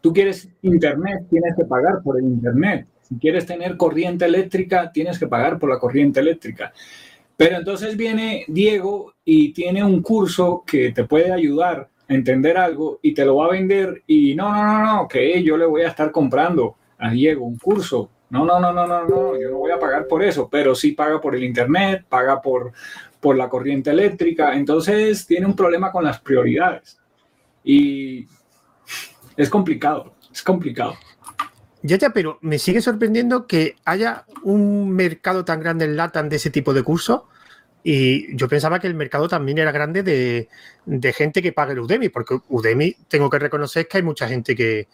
tú 0.00 0.12
quieres 0.12 0.48
internet, 0.62 1.26
tienes 1.28 1.56
que 1.56 1.64
pagar 1.64 2.00
por 2.02 2.16
el 2.18 2.24
internet. 2.26 2.86
Si 3.02 3.16
quieres 3.18 3.44
tener 3.44 3.76
corriente 3.76 4.24
eléctrica, 4.24 4.92
tienes 4.92 5.18
que 5.18 5.26
pagar 5.26 5.58
por 5.58 5.68
la 5.68 5.80
corriente 5.80 6.20
eléctrica. 6.20 6.72
Pero 7.36 7.56
entonces 7.56 7.96
viene 7.96 8.44
Diego 8.46 9.14
y 9.24 9.52
tiene 9.52 9.82
un 9.82 10.02
curso 10.02 10.62
que 10.66 10.92
te 10.92 11.04
puede 11.04 11.32
ayudar 11.32 11.88
a 12.08 12.14
entender 12.14 12.56
algo 12.56 13.00
y 13.02 13.12
te 13.12 13.24
lo 13.24 13.36
va 13.36 13.46
a 13.46 13.52
vender 13.52 14.02
y 14.06 14.34
no, 14.34 14.52
no, 14.52 14.62
no, 14.62 14.84
no, 14.84 15.08
que 15.08 15.42
yo 15.42 15.56
le 15.56 15.66
voy 15.66 15.82
a 15.82 15.88
estar 15.88 16.12
comprando 16.12 16.76
a 16.98 17.10
Diego 17.10 17.44
un 17.44 17.58
curso. 17.58 18.10
No, 18.30 18.44
no, 18.44 18.58
no, 18.58 18.72
no, 18.72 18.86
no, 18.86 19.04
no, 19.04 19.40
yo 19.40 19.50
no 19.50 19.58
voy 19.58 19.70
a 19.70 19.78
pagar 19.78 20.06
por 20.06 20.22
eso, 20.22 20.48
pero 20.50 20.74
sí 20.74 20.92
paga 20.92 21.20
por 21.20 21.34
el 21.34 21.44
internet, 21.44 22.04
paga 22.08 22.40
por, 22.40 22.72
por 23.20 23.36
la 23.36 23.48
corriente 23.48 23.90
eléctrica. 23.90 24.54
Entonces 24.54 25.26
tiene 25.26 25.46
un 25.46 25.56
problema 25.56 25.92
con 25.92 26.04
las 26.04 26.20
prioridades. 26.20 26.98
Y 27.62 28.26
es 29.36 29.48
complicado, 29.48 30.14
es 30.32 30.42
complicado. 30.42 30.94
Ya, 31.86 31.98
ya, 31.98 32.10
pero 32.14 32.38
me 32.40 32.58
sigue 32.58 32.80
sorprendiendo 32.80 33.46
que 33.46 33.76
haya 33.84 34.24
un 34.42 34.90
mercado 34.92 35.44
tan 35.44 35.60
grande 35.60 35.84
en 35.84 35.96
LATAM 35.98 36.30
de 36.30 36.36
ese 36.36 36.48
tipo 36.48 36.72
de 36.72 36.82
cursos. 36.82 37.24
Y 37.82 38.34
yo 38.36 38.48
pensaba 38.48 38.80
que 38.80 38.86
el 38.86 38.94
mercado 38.94 39.28
también 39.28 39.58
era 39.58 39.70
grande 39.70 40.02
de, 40.02 40.48
gente 41.12 41.42
que 41.42 41.52
paga 41.52 41.72
el 41.72 41.80
Udemy, 41.80 42.08
porque 42.08 42.38
Udemy 42.48 42.96
tengo 43.06 43.28
que 43.28 43.38
reconocer 43.38 43.86
que 43.86 43.98
hay 43.98 44.02
mucha 44.02 44.26
gente 44.26 44.56
que, 44.56 44.88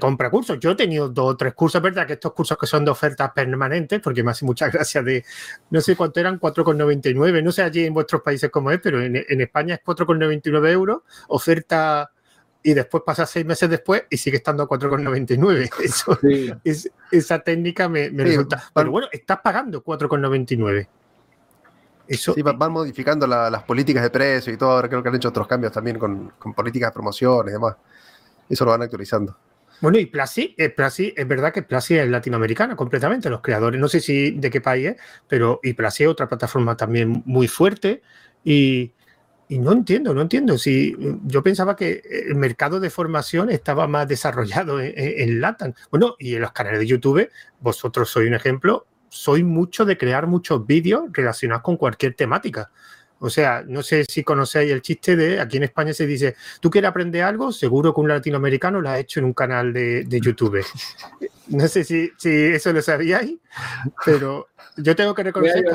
compra 0.00 0.30
cursos. 0.30 0.58
Yo 0.60 0.70
he 0.70 0.76
tenido 0.76 1.10
dos 1.10 1.34
o 1.34 1.36
tres 1.36 1.52
cursos, 1.52 1.82
¿verdad? 1.82 2.06
Que 2.06 2.14
estos 2.14 2.32
cursos 2.32 2.56
que 2.56 2.66
son 2.66 2.86
de 2.86 2.92
ofertas 2.92 3.32
permanentes, 3.32 4.00
porque 4.00 4.22
me 4.22 4.30
hace 4.30 4.46
mucha 4.46 4.68
gracia 4.70 5.02
de, 5.02 5.24
no 5.68 5.82
sé 5.82 5.94
cuánto 5.94 6.20
eran, 6.20 6.40
4,99. 6.40 7.42
No 7.42 7.52
sé 7.52 7.62
allí 7.62 7.84
en 7.84 7.92
vuestros 7.92 8.22
países 8.22 8.50
cómo 8.50 8.70
es, 8.70 8.80
pero 8.80 9.02
en, 9.02 9.16
en 9.16 9.40
España 9.42 9.74
es 9.74 9.82
4,99 9.84 10.70
euros, 10.70 11.02
oferta 11.28 12.10
y 12.62 12.74
después 12.74 13.02
pasa 13.04 13.26
seis 13.26 13.46
meses 13.46 13.68
después 13.70 14.04
y 14.10 14.16
sigue 14.16 14.36
estando 14.38 14.62
a 14.62 14.68
4,99. 14.68 15.70
Eso, 15.82 16.18
es, 16.64 16.90
esa 17.10 17.38
técnica 17.40 17.88
me, 17.88 18.08
resulta. 18.10 18.64
Pero 18.74 18.90
bueno, 18.90 19.08
estás 19.10 19.40
pagando 19.40 19.82
4,99. 19.82 20.88
Eso, 22.08 22.34
sí, 22.34 22.42
van 22.42 22.72
modificando 22.72 23.24
las 23.26 23.62
políticas 23.62 24.02
de 24.02 24.10
precio 24.10 24.52
y 24.52 24.56
todo. 24.56 24.72
Ahora 24.72 24.88
creo 24.88 25.02
que 25.02 25.08
han 25.08 25.14
hecho 25.14 25.28
otros 25.28 25.46
cambios 25.46 25.72
también 25.72 25.96
con, 25.98 26.32
con 26.38 26.54
políticas 26.54 26.90
de 26.90 26.94
promoción 26.94 27.48
y 27.48 27.52
demás. 27.52 27.76
Eso 28.48 28.64
lo 28.64 28.72
van 28.72 28.82
actualizando. 28.82 29.36
Bueno, 29.80 29.98
y 29.98 30.06
Plasi, 30.06 30.54
eh, 30.58 30.74
es 31.16 31.28
verdad 31.28 31.52
que 31.52 31.62
Plasi 31.62 31.96
es 31.96 32.08
latinoamericana 32.08 32.76
completamente. 32.76 33.30
Los 33.30 33.40
creadores, 33.40 33.80
no 33.80 33.88
sé 33.88 34.00
si 34.00 34.32
de 34.32 34.50
qué 34.50 34.60
país 34.60 34.88
es, 34.88 34.96
pero 35.26 35.60
y 35.62 35.72
Plasi 35.72 36.02
es 36.02 36.08
otra 36.10 36.28
plataforma 36.28 36.76
también 36.76 37.22
muy 37.24 37.48
fuerte. 37.48 38.02
Y, 38.44 38.92
y 39.50 39.58
no 39.58 39.72
entiendo, 39.72 40.14
no 40.14 40.22
entiendo. 40.22 40.56
Si 40.56 40.96
yo 41.24 41.42
pensaba 41.42 41.74
que 41.74 42.04
el 42.28 42.36
mercado 42.36 42.78
de 42.78 42.88
formación 42.88 43.50
estaba 43.50 43.88
más 43.88 44.06
desarrollado 44.06 44.80
en, 44.80 45.40
LATAM. 45.40 45.74
Bueno, 45.90 46.14
y 46.20 46.36
en 46.36 46.42
los 46.42 46.52
canales 46.52 46.78
de 46.78 46.86
YouTube, 46.86 47.28
vosotros 47.58 48.08
sois 48.08 48.28
un 48.28 48.34
ejemplo, 48.34 48.86
soy 49.08 49.42
mucho 49.42 49.84
de 49.84 49.98
crear 49.98 50.28
muchos 50.28 50.64
vídeos 50.64 51.06
relacionados 51.12 51.64
con 51.64 51.76
cualquier 51.76 52.14
temática. 52.14 52.70
O 53.18 53.28
sea, 53.28 53.64
no 53.66 53.82
sé 53.82 54.04
si 54.04 54.22
conocéis 54.22 54.70
el 54.70 54.82
chiste 54.82 55.16
de 55.16 55.40
aquí 55.40 55.56
en 55.56 55.64
España 55.64 55.92
se 55.92 56.06
dice, 56.06 56.36
tú 56.60 56.70
quieres 56.70 56.88
aprender 56.88 57.24
algo, 57.24 57.50
seguro 57.50 57.92
que 57.92 58.00
un 58.02 58.08
latinoamericano 58.08 58.80
lo 58.80 58.88
ha 58.88 59.00
hecho 59.00 59.18
en 59.18 59.26
un 59.26 59.32
canal 59.32 59.72
de, 59.72 60.04
de 60.04 60.20
YouTube. 60.20 60.64
No 61.48 61.66
sé 61.66 61.82
si, 61.82 62.12
si, 62.16 62.30
eso 62.30 62.72
lo 62.72 62.80
sabíais, 62.80 63.32
pero 64.04 64.50
yo 64.76 64.94
tengo 64.94 65.16
que 65.16 65.24
reconocer 65.24 65.64
que 65.64 65.72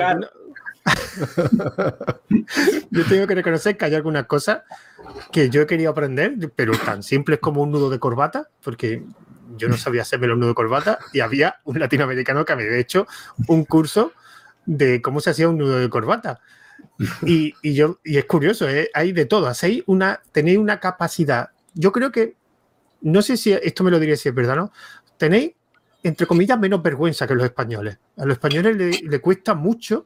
yo 2.91 3.05
tengo 3.05 3.27
que 3.27 3.35
reconocer 3.35 3.77
que 3.77 3.85
hay 3.85 3.95
algunas 3.95 4.25
cosas 4.25 4.63
que 5.31 5.49
yo 5.49 5.61
he 5.61 5.67
querido 5.67 5.91
aprender, 5.91 6.51
pero 6.55 6.77
tan 6.77 7.03
simples 7.03 7.39
como 7.39 7.63
un 7.63 7.71
nudo 7.71 7.89
de 7.89 7.99
corbata, 7.99 8.49
porque 8.63 9.03
yo 9.57 9.67
no 9.67 9.77
sabía 9.77 10.01
hacerme 10.03 10.27
los 10.27 10.37
nudos 10.37 10.51
de 10.51 10.55
corbata 10.55 10.99
y 11.13 11.21
había 11.21 11.55
un 11.63 11.79
latinoamericano 11.79 12.45
que 12.45 12.55
me 12.55 12.63
había 12.63 12.77
hecho 12.77 13.07
un 13.47 13.65
curso 13.65 14.13
de 14.65 15.01
cómo 15.01 15.19
se 15.19 15.31
hacía 15.31 15.49
un 15.49 15.57
nudo 15.57 15.79
de 15.79 15.89
corbata. 15.89 16.39
Y, 17.25 17.53
yo, 17.73 17.99
y 18.03 18.17
es 18.17 18.25
curioso, 18.25 18.69
¿eh? 18.69 18.89
hay 18.93 19.11
de 19.11 19.25
todo, 19.25 19.47
hacéis 19.47 19.83
una, 19.87 20.21
tenéis 20.31 20.57
una 20.57 20.79
capacidad. 20.79 21.49
Yo 21.73 21.91
creo 21.91 22.11
que, 22.11 22.35
no 23.01 23.21
sé 23.21 23.37
si 23.37 23.51
esto 23.53 23.83
me 23.83 23.91
lo 23.91 23.99
diría 23.99 24.15
si 24.15 24.29
es 24.29 24.35
verdad, 24.35 24.55
¿no? 24.55 24.71
Tenéis, 25.17 25.53
entre 26.03 26.25
comillas, 26.27 26.59
menos 26.59 26.81
vergüenza 26.81 27.27
que 27.27 27.35
los 27.35 27.43
españoles. 27.43 27.97
A 28.17 28.25
los 28.25 28.33
españoles 28.33 28.77
le, 28.77 28.91
le 29.09 29.19
cuesta 29.19 29.55
mucho 29.55 30.05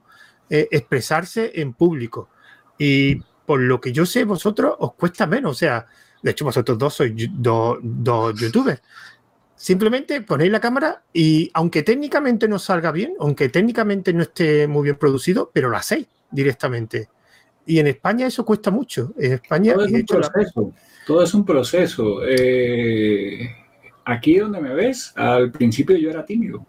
eh, 0.50 0.68
expresarse 0.72 1.52
en 1.56 1.74
público. 1.74 2.30
Y 2.78 3.16
por 3.46 3.60
lo 3.60 3.80
que 3.80 3.92
yo 3.92 4.06
sé, 4.06 4.24
vosotros 4.24 4.76
os 4.80 4.94
cuesta 4.94 5.28
menos. 5.28 5.52
O 5.52 5.56
sea, 5.56 5.86
de 6.22 6.32
hecho, 6.32 6.46
vosotros 6.46 6.78
dos 6.78 6.94
sois 6.94 7.14
dos, 7.32 7.80
youtubers. 8.40 8.82
Simplemente 9.56 10.22
ponéis 10.22 10.52
la 10.52 10.60
cámara 10.60 11.04
y 11.14 11.52
aunque 11.54 11.84
técnicamente 11.84 12.48
no 12.48 12.60
salga 12.60 12.92
bien, 12.92 13.14
aunque 13.20 13.50
técnicamente 13.50 14.14
no 14.14 14.24
esté 14.24 14.68
muy 14.68 14.84
bien 14.84 14.96
producido, 14.96 15.52
pero 15.54 15.70
lo 15.70 15.78
hacéis 15.78 16.08
directamente. 16.32 17.10
Y 17.66 17.80
en 17.80 17.88
España 17.88 18.26
eso 18.26 18.46
cuesta 18.46 18.72
mucho. 18.72 19.14
En 19.18 19.34
España 19.34 19.74
todo 19.74 19.86
es 19.86 19.92
un 19.92 20.06
proceso. 20.06 20.74
Todo 21.06 21.24
es 21.24 21.34
un 21.34 21.46
proceso. 21.46 22.22
Eh, 22.26 23.52
aquí 24.06 24.38
donde 24.38 24.62
me 24.62 24.74
ves, 24.74 25.12
al 25.16 25.52
principio 25.52 25.98
yo 25.98 26.10
era 26.10 26.26
tímido 26.26 26.66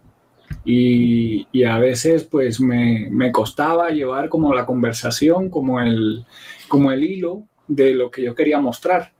y, 0.63 1.63
a 1.63 1.79
veces 1.79 2.23
pues 2.23 2.59
me, 2.59 3.07
me, 3.09 3.31
costaba 3.31 3.89
llevar 3.89 4.29
como 4.29 4.53
la 4.53 4.65
conversación, 4.65 5.49
como 5.49 5.79
el, 5.81 6.25
como 6.67 6.91
el 6.91 7.03
hilo 7.03 7.43
de 7.67 7.93
lo 7.93 8.11
que 8.11 8.23
yo 8.23 8.35
quería 8.35 8.59
mostrar. 8.59 9.11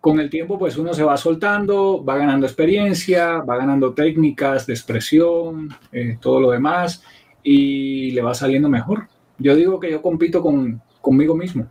Con 0.00 0.20
el 0.20 0.30
tiempo 0.30 0.58
pues 0.58 0.76
uno 0.76 0.94
se 0.94 1.02
va 1.02 1.16
soltando, 1.16 2.04
va 2.04 2.16
ganando 2.16 2.46
experiencia, 2.46 3.38
va 3.38 3.56
ganando 3.56 3.92
técnicas 3.94 4.66
de 4.66 4.72
expresión, 4.72 5.70
eh, 5.92 6.18
todo 6.20 6.40
lo 6.40 6.50
demás 6.50 7.02
y 7.42 8.10
le 8.12 8.22
va 8.22 8.34
saliendo 8.34 8.68
mejor. 8.68 9.08
Yo 9.38 9.54
digo 9.54 9.78
que 9.78 9.90
yo 9.90 10.02
compito 10.02 10.42
con, 10.42 10.82
conmigo 11.00 11.34
mismo. 11.34 11.66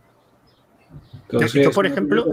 Entonces, 1.30 1.68
por 1.74 1.86
ejemplo, 1.86 2.26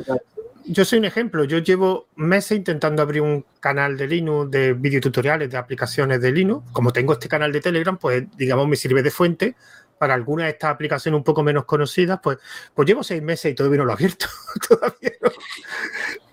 yo 0.68 0.86
soy 0.86 1.00
un 1.00 1.06
ejemplo. 1.06 1.44
Yo 1.44 1.60
llevo 1.60 2.08
meses 2.16 2.58
intentando 2.58 3.02
abrir 3.02 3.22
un 3.22 3.46
canal 3.60 3.98
de 3.98 4.08
Linux 4.08 4.52
de 4.52 4.74
videotutoriales 4.74 5.50
de 5.50 5.58
aplicaciones 5.58 6.22
de 6.22 6.32
Linux. 6.32 6.72
Como 6.72 6.92
tengo 6.92 7.14
este 7.14 7.28
canal 7.28 7.52
de 7.52 7.62
Telegram, 7.62 7.98
pues 7.98 8.26
digamos 8.38 8.68
me 8.68 8.76
sirve 8.76 9.04
de 9.04 9.12
fuente 9.12 9.56
para 9.98 10.14
algunas 10.14 10.46
de 10.46 10.52
estas 10.52 10.72
aplicaciones 10.72 11.18
un 11.18 11.24
poco 11.24 11.44
menos 11.44 11.66
conocidas. 11.66 12.20
Pues, 12.22 12.38
pues 12.74 12.88
llevo 12.88 13.04
seis 13.04 13.22
meses 13.22 13.52
y 13.52 13.56
todavía 13.56 13.80
no 13.80 13.86
lo 13.86 13.92
he 13.92 13.94
abierto. 13.94 14.28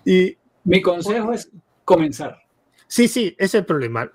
Y, 0.05 0.37
Mi 0.65 0.81
consejo 0.81 1.31
es 1.31 1.49
comenzar. 1.85 2.37
Sí, 2.87 3.07
sí, 3.07 3.35
ese 3.37 3.45
es 3.45 3.53
el 3.55 3.65
problema. 3.65 4.11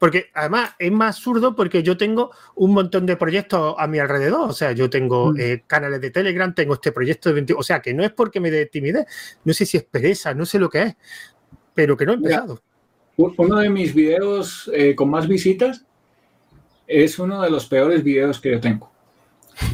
Porque 0.00 0.30
además 0.32 0.70
es 0.78 0.90
más 0.90 1.16
absurdo 1.16 1.54
porque 1.54 1.82
yo 1.82 1.98
tengo 1.98 2.30
un 2.54 2.72
montón 2.72 3.04
de 3.04 3.18
proyectos 3.18 3.74
a 3.76 3.86
mi 3.86 3.98
alrededor. 3.98 4.48
O 4.48 4.52
sea, 4.54 4.72
yo 4.72 4.88
tengo 4.88 5.32
mm. 5.32 5.36
eh, 5.38 5.64
canales 5.66 6.00
de 6.00 6.10
Telegram, 6.10 6.54
tengo 6.54 6.72
este 6.72 6.90
proyecto 6.90 7.28
de 7.28 7.34
20. 7.34 7.52
O 7.52 7.62
sea, 7.62 7.82
que 7.82 7.92
no 7.92 8.02
es 8.02 8.10
porque 8.10 8.40
me 8.40 8.50
dé 8.50 8.64
timidez. 8.64 9.04
No 9.44 9.52
sé 9.52 9.66
si 9.66 9.76
es 9.76 9.84
pereza, 9.84 10.32
no 10.32 10.46
sé 10.46 10.58
lo 10.58 10.70
que 10.70 10.82
es, 10.82 10.96
pero 11.74 11.98
que 11.98 12.06
no 12.06 12.12
he 12.12 12.14
empezado. 12.14 12.62
uno 13.18 13.56
de 13.56 13.68
mis 13.68 13.94
videos 13.94 14.70
eh, 14.72 14.94
con 14.94 15.10
más 15.10 15.28
visitas 15.28 15.84
es 16.86 17.18
uno 17.18 17.42
de 17.42 17.50
los 17.50 17.66
peores 17.66 18.02
videos 18.02 18.40
que 18.40 18.52
yo 18.52 18.60
tengo. 18.60 18.90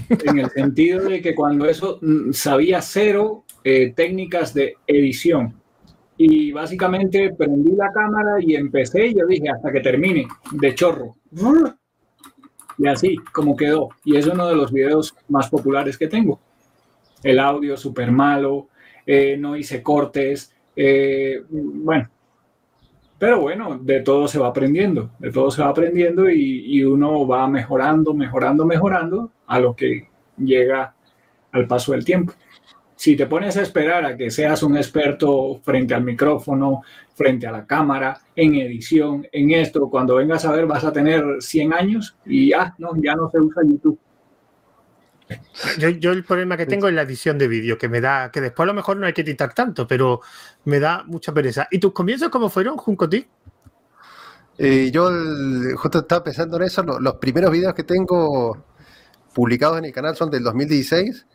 En 0.09 0.41
el 0.41 0.51
sentido 0.51 1.09
de 1.09 1.23
que 1.23 1.37
cuando 1.37 1.67
eso 1.67 2.01
mm, 2.03 2.33
sabía 2.33 2.83
cero 2.83 3.45
eh, 3.63 3.93
técnicas 3.95 4.53
de 4.53 4.75
edición 4.89 5.55
y 6.19 6.53
básicamente 6.53 7.35
prendí 7.35 7.73
la 7.77 7.93
cámara 7.93 8.37
y 8.41 8.55
empecé 8.55 9.09
y 9.09 9.15
yo 9.19 9.27
dije 9.27 9.51
hasta 9.51 9.71
que 9.71 9.81
termine 9.81 10.27
de 10.53 10.75
chorro. 10.75 11.17
Y 12.79 12.87
así 12.87 13.17
como 13.33 13.57
quedó. 13.57 13.91
Y 14.05 14.17
es 14.17 14.27
uno 14.27 14.49
de 14.49 14.57
los 14.57 14.73
videos 14.73 15.15
más 15.29 15.49
populares 15.49 15.99
que 15.99 16.09
tengo. 16.09 16.41
El 17.23 17.39
audio 17.39 17.77
súper 17.77 18.13
malo, 18.13 18.69
eh, 19.05 19.37
no 19.39 19.57
hice 19.57 19.83
cortes. 19.83 20.55
Eh, 20.75 21.43
bueno, 21.49 22.09
pero 23.19 23.41
bueno, 23.41 23.79
de 23.79 24.01
todo 24.01 24.29
se 24.29 24.39
va 24.39 24.49
aprendiendo, 24.49 25.11
de 25.19 25.33
todo 25.33 25.51
se 25.51 25.63
va 25.63 25.69
aprendiendo 25.69 26.29
y, 26.29 26.77
y, 26.77 26.85
uno 26.85 27.27
va 27.27 27.49
mejorando, 27.49 28.13
mejorando, 28.13 28.67
mejorando 28.67 29.31
a 29.47 29.59
lo 29.59 29.75
que 29.75 30.09
llega 30.37 30.95
al 31.53 31.67
paso 31.67 31.93
del 31.93 32.05
tiempo 32.05 32.35
si 32.97 33.15
te 33.15 33.27
pones 33.27 33.57
a 33.59 33.63
esperar 33.63 34.05
a 34.07 34.17
que 34.17 34.31
seas 34.31 34.63
un 34.63 34.77
experto 34.77 35.61
frente 35.63 35.95
al 35.95 36.03
micrófono, 36.03 36.83
frente 37.15 37.47
a 37.47 37.53
la 37.53 37.67
cámara, 37.67 38.19
en 38.35 38.55
edición, 38.55 39.27
en 39.31 39.51
esto, 39.51 39.89
cuando 39.91 40.17
vengas 40.17 40.47
a 40.47 40.53
ver 40.53 40.67
vas 40.67 40.83
a 40.83 40.93
tener 40.93 41.23
100 41.39 41.75
años 41.75 42.17
y 42.25 42.51
ya 42.51 42.75
no, 42.79 42.93
ya 42.97 43.15
no 43.15 43.31
se 43.31 43.39
usa 43.39 43.63
YouTube. 43.65 43.99
Yo, 45.79 46.13
el 46.13 46.25
problema 46.25 46.57
que 46.57 46.67
tengo 46.67 46.89
es 46.89 46.95
la 46.95 47.03
edición 47.03 47.37
de 47.37 47.49
vídeo, 47.49 47.77
que 47.77 47.89
me 47.89 48.01
da, 48.01 48.31
que 48.31 48.41
después 48.41 48.65
a 48.65 48.69
lo 48.69 48.75
mejor 48.75 48.97
no 48.97 49.07
hay 49.07 49.13
que 49.13 49.23
editar 49.23 49.53
tanto, 49.53 49.87
pero 49.87 50.21
me 50.65 50.81
da 50.81 51.03
mucha 51.05 51.35
pereza. 51.35 51.69
¿Y 51.71 51.79
tus 51.79 51.93
comienzos 51.93 52.31
cómo 52.31 52.49
fueron, 52.49 52.77
Juncoti? 52.77 53.27
Eh, 54.57 54.91
yo 54.91 55.11
justo 55.77 55.99
estaba 55.99 56.25
pensando 56.25 56.57
en 56.57 56.63
eso, 56.63 56.83
los, 56.83 57.01
los 57.01 57.15
primeros 57.17 57.51
vídeos 57.51 57.75
que 57.75 57.83
tengo 57.83 58.65
publicados 59.35 59.79
en 59.79 59.87
el 59.87 59.93
canal 59.93 60.17
son 60.17 60.31
del 60.31 60.45
2016 60.45 61.27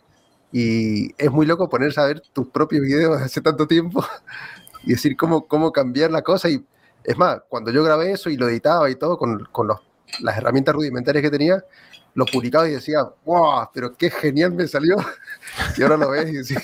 y 0.51 1.13
es 1.17 1.31
muy 1.31 1.45
loco 1.45 1.69
ponerse 1.69 2.01
a 2.01 2.05
ver 2.05 2.21
tus 2.33 2.47
propios 2.47 2.81
videos 2.81 3.21
hace 3.21 3.41
tanto 3.41 3.67
tiempo 3.67 4.03
y 4.83 4.91
decir 4.91 5.15
cómo, 5.15 5.47
cómo 5.47 5.71
cambiar 5.71 6.11
la 6.11 6.21
cosa. 6.21 6.49
Y 6.49 6.63
es 7.03 7.17
más, 7.17 7.41
cuando 7.47 7.71
yo 7.71 7.83
grabé 7.83 8.11
eso 8.11 8.29
y 8.29 8.37
lo 8.37 8.49
editaba 8.49 8.89
y 8.89 8.95
todo 8.95 9.17
con, 9.17 9.45
con 9.51 9.67
los, 9.67 9.79
las 10.21 10.37
herramientas 10.37 10.75
rudimentarias 10.75 11.21
que 11.21 11.31
tenía, 11.31 11.63
lo 12.13 12.25
publicaba 12.25 12.67
y 12.67 12.73
decía, 12.73 13.03
wow, 13.25 13.69
pero 13.73 13.95
qué 13.95 14.09
genial 14.09 14.51
me 14.53 14.67
salió. 14.67 14.97
y 15.77 15.83
ahora 15.83 15.97
lo 15.97 16.09
ves 16.09 16.51
y, 16.51 16.55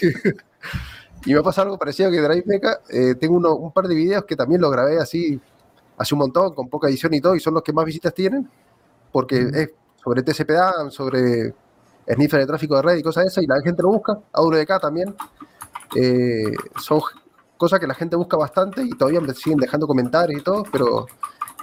y 1.25 1.33
me 1.33 1.39
ha 1.39 1.43
pasado 1.43 1.67
algo 1.67 1.79
parecido 1.79 2.11
que 2.11 2.21
Drive 2.21 2.43
Mecha. 2.45 2.79
Eh, 2.89 3.15
tengo 3.15 3.37
uno, 3.37 3.55
un 3.55 3.71
par 3.71 3.87
de 3.87 3.95
videos 3.95 4.25
que 4.25 4.35
también 4.35 4.61
lo 4.61 4.69
grabé 4.69 4.99
así 4.99 5.39
hace 5.97 6.13
un 6.13 6.19
montón, 6.19 6.53
con 6.53 6.69
poca 6.69 6.87
edición 6.87 7.13
y 7.13 7.21
todo, 7.21 7.35
y 7.35 7.39
son 7.39 7.55
los 7.55 7.63
que 7.63 7.73
más 7.73 7.85
visitas 7.85 8.13
tienen, 8.13 8.47
porque 9.11 9.49
es 9.53 9.69
sobre 10.03 10.21
TCP 10.21 10.51
sobre 10.91 11.53
sniffer 12.07 12.39
de 12.39 12.47
tráfico 12.47 12.75
de 12.75 12.81
red 12.81 12.97
y 12.97 13.03
cosas 13.03 13.25
de 13.25 13.27
esas, 13.29 13.43
y 13.43 13.47
la 13.47 13.55
gente 13.63 13.81
lo 13.83 13.89
busca, 13.89 14.19
AWK 14.33 14.81
también. 14.81 15.15
Eh, 15.95 16.53
son 16.81 17.01
cosas 17.57 17.79
que 17.79 17.87
la 17.87 17.93
gente 17.93 18.15
busca 18.15 18.37
bastante 18.37 18.81
y 18.83 18.89
todavía 18.91 19.21
me 19.21 19.33
siguen 19.33 19.59
dejando 19.59 19.87
comentarios 19.87 20.41
y 20.41 20.43
todo, 20.43 20.63
pero, 20.71 21.07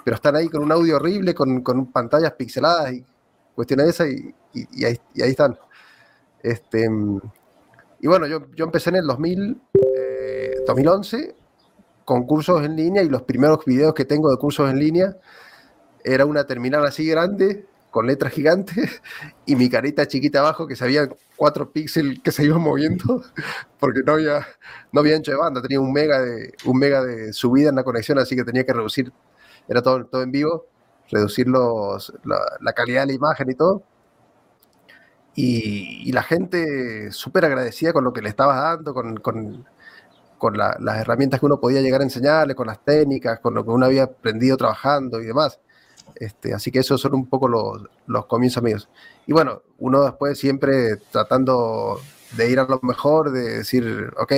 pero 0.04 0.16
están 0.16 0.36
ahí 0.36 0.48
con 0.48 0.62
un 0.62 0.72
audio 0.72 0.96
horrible, 0.96 1.34
con, 1.34 1.62
con 1.62 1.86
pantallas 1.90 2.32
pixeladas 2.32 2.92
y 2.92 3.04
cuestiones 3.54 3.86
de 3.86 3.90
esas, 3.90 4.08
y, 4.08 4.34
y, 4.72 4.84
ahí, 4.84 5.00
y, 5.14 5.22
ahí, 5.22 5.30
están. 5.30 5.58
Este, 6.42 6.88
y 8.00 8.06
bueno, 8.06 8.26
yo, 8.26 8.46
yo 8.54 8.64
empecé 8.64 8.90
en 8.90 8.96
el 8.96 9.06
2000, 9.06 9.60
2011 10.66 11.16
eh, 11.16 11.34
con 12.04 12.26
cursos 12.26 12.62
en 12.64 12.76
línea 12.76 13.02
y 13.02 13.08
los 13.08 13.22
primeros 13.22 13.64
videos 13.64 13.94
que 13.94 14.04
tengo 14.04 14.30
de 14.30 14.36
cursos 14.36 14.70
en 14.70 14.78
línea 14.78 15.16
era 16.02 16.26
una 16.26 16.44
terminal 16.44 16.84
así 16.84 17.06
grande 17.06 17.66
con 17.94 18.08
letras 18.08 18.32
gigantes 18.32 19.00
y 19.46 19.54
mi 19.54 19.70
carita 19.70 20.04
chiquita 20.08 20.40
abajo 20.40 20.66
que 20.66 20.74
se 20.74 20.82
había 20.82 21.08
cuatro 21.36 21.70
píxeles 21.70 22.18
que 22.18 22.32
se 22.32 22.44
iban 22.44 22.60
moviendo 22.60 23.22
porque 23.78 24.00
no 24.04 24.14
había, 24.14 24.44
no 24.90 25.00
había 25.00 25.14
ancho 25.14 25.30
de 25.30 25.36
banda, 25.36 25.62
tenía 25.62 25.78
un 25.78 25.92
mega, 25.92 26.20
de, 26.20 26.52
un 26.64 26.76
mega 26.76 27.04
de 27.04 27.32
subida 27.32 27.68
en 27.68 27.76
la 27.76 27.84
conexión, 27.84 28.18
así 28.18 28.34
que 28.34 28.42
tenía 28.42 28.66
que 28.66 28.72
reducir, 28.72 29.12
era 29.68 29.80
todo, 29.80 30.04
todo 30.06 30.24
en 30.24 30.32
vivo, 30.32 30.66
reducir 31.08 31.46
los, 31.46 32.12
la, 32.24 32.72
calidad 32.72 33.02
de 33.02 33.06
la 33.06 33.12
imagen 33.12 33.50
y 33.50 33.54
todo. 33.54 33.84
Y, 35.36 36.10
la 36.12 36.22
gente 36.22 37.12
súper 37.12 37.44
agradecida 37.44 37.92
con 37.92 38.02
lo 38.04 38.12
que 38.12 38.22
le 38.22 38.28
estabas 38.28 38.56
dando, 38.56 38.92
con, 38.92 39.16
con, 39.18 39.66
con 40.38 40.56
las 40.56 40.98
herramientas 40.98 41.38
que 41.38 41.46
uno 41.46 41.60
podía 41.60 41.80
llegar 41.80 42.00
a 42.00 42.04
enseñarle, 42.04 42.56
con 42.56 42.66
las 42.66 42.84
técnicas, 42.84 43.38
con 43.38 43.54
lo 43.54 43.64
que 43.64 43.70
uno 43.70 43.86
había 43.86 44.04
aprendido 44.04 44.56
trabajando 44.56 45.20
y 45.20 45.26
demás. 45.26 45.60
Este, 46.16 46.54
así 46.54 46.70
que 46.70 46.78
esos 46.78 47.00
son 47.00 47.14
un 47.14 47.26
poco 47.26 47.48
los, 47.48 47.82
los 48.06 48.26
comienzos 48.26 48.62
míos. 48.62 48.88
Y 49.26 49.32
bueno, 49.32 49.62
uno 49.78 50.04
después 50.04 50.38
siempre 50.38 50.96
tratando 51.10 52.00
de 52.36 52.50
ir 52.50 52.60
a 52.60 52.64
lo 52.64 52.78
mejor, 52.82 53.32
de 53.32 53.58
decir, 53.58 54.12
ok, 54.18 54.32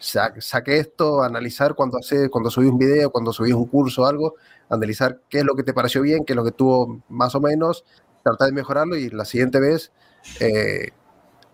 saqué 0.00 0.78
esto, 0.78 1.22
analizar 1.22 1.74
cuando, 1.74 1.98
hace, 1.98 2.28
cuando 2.28 2.50
subís 2.50 2.70
un 2.70 2.78
video, 2.78 3.10
cuando 3.10 3.32
subís 3.32 3.54
un 3.54 3.66
curso 3.66 4.02
o 4.02 4.06
algo, 4.06 4.34
analizar 4.68 5.20
qué 5.28 5.38
es 5.38 5.44
lo 5.44 5.54
que 5.54 5.62
te 5.62 5.72
pareció 5.72 6.02
bien, 6.02 6.24
qué 6.24 6.32
es 6.32 6.36
lo 6.36 6.44
que 6.44 6.52
tuvo 6.52 7.02
más 7.08 7.34
o 7.34 7.40
menos, 7.40 7.84
tratar 8.22 8.48
de 8.48 8.54
mejorarlo 8.54 8.96
y 8.96 9.10
la 9.10 9.24
siguiente 9.24 9.60
vez 9.60 9.92
eh, 10.40 10.90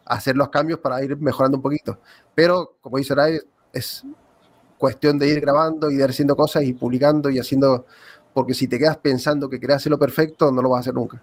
hacer 0.05 0.37
los 0.37 0.49
cambios 0.49 0.81
para 0.81 1.03
ir 1.03 1.17
mejorando 1.19 1.59
un 1.59 1.63
poquito. 1.63 1.99
Pero, 2.35 2.77
como 2.81 2.99
dice 2.99 3.15
Ray, 3.15 3.39
es 3.73 4.05
cuestión 4.79 5.19
de 5.19 5.29
ir 5.29 5.41
grabando 5.41 5.91
y 5.91 5.97
ir 5.97 6.05
haciendo 6.05 6.37
cosas 6.37 6.63
y 6.63 6.73
publicando 6.73 7.31
y 7.31 7.39
haciendo 7.39 7.87
porque 8.33 8.55
si 8.55 8.69
te 8.69 8.79
quedas 8.79 8.97
pensando 8.99 9.49
que 9.49 9.59
querés 9.59 9.77
hacerlo 9.77 9.99
perfecto, 9.99 10.51
no 10.53 10.63
lo 10.63 10.71
vas 10.71 10.79
a 10.79 10.81
hacer 10.81 10.95
nunca. 10.95 11.21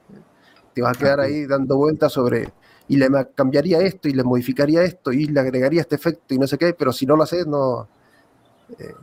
Te 0.74 0.82
vas 0.82 0.98
a 0.98 1.00
quedar 1.00 1.20
ahí 1.20 1.46
dando 1.46 1.78
vueltas 1.78 2.12
sobre, 2.12 2.52
y 2.88 2.98
le 2.98 3.08
cambiaría 3.34 3.80
esto, 3.80 4.08
y 4.08 4.14
le 4.14 4.24
modificaría 4.24 4.84
esto, 4.84 5.12
y 5.12 5.28
le 5.28 5.40
agregaría 5.40 5.82
este 5.82 5.96
efecto, 5.96 6.34
y 6.34 6.38
no 6.38 6.48
sé 6.48 6.58
qué, 6.58 6.74
pero 6.74 6.92
si 6.92 7.06
no 7.06 7.16
lo 7.16 7.24
haces, 7.24 7.48
no, 7.48 7.88
eh, 8.80 8.94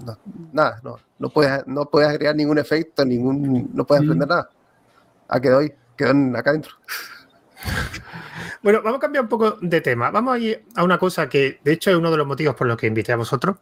nada, 0.52 0.80
no, 0.82 0.98
no, 1.18 1.30
puedes, 1.30 1.66
no 1.66 1.86
puedes 1.86 2.08
agregar 2.08 2.34
ningún 2.34 2.58
efecto, 2.58 3.04
ningún, 3.04 3.70
no 3.72 3.86
puedes 3.86 4.04
aprender 4.04 4.28
nada. 4.28 4.50
Ah, 5.28 5.40
quedó 5.40 5.58
ahí, 5.58 5.72
quedó 5.96 6.10
acá 6.36 6.50
adentro. 6.50 6.72
Bueno, 8.62 8.80
vamos 8.80 8.98
a 8.98 9.00
cambiar 9.00 9.24
un 9.24 9.28
poco 9.28 9.58
de 9.60 9.80
tema. 9.80 10.12
Vamos 10.12 10.34
a 10.34 10.38
ir 10.38 10.64
a 10.76 10.84
una 10.84 10.96
cosa 10.96 11.28
que, 11.28 11.58
de 11.64 11.72
hecho, 11.72 11.90
es 11.90 11.96
uno 11.96 12.12
de 12.12 12.16
los 12.16 12.26
motivos 12.26 12.54
por 12.54 12.68
los 12.68 12.76
que 12.76 12.86
invité 12.86 13.10
a 13.12 13.16
vosotros. 13.16 13.56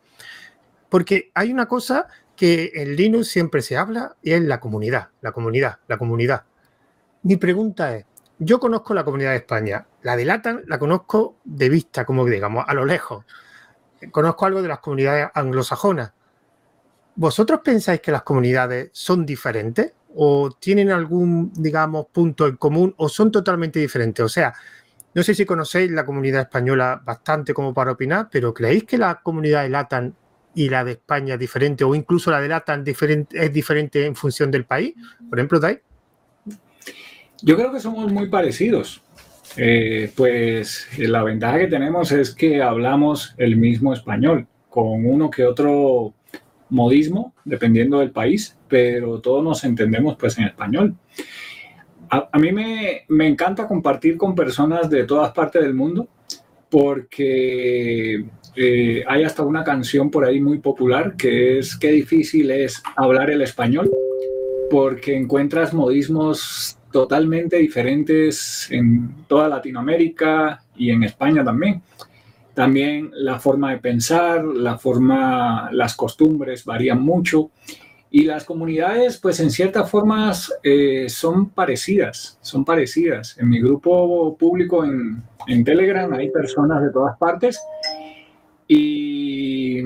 Porque 0.90 1.30
hay 1.34 1.50
una 1.50 1.66
cosa 1.66 2.06
que 2.40 2.72
en 2.74 2.96
Linux 2.96 3.28
siempre 3.28 3.60
se 3.60 3.76
habla 3.76 4.16
y 4.22 4.32
es 4.32 4.40
la 4.40 4.60
comunidad, 4.60 5.08
la 5.20 5.30
comunidad, 5.30 5.76
la 5.86 5.98
comunidad. 5.98 6.44
Mi 7.22 7.36
pregunta 7.36 7.94
es, 7.94 8.06
yo 8.38 8.58
conozco 8.58 8.94
la 8.94 9.04
comunidad 9.04 9.32
de 9.32 9.36
España, 9.36 9.86
la 10.00 10.16
de 10.16 10.24
LATAM 10.24 10.62
la 10.66 10.78
conozco 10.78 11.36
de 11.44 11.68
vista, 11.68 12.06
como 12.06 12.24
digamos, 12.24 12.64
a 12.66 12.72
lo 12.72 12.86
lejos. 12.86 13.26
Conozco 14.10 14.46
algo 14.46 14.62
de 14.62 14.68
las 14.68 14.78
comunidades 14.78 15.28
anglosajonas. 15.34 16.14
¿Vosotros 17.14 17.60
pensáis 17.62 18.00
que 18.00 18.10
las 18.10 18.22
comunidades 18.22 18.88
son 18.94 19.26
diferentes 19.26 19.92
o 20.14 20.50
tienen 20.58 20.90
algún, 20.90 21.52
digamos, 21.52 22.06
punto 22.06 22.46
en 22.46 22.56
común 22.56 22.94
o 22.96 23.10
son 23.10 23.30
totalmente 23.30 23.80
diferentes? 23.80 24.24
O 24.24 24.30
sea, 24.30 24.54
no 25.12 25.22
sé 25.22 25.34
si 25.34 25.44
conocéis 25.44 25.90
la 25.90 26.06
comunidad 26.06 26.40
española 26.40 27.02
bastante 27.04 27.52
como 27.52 27.74
para 27.74 27.92
opinar, 27.92 28.30
pero 28.32 28.54
¿creéis 28.54 28.84
que 28.84 28.96
la 28.96 29.20
comunidad 29.22 29.64
de 29.64 29.68
y 30.54 30.68
la 30.68 30.84
de 30.84 30.92
España 30.92 31.34
es 31.34 31.40
diferente 31.40 31.84
o 31.84 31.94
incluso 31.94 32.30
la 32.30 32.40
de 32.40 32.48
LATAM 32.48 32.84
diferente, 32.84 33.44
es 33.44 33.52
diferente 33.52 34.04
en 34.04 34.14
función 34.14 34.50
del 34.50 34.64
país? 34.64 34.94
Por 35.28 35.38
ejemplo, 35.38 35.60
Dai. 35.60 35.80
Yo 37.42 37.56
creo 37.56 37.72
que 37.72 37.80
somos 37.80 38.12
muy 38.12 38.28
parecidos. 38.28 39.02
Eh, 39.56 40.12
pues 40.14 40.86
la 40.98 41.24
ventaja 41.24 41.58
que 41.58 41.66
tenemos 41.66 42.12
es 42.12 42.34
que 42.34 42.62
hablamos 42.62 43.34
el 43.36 43.56
mismo 43.56 43.92
español, 43.92 44.46
con 44.68 45.04
uno 45.04 45.30
que 45.30 45.44
otro 45.44 46.14
modismo, 46.68 47.34
dependiendo 47.44 47.98
del 47.98 48.12
país, 48.12 48.56
pero 48.68 49.20
todos 49.20 49.42
nos 49.42 49.64
entendemos 49.64 50.16
pues 50.16 50.38
en 50.38 50.44
español. 50.44 50.94
A, 52.10 52.28
a 52.30 52.38
mí 52.38 52.52
me, 52.52 53.04
me 53.08 53.26
encanta 53.26 53.66
compartir 53.66 54.16
con 54.16 54.34
personas 54.34 54.88
de 54.88 55.04
todas 55.04 55.32
partes 55.32 55.62
del 55.62 55.74
mundo 55.74 56.08
porque 56.68 58.24
eh, 58.56 59.04
hay 59.06 59.24
hasta 59.24 59.42
una 59.42 59.64
canción 59.64 60.10
por 60.10 60.24
ahí 60.24 60.40
muy 60.40 60.58
popular 60.58 61.16
que 61.16 61.58
es 61.58 61.76
Qué 61.76 61.92
difícil 61.92 62.50
es 62.50 62.82
hablar 62.96 63.30
el 63.30 63.42
español, 63.42 63.90
porque 64.70 65.16
encuentras 65.16 65.72
modismos 65.72 66.76
totalmente 66.92 67.56
diferentes 67.56 68.68
en 68.70 69.24
toda 69.28 69.48
Latinoamérica 69.48 70.62
y 70.76 70.90
en 70.90 71.04
España 71.04 71.44
también. 71.44 71.82
También 72.54 73.10
la 73.14 73.38
forma 73.38 73.70
de 73.70 73.78
pensar, 73.78 74.44
la 74.44 74.76
forma, 74.76 75.70
las 75.72 75.94
costumbres 75.94 76.64
varían 76.64 77.00
mucho 77.00 77.50
Y 78.12 78.24
las 78.24 78.42
comunidades, 78.42 79.18
pues 79.18 79.38
en 79.38 79.52
ciertas 79.52 79.88
formas 79.88 80.52
eh, 80.64 81.08
son 81.08 81.50
parecidas, 81.50 82.38
son 82.40 82.64
parecidas. 82.64 83.38
En 83.38 83.48
mi 83.48 83.60
grupo 83.60 84.36
público 84.36 84.84
en, 84.84 85.22
en, 85.46 85.62
Telegram 85.62 86.12
hay 86.12 86.28
personas 86.28 86.82
de 86.82 86.90
todas 86.90 87.16
partes 87.18 87.60
y 88.72 89.82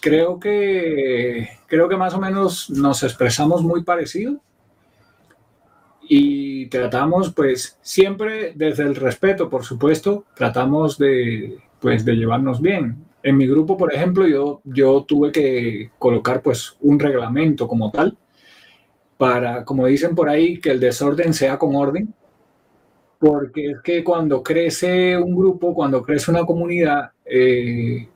creo 0.00 0.38
que, 0.38 1.48
creo 1.66 1.88
que 1.88 1.96
más 1.96 2.14
o 2.14 2.20
menos 2.20 2.70
nos 2.70 3.02
expresamos 3.02 3.64
muy 3.64 3.82
parecido 3.82 4.36
y 6.08 6.66
tratamos 6.66 7.32
pues 7.34 7.76
siempre 7.82 8.52
desde 8.54 8.84
el 8.84 8.94
respeto, 8.94 9.50
por 9.50 9.64
supuesto, 9.64 10.26
tratamos 10.36 10.96
de, 10.96 11.58
pues, 11.80 12.04
de 12.04 12.14
llevarnos 12.14 12.62
bien. 12.62 13.04
En 13.20 13.36
mi 13.36 13.48
grupo, 13.48 13.76
por 13.76 13.92
ejemplo, 13.92 14.28
yo, 14.28 14.60
yo 14.62 15.02
tuve 15.02 15.32
que 15.32 15.90
colocar 15.98 16.40
pues 16.40 16.76
un 16.82 17.00
reglamento 17.00 17.66
como 17.66 17.90
tal 17.90 18.16
para, 19.18 19.64
como 19.64 19.86
dicen 19.86 20.14
por 20.14 20.28
ahí, 20.28 20.60
que 20.60 20.70
el 20.70 20.78
desorden 20.78 21.34
sea 21.34 21.58
con 21.58 21.74
orden, 21.74 22.14
porque 23.18 23.72
es 23.72 23.80
que 23.82 24.04
cuando 24.04 24.40
crece 24.40 25.18
un 25.18 25.34
grupo, 25.34 25.74
cuando 25.74 26.00
crece 26.00 26.30
una 26.30 26.46
comunidad, 26.46 27.10
eh, 27.24 28.06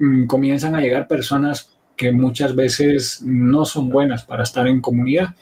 mm, 0.00 0.26
comienzan 0.26 0.74
a 0.74 0.80
llegar 0.80 1.06
personas 1.06 1.70
que 1.96 2.10
muchas 2.12 2.56
veces 2.56 3.22
no 3.22 3.64
son 3.64 3.90
buenas 3.90 4.24
para 4.24 4.42
estar 4.42 4.66
en 4.66 4.80
comunidad 4.80 5.34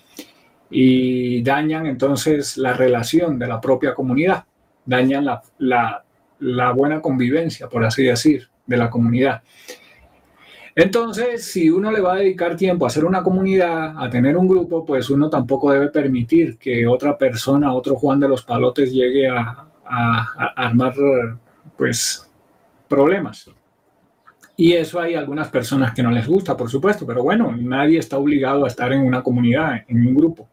y 0.70 1.42
dañan 1.42 1.86
entonces 1.86 2.56
la 2.56 2.72
relación 2.72 3.38
de 3.38 3.46
la 3.46 3.60
propia 3.60 3.94
comunidad, 3.94 4.44
dañan 4.84 5.24
la, 5.58 6.04
buena 6.74 7.00
convivencia, 7.00 7.68
por 7.68 7.84
así 7.84 8.04
decir 8.04 8.48
de 8.66 8.76
la 8.76 8.90
comunidad. 8.90 9.42
Entonces, 10.74 11.44
si 11.44 11.70
uno 11.70 11.90
le 11.90 12.00
va 12.00 12.14
a 12.14 12.16
dedicar 12.18 12.56
tiempo 12.56 12.84
a 12.84 12.88
hacer 12.88 13.04
una 13.04 13.22
comunidad, 13.22 13.94
a 13.96 14.08
tener 14.10 14.36
un 14.36 14.46
grupo, 14.46 14.84
pues 14.84 15.10
uno 15.10 15.28
tampoco 15.28 15.72
debe 15.72 15.88
permitir 15.88 16.56
que 16.58 16.86
otra 16.86 17.16
persona, 17.18 17.72
otro 17.72 17.96
Juan 17.96 18.20
de 18.20 18.28
los 18.28 18.44
Palotes 18.44 18.92
llegue 18.92 19.28
a, 19.28 19.64
armar 20.56 20.94
pues 21.76 22.30
problemas. 22.88 23.50
Y 24.58 24.74
eso 24.74 25.00
hay 25.00 25.14
algunas 25.14 25.48
personas 25.48 25.94
que 25.94 26.02
no 26.02 26.10
les 26.10 26.26
gusta, 26.26 26.54
por 26.54 26.68
supuesto, 26.68 27.06
pero 27.06 27.22
bueno, 27.22 27.56
nadie 27.56 27.98
está 27.98 28.18
obligado 28.18 28.66
a 28.66 28.68
estar 28.68 28.92
en 28.92 29.00
una 29.00 29.22
comunidad, 29.22 29.84
en 29.88 30.06
un 30.06 30.14
grupo. 30.14 30.46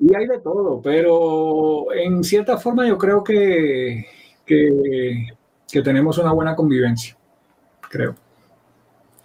Y 0.00 0.12
hay 0.16 0.26
de 0.26 0.40
todo, 0.40 0.80
pero 0.82 1.92
en 1.92 2.24
cierta 2.24 2.56
forma 2.56 2.88
yo 2.88 2.98
creo 2.98 3.22
que, 3.22 4.06
que 4.44 5.28
que 5.70 5.82
tenemos 5.82 6.18
una 6.18 6.32
buena 6.32 6.56
convivencia, 6.56 7.16
creo. 7.88 8.14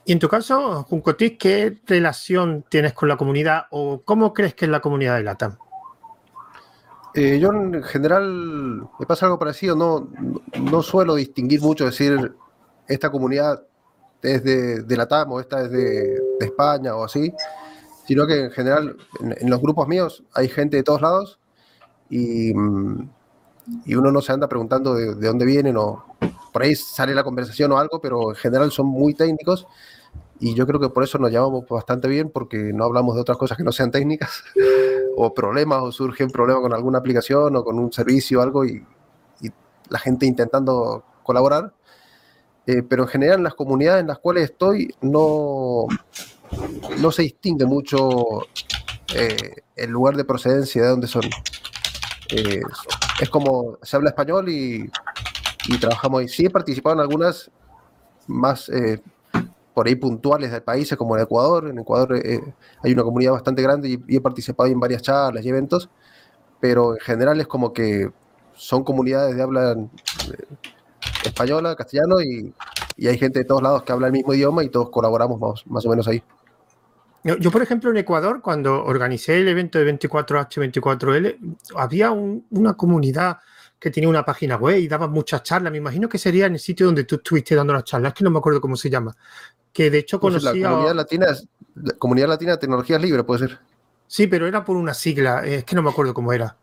Y 0.05 0.11
en 0.11 0.19
tu 0.19 0.27
caso, 0.27 0.83
Juncotis, 0.83 1.37
¿qué 1.39 1.79
relación 1.87 2.65
tienes 2.67 2.93
con 2.93 3.07
la 3.07 3.15
comunidad 3.15 3.63
o 3.71 4.01
cómo 4.03 4.33
crees 4.33 4.53
que 4.53 4.65
es 4.65 4.71
la 4.71 4.81
comunidad 4.81 5.15
de 5.15 5.23
LATAM? 5.23 5.57
Eh, 7.15 7.39
yo 7.39 7.53
en 7.53 7.81
general 7.83 8.87
me 8.99 9.05
pasa 9.05 9.27
algo 9.27 9.39
parecido, 9.39 9.75
no, 9.75 10.09
no 10.59 10.81
suelo 10.81 11.15
distinguir 11.15 11.61
mucho, 11.61 11.85
decir, 11.85 12.33
esta 12.87 13.09
comunidad 13.09 13.63
es 14.21 14.43
de, 14.43 14.83
de 14.83 14.97
LATAM 14.97 15.31
o 15.31 15.39
esta 15.39 15.63
es 15.63 15.71
de, 15.71 16.21
España 16.39 16.95
o 16.95 17.03
así, 17.03 17.33
sino 18.05 18.27
que 18.27 18.45
en 18.45 18.51
general 18.51 18.97
en, 19.19 19.49
los 19.49 19.61
grupos 19.61 19.87
míos 19.87 20.23
hay 20.33 20.49
gente 20.49 20.77
de 20.77 20.83
todos 20.83 21.01
lados 21.01 21.39
y, 22.09 22.53
mm, 22.53 23.09
y 23.85 23.95
uno 23.95 24.11
no 24.11 24.21
se 24.21 24.33
anda 24.33 24.47
preguntando 24.47 24.93
de, 24.93 25.15
de 25.15 25.27
dónde 25.27 25.45
vienen 25.45 25.77
o, 25.77 26.05
por 26.51 26.63
ahí 26.63 26.75
sale 26.75 27.15
la 27.15 27.23
conversación 27.23 27.71
o 27.71 27.77
algo, 27.77 27.99
pero 27.99 28.29
en 28.29 28.35
general 28.35 28.71
son 28.71 28.87
muy 28.87 29.13
técnicos 29.13 29.67
y 30.39 30.53
yo 30.55 30.67
creo 30.67 30.79
que 30.79 30.89
por 30.89 31.03
eso 31.03 31.17
nos 31.17 31.31
llevamos 31.31 31.67
bastante 31.67 32.07
bien 32.07 32.29
porque 32.29 32.57
no 32.73 32.83
hablamos 32.83 33.15
de 33.15 33.21
otras 33.21 33.37
cosas 33.37 33.57
que 33.57 33.63
no 33.63 33.71
sean 33.71 33.91
técnicas 33.91 34.43
o 35.17 35.33
problemas 35.33 35.81
o 35.81 35.91
surgen 35.91 36.29
problemas 36.29 36.61
con 36.61 36.73
alguna 36.73 36.99
aplicación 36.99 37.55
o 37.55 37.63
con 37.63 37.79
un 37.79 37.91
servicio 37.91 38.39
o 38.39 38.43
algo 38.43 38.65
y, 38.65 38.83
la 39.89 39.99
gente 39.99 40.25
intentando 40.25 41.03
colaborar. 41.21 41.71
Eh, 42.65 42.81
pero 42.81 43.03
en 43.03 43.09
general 43.09 43.43
las 43.43 43.55
comunidades 43.55 44.01
en 44.01 44.07
las 44.07 44.19
cuales 44.19 44.45
estoy 44.45 44.95
no, 45.01 45.85
no 46.99 47.11
se 47.11 47.23
distingue 47.23 47.65
mucho 47.65 48.47
eh, 49.13 49.55
el 49.75 49.89
lugar 49.89 50.15
de 50.15 50.23
procedencia 50.23 50.81
de 50.81 50.87
dónde 50.87 51.07
son. 51.07 51.23
Eh, 52.29 52.61
es 53.19 53.29
como 53.29 53.77
se 53.81 53.95
habla 53.95 54.09
español 54.09 54.49
y 54.49 54.89
y 55.65 55.77
trabajamos 55.77 56.21
ahí. 56.21 56.27
Sí 56.27 56.45
he 56.45 56.49
participado 56.49 56.95
en 56.95 57.01
algunas 57.01 57.49
más 58.27 58.69
por 59.73 59.87
ahí 59.87 59.95
puntuales 59.95 60.51
de 60.51 60.59
países 60.59 60.97
como 60.97 61.15
en 61.15 61.23
Ecuador. 61.23 61.69
En 61.69 61.79
Ecuador 61.79 62.21
hay 62.81 62.93
una 62.93 63.03
comunidad 63.03 63.31
bastante 63.31 63.61
grande 63.61 63.89
y, 64.07 64.15
he 64.17 64.19
participado 64.19 64.69
en 64.69 64.79
varias 64.79 65.01
charlas 65.01 65.43
y 65.45 65.49
eventos, 65.49 65.89
pero 66.59 66.95
en 66.95 66.99
general 66.99 67.39
es 67.39 67.47
como 67.47 67.71
que 67.71 68.11
son 68.55 68.83
comunidades 68.83 69.37
de 69.37 69.41
habla 69.41 69.77
española, 71.29 71.75
castellano 71.75 72.21
y, 72.21 72.53
y, 72.97 73.07
hay 73.07 73.17
gente 73.17 73.39
de 73.39 73.45
todos 73.45 73.61
lados 73.61 73.83
que 73.83 73.91
habla 73.91 74.07
el 74.07 74.13
mismo 74.13 74.33
idioma 74.33 74.63
y 74.63 74.69
todos 74.69 74.89
colaboramos 74.89 75.39
más, 75.39 75.67
más 75.67 75.85
o 75.85 75.89
menos 75.89 76.07
ahí. 76.07 76.23
Yo, 77.23 77.51
por 77.51 77.61
ejemplo, 77.61 77.89
en 77.89 77.97
Ecuador, 77.97 78.41
cuando 78.41 78.83
organicé 78.83 79.39
el 79.39 79.47
evento 79.47 79.79
de 79.79 79.97
24H24L, 79.97 81.57
había 81.75 82.11
una 82.11 82.73
comunidad 82.73 83.37
que 83.79 83.91
tenía 83.91 84.09
una 84.09 84.25
página 84.25 84.57
web 84.57 84.77
y 84.77 84.89
daba 84.89 85.07
muchas 85.07 85.41
charlas. 85.41 85.71
Me 85.71 85.77
imagino 85.77 86.09
que 86.09 86.17
sería 86.17 86.47
en 86.47 86.53
el 86.53 86.59
sitio 86.59 86.85
donde 86.85 87.05
tú 87.05 87.15
estuviste 87.15 87.55
dando 87.55 87.71
las 87.71 87.85
charlas, 87.85 88.13
que 88.13 88.25
no 88.25 88.29
me 88.29 88.39
acuerdo 88.39 88.59
cómo 88.59 88.75
se 88.75 88.89
llama. 88.89 89.15
Que 89.71 89.89
de 89.89 89.99
hecho 89.99 90.19
pues 90.19 90.35
conocía. 90.35 90.63
la 90.63 90.69
comunidad 90.69 90.95
latina, 90.95 91.27
comunidad 91.97 92.27
latina 92.27 92.51
de 92.51 92.57
tecnologías 92.57 93.01
libres, 93.01 93.23
puede 93.25 93.47
ser. 93.47 93.59
Sí, 94.07 94.27
pero 94.27 94.45
era 94.45 94.65
por 94.65 94.75
una 94.75 94.93
sigla, 94.93 95.45
es 95.45 95.63
que 95.63 95.75
no 95.75 95.81
me 95.81 95.91
acuerdo 95.91 96.13
cómo 96.13 96.33
era. 96.33 96.57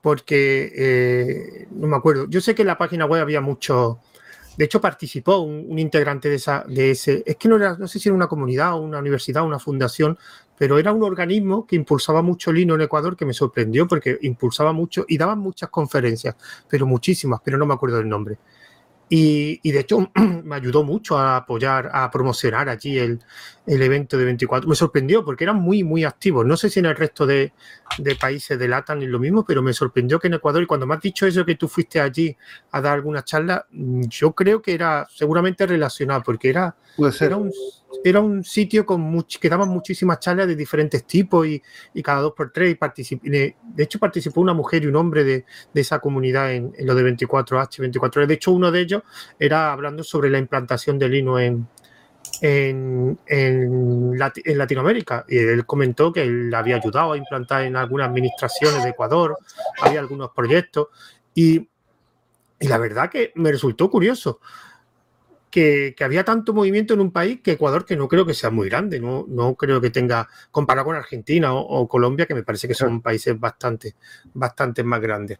Porque 0.00 0.72
eh, 0.74 1.68
no 1.72 1.86
me 1.86 1.96
acuerdo. 1.96 2.26
Yo 2.28 2.40
sé 2.40 2.54
que 2.54 2.62
en 2.62 2.68
la 2.68 2.78
página 2.78 3.06
web 3.06 3.22
había 3.22 3.40
mucho. 3.40 4.00
De 4.56 4.64
hecho, 4.64 4.80
participó 4.80 5.38
un, 5.38 5.78
integrante 5.78 6.28
de, 6.28 6.34
esa, 6.36 6.64
de 6.68 6.90
ese. 6.90 7.22
Es 7.26 7.36
que 7.36 7.48
no 7.48 7.56
era, 7.56 7.76
no 7.76 7.86
sé 7.88 7.98
si 7.98 8.08
era 8.08 8.16
una 8.16 8.26
comunidad 8.26 8.78
una 8.78 8.98
universidad 8.98 9.44
una 9.44 9.58
fundación, 9.58 10.18
pero 10.58 10.78
era 10.78 10.92
un 10.92 11.02
organismo 11.02 11.66
que 11.66 11.76
impulsaba 11.76 12.20
mucho 12.20 12.52
Lino 12.52 12.74
en 12.74 12.82
Ecuador 12.82 13.16
que 13.16 13.24
me 13.24 13.32
sorprendió 13.32 13.88
porque 13.88 14.18
impulsaba 14.20 14.74
mucho 14.74 15.06
y 15.08 15.16
daban 15.16 15.38
muchas 15.38 15.70
conferencias, 15.70 16.36
pero 16.68 16.84
muchísimas, 16.84 17.40
pero 17.42 17.56
no 17.56 17.64
me 17.64 17.72
acuerdo 17.72 17.96
del 17.96 18.08
nombre. 18.10 18.38
Y, 19.12 19.72
de 19.72 19.80
hecho 19.80 20.08
me 20.44 20.54
ayudó 20.54 20.84
mucho 20.84 21.18
a 21.18 21.38
apoyar, 21.38 21.90
a 21.92 22.08
promocionar 22.12 22.68
allí 22.68 22.96
el, 22.96 23.20
evento 23.66 24.16
de 24.16 24.24
24. 24.24 24.68
Me 24.68 24.76
sorprendió 24.76 25.24
porque 25.24 25.42
eran 25.42 25.56
muy, 25.56 25.82
muy 25.82 26.04
activos. 26.04 26.46
No 26.46 26.56
sé 26.56 26.70
si 26.70 26.78
en 26.78 26.86
el 26.86 26.94
resto 26.94 27.26
de, 27.26 27.52
países 28.20 28.56
de 28.56 28.68
LATAM 28.68 29.02
es 29.02 29.08
lo 29.08 29.18
mismo, 29.18 29.44
pero 29.44 29.62
me 29.62 29.72
sorprendió 29.72 30.20
que 30.20 30.28
en 30.28 30.34
Ecuador, 30.34 30.62
y 30.62 30.66
cuando 30.66 30.86
me 30.86 30.94
has 30.94 31.02
dicho 31.02 31.26
eso 31.26 31.44
que 31.44 31.56
tú 31.56 31.66
fuiste 31.66 32.00
allí 32.00 32.36
a 32.70 32.80
dar 32.80 32.94
alguna 32.94 33.24
charla, 33.24 33.66
yo 33.72 34.32
creo 34.32 34.62
que 34.62 34.74
era 34.74 35.08
seguramente 35.12 35.66
relacionado, 35.66 36.22
porque 36.22 36.48
era, 36.48 36.76
era 37.20 37.36
un 37.36 37.52
era 38.04 38.20
un 38.20 38.44
sitio 38.44 38.86
con 38.86 39.24
que 39.24 39.48
daban 39.48 39.68
muchísimas 39.68 40.20
charlas 40.20 40.46
de 40.46 40.56
diferentes 40.56 41.04
tipos 41.04 41.46
y, 41.46 41.62
cada 42.02 42.20
dos 42.22 42.32
por 42.36 42.52
tres. 42.52 42.76
de, 43.22 43.54
hecho, 43.76 43.98
participó 43.98 44.40
una 44.40 44.54
mujer 44.54 44.84
y 44.84 44.86
un 44.86 44.96
hombre 44.96 45.24
de, 45.24 45.44
esa 45.74 45.98
comunidad 45.98 46.52
en, 46.52 46.72
lo 46.80 46.94
de 46.94 47.04
24H, 47.04 47.92
24H. 47.92 48.26
De 48.26 48.34
hecho, 48.34 48.52
uno 48.52 48.70
de 48.70 48.80
ellos 48.80 49.02
era 49.38 49.72
hablando 49.72 50.02
sobre 50.02 50.30
la 50.30 50.38
implantación 50.38 50.98
del 50.98 51.12
Linux 51.12 51.42
en, 51.42 51.68
en, 52.40 53.18
en, 53.26 54.18
Latinoamérica. 54.18 55.24
Y 55.28 55.38
él 55.38 55.66
comentó 55.66 56.12
que 56.12 56.22
él 56.22 56.54
había 56.54 56.76
ayudado 56.76 57.12
a 57.12 57.16
implantar 57.16 57.64
en 57.64 57.76
algunas 57.76 58.08
administraciones 58.08 58.82
de 58.82 58.90
Ecuador, 58.90 59.38
había 59.82 60.00
algunos 60.00 60.30
proyectos. 60.30 60.88
Y, 61.34 61.68
y 62.58 62.68
la 62.68 62.78
verdad 62.78 63.10
que 63.10 63.32
me 63.36 63.52
resultó 63.52 63.90
curioso 63.90 64.40
que, 65.50 65.94
había 66.00 66.24
tanto 66.24 66.54
movimiento 66.54 66.94
en 66.94 67.00
un 67.00 67.10
país 67.10 67.40
que 67.42 67.52
Ecuador, 67.52 67.84
que 67.84 67.96
no 67.96 68.08
creo 68.08 68.24
que 68.24 68.34
sea 68.34 68.50
muy 68.50 68.68
grande, 68.68 69.00
no, 69.00 69.26
no 69.28 69.54
creo 69.54 69.80
que 69.80 69.90
tenga, 69.90 70.28
comparado 70.50 70.86
con 70.86 70.96
Argentina 70.96 71.52
o, 71.52 71.88
Colombia, 71.88 72.26
que 72.26 72.34
me 72.34 72.42
parece 72.42 72.68
que 72.68 72.74
son 72.74 73.02
países 73.02 73.38
bastante, 73.38 73.96
bastante 74.32 74.84
más 74.84 75.00
grandes. 75.00 75.38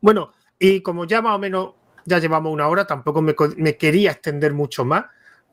Bueno, 0.00 0.32
y 0.58 0.80
como 0.80 1.04
ya 1.04 1.20
más 1.20 1.34
o 1.34 1.38
menos 1.38 1.74
ya 2.04 2.18
llevamos 2.18 2.52
una 2.52 2.68
hora, 2.68 2.86
tampoco 2.86 3.20
me, 3.22 3.34
quería 3.76 4.12
extender 4.12 4.54
mucho 4.54 4.84
más, 4.84 5.06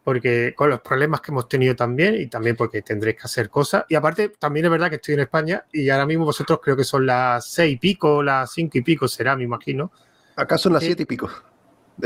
porque 0.04 0.54
con 0.56 0.70
los 0.70 0.82
problemas 0.82 1.22
que 1.22 1.32
hemos 1.32 1.48
tenido 1.48 1.76
también, 1.76 2.16
y 2.16 2.28
también 2.28 2.56
porque 2.56 2.82
tendréis 2.82 3.18
que 3.18 3.24
hacer 3.24 3.50
cosas. 3.50 3.86
Y 3.90 3.96
aparte, 3.96 4.30
también 4.30 4.66
es 4.66 4.72
verdad 4.72 4.90
que 4.90 4.96
estoy 4.96 5.16
en 5.16 5.22
España 5.22 5.66
y 5.72 5.90
ahora 5.90 6.06
mismo 6.06 6.26
vosotros 6.26 6.60
creo 6.62 6.76
que 6.76 6.84
son 6.84 7.06
las 7.06 7.46
seis 7.48 7.74
y 7.74 7.78
pico, 7.78 8.22
las 8.22 8.52
cinco 8.52 8.78
y 8.78 8.82
pico 8.82 9.08
será, 9.08 9.36
me 9.36 9.44
imagino. 9.44 9.92
Acá 10.36 10.58
son 10.58 10.74
las 10.74 10.84
siete 10.84 11.04
y 11.04 11.06
pico. 11.06 11.30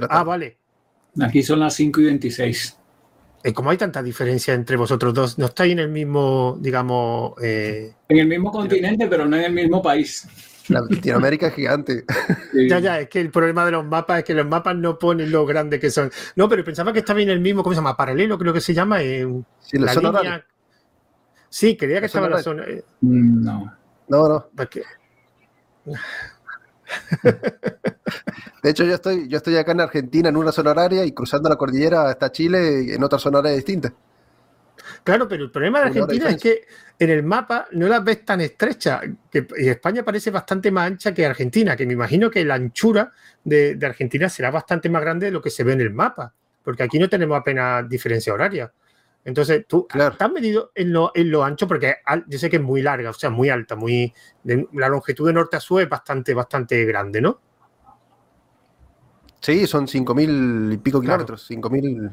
ah, 0.10 0.24
vale. 0.24 0.65
Aquí 1.22 1.44
son 1.44 1.60
las 1.60 1.74
5 1.76 2.02
y 2.02 2.06
26. 2.06 2.78
¿Y 3.44 3.54
cómo 3.54 3.70
hay 3.70 3.78
tanta 3.78 4.02
diferencia 4.02 4.54
entre 4.54 4.76
vosotros 4.76 5.14
dos? 5.14 5.38
¿No 5.38 5.46
estáis 5.46 5.72
en 5.74 5.80
el 5.80 5.90
mismo, 5.90 6.58
digamos... 6.60 7.34
Eh, 7.44 7.94
en 8.10 8.18
el 8.18 8.28
mismo 8.28 8.52
continente, 8.52 9.08
pero 9.08 9.26
no 9.28 9.36
en 9.38 9.44
el 9.44 9.54
mismo 9.54 9.82
país. 9.84 10.28
Latinoamérica 10.68 11.48
es 11.48 11.54
gigante. 11.54 12.06
Ya, 12.68 12.80
ya, 12.80 13.00
es 13.02 13.08
que 13.10 13.22
el 13.22 13.30
problema 13.30 13.64
de 13.66 13.72
los 13.72 13.86
mapas 13.86 14.20
es 14.20 14.24
que 14.26 14.34
los 14.34 14.48
mapas 14.48 14.76
no 14.76 14.98
ponen 14.98 15.32
lo 15.32 15.46
grandes 15.46 15.80
que 15.80 15.92
son. 15.92 16.10
No, 16.36 16.50
pero 16.50 16.64
pensaba 16.64 16.92
que 16.92 17.00
estaba 17.00 17.22
en 17.22 17.30
el 17.30 17.40
mismo, 17.40 17.62
¿cómo 17.62 17.76
se 17.76 17.78
llama? 17.80 17.96
Paralelo, 17.96 18.38
creo 18.40 18.52
que 18.52 18.62
se 18.62 18.74
llama. 18.74 19.00
En 19.04 19.46
sí, 19.60 19.78
la, 19.78 19.94
zona 19.94 20.44
Sí, 21.50 21.78
creía 21.78 22.00
que 22.00 22.08
estaba 22.08 22.26
en 22.26 22.34
la 22.34 22.42
zona. 22.42 22.64
eh, 22.64 22.84
Mm, 23.02 23.44
No. 23.44 23.74
No, 24.08 24.28
no. 24.28 24.50
porque- 24.56 24.82
De 28.64 28.72
hecho, 28.72 28.84
yo 28.84 28.96
estoy, 28.96 29.28
yo 29.28 29.38
estoy 29.38 29.58
acá 29.58 29.74
en 29.74 29.82
Argentina 29.82 30.30
en 30.30 30.38
una 30.38 30.52
zona 30.52 30.72
horaria 30.72 31.06
y 31.06 31.12
cruzando 31.12 31.50
la 31.50 31.56
cordillera 31.56 32.10
hasta 32.10 32.32
Chile 32.32 32.96
en 32.96 33.04
otra 33.04 33.20
zona 33.20 33.40
horaria 33.40 33.58
distinta. 33.58 33.94
Claro, 35.04 35.28
pero 35.28 35.44
el 35.44 35.52
problema 35.52 35.82
de 35.82 35.86
Argentina 35.86 36.30
es 36.30 36.42
que 36.42 36.62
en 36.98 37.10
el 37.12 37.22
mapa 37.22 37.68
no 37.72 37.88
las 37.88 38.04
ves 38.04 38.26
tan 38.26 38.42
estrechas. 38.42 39.02
Que, 39.30 39.46
y 39.58 39.70
España 39.70 40.04
parece 40.04 40.32
bastante 40.32 40.72
más 40.72 40.88
ancha 40.88 41.14
que 41.14 41.26
Argentina, 41.26 41.76
que 41.76 41.86
me 41.86 41.94
imagino 41.94 42.30
que 42.32 42.44
la 42.44 42.56
anchura 42.56 43.12
de, 43.44 43.76
de 43.76 43.86
Argentina 43.86 44.30
será 44.30 44.50
bastante 44.50 44.90
más 44.90 45.02
grande 45.02 45.28
de 45.28 45.32
lo 45.32 45.42
que 45.42 45.52
se 45.52 45.64
ve 45.64 45.74
en 45.74 45.82
el 45.82 45.92
mapa, 45.92 46.34
porque 46.64 46.84
aquí 46.84 46.98
no 46.98 47.08
tenemos 47.08 47.38
apenas 47.40 47.88
diferencia 47.88 48.34
horaria. 48.34 48.72
Entonces, 49.26 49.66
tú 49.68 49.88
Claro. 49.88 50.16
te 50.16 50.24
has 50.24 50.32
medido 50.32 50.72
en 50.76 50.94
lo, 50.94 51.12
en 51.16 51.32
lo 51.32 51.44
ancho, 51.44 51.68
porque 51.68 51.96
al- 52.06 52.24
yo 52.28 52.38
sé 52.38 52.50
que 52.50 52.58
es 52.58 52.62
muy 52.62 52.82
larga, 52.84 53.10
o 53.10 53.14
sea, 53.14 53.30
muy 53.32 53.50
alta, 53.50 53.76
muy 53.76 54.14
de- 54.44 54.68
la 54.74 54.88
longitud 54.88 55.26
de 55.28 55.34
norte 55.34 55.58
a 55.58 55.60
sur 55.60 55.82
es 55.82 55.90
bastante, 55.90 56.34
bastante 56.36 56.86
grande, 56.86 57.22
¿no? 57.22 57.40
Sí, 59.42 59.68
son 59.68 59.88
5.000 59.88 60.70
y 60.74 60.78
pico 60.78 61.00
Claro. 61.02 61.26
kilómetros. 61.26 61.46
5.000. 61.48 62.12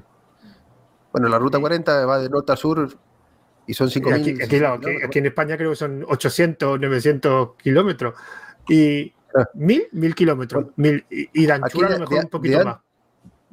Bueno, 1.13 1.29
la 1.29 1.39
ruta 1.39 1.59
40 1.59 2.05
va 2.07 2.19
de 2.19 2.29
norte 2.29 2.53
a 2.53 2.57
sur 2.57 2.89
y 3.67 3.75
son 3.75 3.89
Y 3.89 3.91
5.000. 3.91 4.15
Aquí, 4.33 4.43
aquí, 4.43 4.59
claro, 4.59 4.75
aquí- 4.75 5.03
aquí 5.05 5.19
en 5.19 5.27
España 5.27 5.57
creo 5.57 5.71
que 5.71 5.77
son 5.77 6.05
800, 6.09 6.81
900 6.81 7.55
kilómetros. 7.57 8.15
Y 8.69 9.13
Ah. 9.37 9.49
mil, 9.55 9.87
mil 9.93 10.15
kilómetros. 10.15 10.67
Mil, 10.77 11.05
y, 11.11 11.29
y 11.43 11.47
de 11.47 11.53
anchura 11.53 11.89
de- 11.89 11.95
a 11.95 11.99
lo 11.99 12.01
mejor 12.05 12.19
de- 12.19 12.25
un 12.25 12.31
poquito 12.31 12.65
más. 12.65 12.77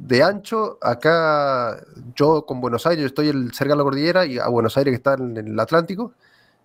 De 0.02 0.24
ancho, 0.24 0.78
acá 0.82 1.78
yo 2.16 2.46
con 2.46 2.62
Buenos 2.62 2.88
Aires, 2.88 3.02
yo 3.02 3.08
estoy 3.08 3.28
el- 3.30 3.54
cerca 3.54 3.74
de 3.74 3.78
la 3.78 3.84
cordillera 3.84 4.26
y 4.26 4.40
a 4.40 4.48
Buenos 4.48 4.78
Aires 4.78 4.94
que 4.94 4.96
está 4.96 5.14
en 5.16 5.36
el 5.36 5.60
Atlántico, 5.60 6.14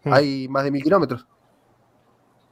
Mm. 0.04 0.12
hay 0.12 0.48
más 0.48 0.62
de 0.62 0.70
mil 0.70 0.82
kilómetros. 0.84 1.26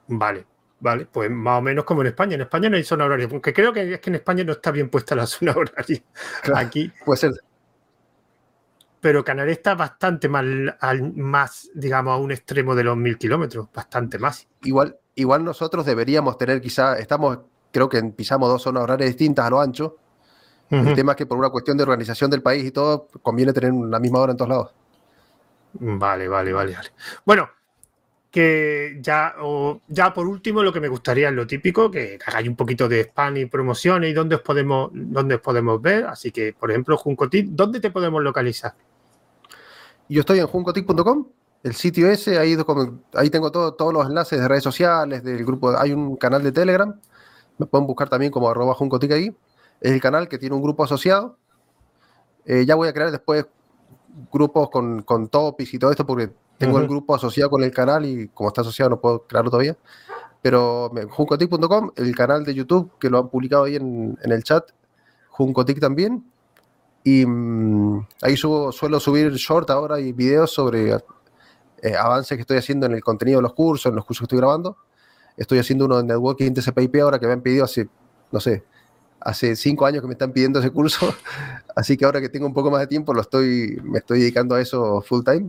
Vale, 0.08 0.44
vale. 0.80 1.06
Pues 1.06 1.30
más 1.30 1.58
o 1.60 1.62
menos 1.62 1.84
como 1.84 2.00
en 2.00 2.08
España. 2.08 2.34
En 2.34 2.40
España 2.42 2.68
no 2.68 2.76
hay 2.76 2.82
zona 2.82 3.04
horaria. 3.04 3.28
Aunque 3.30 3.52
creo 3.54 3.72
que 3.72 3.94
es 3.94 4.00
que 4.00 4.10
en 4.10 4.16
España 4.16 4.42
no 4.42 4.52
está 4.52 4.72
bien 4.72 4.88
puesta 4.90 5.14
la 5.14 5.26
zona 5.26 5.52
horaria. 5.52 6.02
Claro. 6.42 6.66
Aquí. 6.66 6.90
Puede 7.04 7.18
ser. 7.18 7.32
Pero 9.00 9.24
Canarias 9.24 9.58
está 9.58 9.74
bastante 9.74 10.28
más, 10.28 10.44
al- 10.80 11.12
más, 11.14 11.70
digamos, 11.74 12.12
a 12.12 12.16
un 12.16 12.32
extremo 12.32 12.74
de 12.74 12.84
los 12.84 12.96
mil 12.96 13.18
kilómetros. 13.18 13.68
Bastante 13.72 14.18
más. 14.18 14.48
Igual, 14.62 14.96
igual 15.14 15.44
nosotros 15.44 15.86
deberíamos 15.86 16.36
tener 16.38 16.60
quizá, 16.60 16.98
estamos, 16.98 17.38
creo 17.72 17.88
que 17.88 18.02
pisamos 18.02 18.48
dos 18.48 18.62
zonas 18.62 18.82
horarias 18.82 19.10
distintas 19.10 19.46
a 19.46 19.50
lo 19.50 19.60
ancho. 19.60 19.96
El 20.72 20.86
Ujú. 20.86 20.94
tema 20.94 21.12
es 21.12 21.16
que 21.18 21.26
por 21.26 21.36
una 21.36 21.50
cuestión 21.50 21.76
de 21.76 21.82
organización 21.82 22.30
del 22.30 22.40
país 22.42 22.64
y 22.64 22.70
todo, 22.70 23.06
conviene 23.20 23.52
tener 23.52 23.74
la 23.74 24.00
misma 24.00 24.20
hora 24.20 24.32
en 24.32 24.38
todos 24.38 24.48
lados. 24.48 24.70
Vale, 25.74 26.28
vale, 26.28 26.52
vale, 26.52 26.74
vale. 26.74 26.88
Bueno, 27.26 27.48
que 28.30 28.98
ya, 29.02 29.34
o 29.42 29.82
ya 29.88 30.14
por 30.14 30.26
último, 30.26 30.62
lo 30.62 30.72
que 30.72 30.80
me 30.80 30.88
gustaría 30.88 31.28
es 31.28 31.34
lo 31.34 31.46
típico, 31.46 31.90
que 31.90 32.18
hagáis 32.26 32.48
un 32.48 32.56
poquito 32.56 32.88
de 32.88 33.00
spam 33.02 33.36
y 33.36 33.44
promociones 33.44 34.10
y 34.10 34.14
dónde 34.14 34.36
os 34.36 34.40
podemos, 34.40 34.90
dónde 34.94 35.34
os 35.34 35.40
podemos 35.42 35.80
ver. 35.82 36.06
Así 36.06 36.32
que, 36.32 36.54
por 36.58 36.70
ejemplo, 36.70 36.96
Juncotit, 36.96 37.50
¿dónde 37.50 37.78
te 37.78 37.90
podemos 37.90 38.22
localizar? 38.22 38.72
Yo 40.08 40.20
estoy 40.20 40.38
en 40.38 40.46
juncotic.com, 40.46 41.26
el 41.62 41.74
sitio 41.74 42.10
ese, 42.10 42.38
ahí, 42.38 42.56
ahí 43.14 43.28
tengo 43.28 43.52
todo- 43.52 43.74
todos 43.74 43.92
los 43.92 44.06
enlaces 44.06 44.40
de 44.40 44.48
redes 44.48 44.64
sociales, 44.64 45.22
del 45.22 45.44
grupo, 45.44 45.76
hay 45.76 45.92
un 45.92 46.16
canal 46.16 46.42
de 46.42 46.52
Telegram, 46.52 46.98
me 47.58 47.66
pueden 47.66 47.86
buscar 47.86 48.08
también 48.08 48.32
como 48.32 48.48
arroba 48.50 48.74
juncotic 48.74 49.12
ahí, 49.12 49.34
es 49.82 49.90
el 49.90 50.00
canal 50.00 50.28
que 50.28 50.38
tiene 50.38 50.54
un 50.54 50.62
grupo 50.62 50.84
asociado. 50.84 51.36
Eh, 52.46 52.64
ya 52.64 52.76
voy 52.76 52.88
a 52.88 52.92
crear 52.92 53.10
después 53.10 53.46
grupos 54.32 54.70
con, 54.70 55.02
con 55.02 55.28
topics 55.28 55.74
y 55.74 55.78
todo 55.78 55.90
esto 55.90 56.06
porque 56.06 56.30
tengo 56.56 56.78
el 56.78 56.86
grupo 56.86 57.14
asociado 57.14 57.50
con 57.50 57.64
el 57.64 57.72
canal 57.72 58.04
y 58.06 58.28
como 58.28 58.48
está 58.48 58.60
asociado 58.60 58.90
no 58.90 59.00
puedo 59.00 59.26
crearlo 59.26 59.50
todavía. 59.50 59.76
Pero 60.40 60.92
juncotic.com, 61.10 61.90
el 61.96 62.14
canal 62.14 62.44
de 62.44 62.54
YouTube 62.54 62.92
que 63.00 63.10
lo 63.10 63.18
han 63.18 63.28
publicado 63.28 63.64
ahí 63.64 63.74
en, 63.74 64.16
en 64.22 64.32
el 64.32 64.44
chat, 64.44 64.70
Juncotic 65.30 65.80
también. 65.80 66.24
Y 67.02 67.26
mm, 67.26 68.06
ahí 68.22 68.36
subo, 68.36 68.70
suelo 68.70 69.00
subir 69.00 69.32
short 69.32 69.68
ahora 69.70 69.98
y 69.98 70.12
videos 70.12 70.52
sobre 70.52 70.92
eh, 70.92 71.96
avances 71.96 72.36
que 72.36 72.42
estoy 72.42 72.58
haciendo 72.58 72.86
en 72.86 72.92
el 72.92 73.02
contenido 73.02 73.38
de 73.38 73.42
los 73.42 73.54
cursos, 73.54 73.90
en 73.90 73.96
los 73.96 74.04
cursos 74.04 74.20
que 74.20 74.26
estoy 74.26 74.38
grabando. 74.38 74.76
Estoy 75.36 75.58
haciendo 75.58 75.86
uno 75.86 75.96
de 75.96 76.04
Networking 76.04 76.52
TCP/IP 76.52 77.00
ahora 77.02 77.18
que 77.18 77.26
me 77.26 77.32
han 77.32 77.40
pedido 77.40 77.64
hace, 77.64 77.88
no 78.30 78.38
sé, 78.38 78.62
hace 79.24 79.56
cinco 79.56 79.86
años 79.86 80.00
que 80.02 80.06
me 80.08 80.12
están 80.14 80.32
pidiendo 80.32 80.58
ese 80.60 80.70
curso. 80.70 81.14
Así 81.76 81.96
que 81.96 82.04
ahora 82.04 82.20
que 82.20 82.28
tengo 82.28 82.46
un 82.46 82.54
poco 82.54 82.70
más 82.70 82.80
de 82.80 82.86
tiempo, 82.86 83.14
lo 83.14 83.20
estoy, 83.22 83.78
me 83.82 83.98
estoy 83.98 84.20
dedicando 84.20 84.54
a 84.54 84.60
eso 84.60 85.00
full 85.02 85.22
time. 85.24 85.48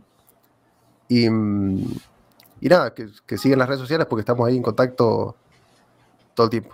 Y, 1.10 1.26
y 1.28 2.70
nada, 2.70 2.94
que, 2.94 3.08
que 3.26 3.38
sigan 3.38 3.60
las 3.60 3.68
redes 3.68 3.82
sociales 3.82 4.08
porque 4.08 4.22
estamos 4.22 4.48
ahí 4.48 4.56
en 4.56 4.64
contacto 4.64 5.36
todo 6.34 6.46
el 6.46 6.50
tiempo. 6.50 6.72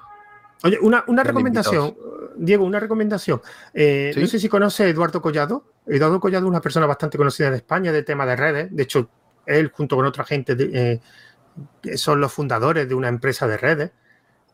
Oye, 0.64 0.78
una, 0.82 1.04
una 1.08 1.24
recomendación, 1.24 1.96
Diego, 2.36 2.66
una 2.66 2.80
recomendación. 2.80 3.42
Eh, 3.74 4.12
¿Sí? 4.14 4.20
No 4.22 4.28
sé 4.28 4.40
si 4.40 4.50
conoce 4.50 4.84
a 4.84 4.88
Eduardo 4.90 5.22
Collado. 5.22 5.64
Eduardo 5.88 6.20
Collado 6.20 6.46
es 6.46 6.50
una 6.50 6.62
persona 6.62 6.86
bastante 6.86 7.18
conocida 7.18 7.48
en 7.48 7.54
España 7.56 7.92
de 7.92 8.04
tema 8.04 8.26
de 8.26 8.36
redes. 8.36 8.76
De 8.76 8.84
hecho, 8.84 9.10
él 9.46 9.72
junto 9.74 9.96
con 9.96 10.06
otra 10.06 10.26
gente 10.26 10.56
de- 10.56 11.02
eh, 11.84 11.98
son 11.98 12.20
los 12.22 12.32
fundadores 12.32 12.88
de 12.88 12.94
una 12.96 13.08
empresa 13.08 13.48
de 13.48 13.58
redes. 13.58 13.92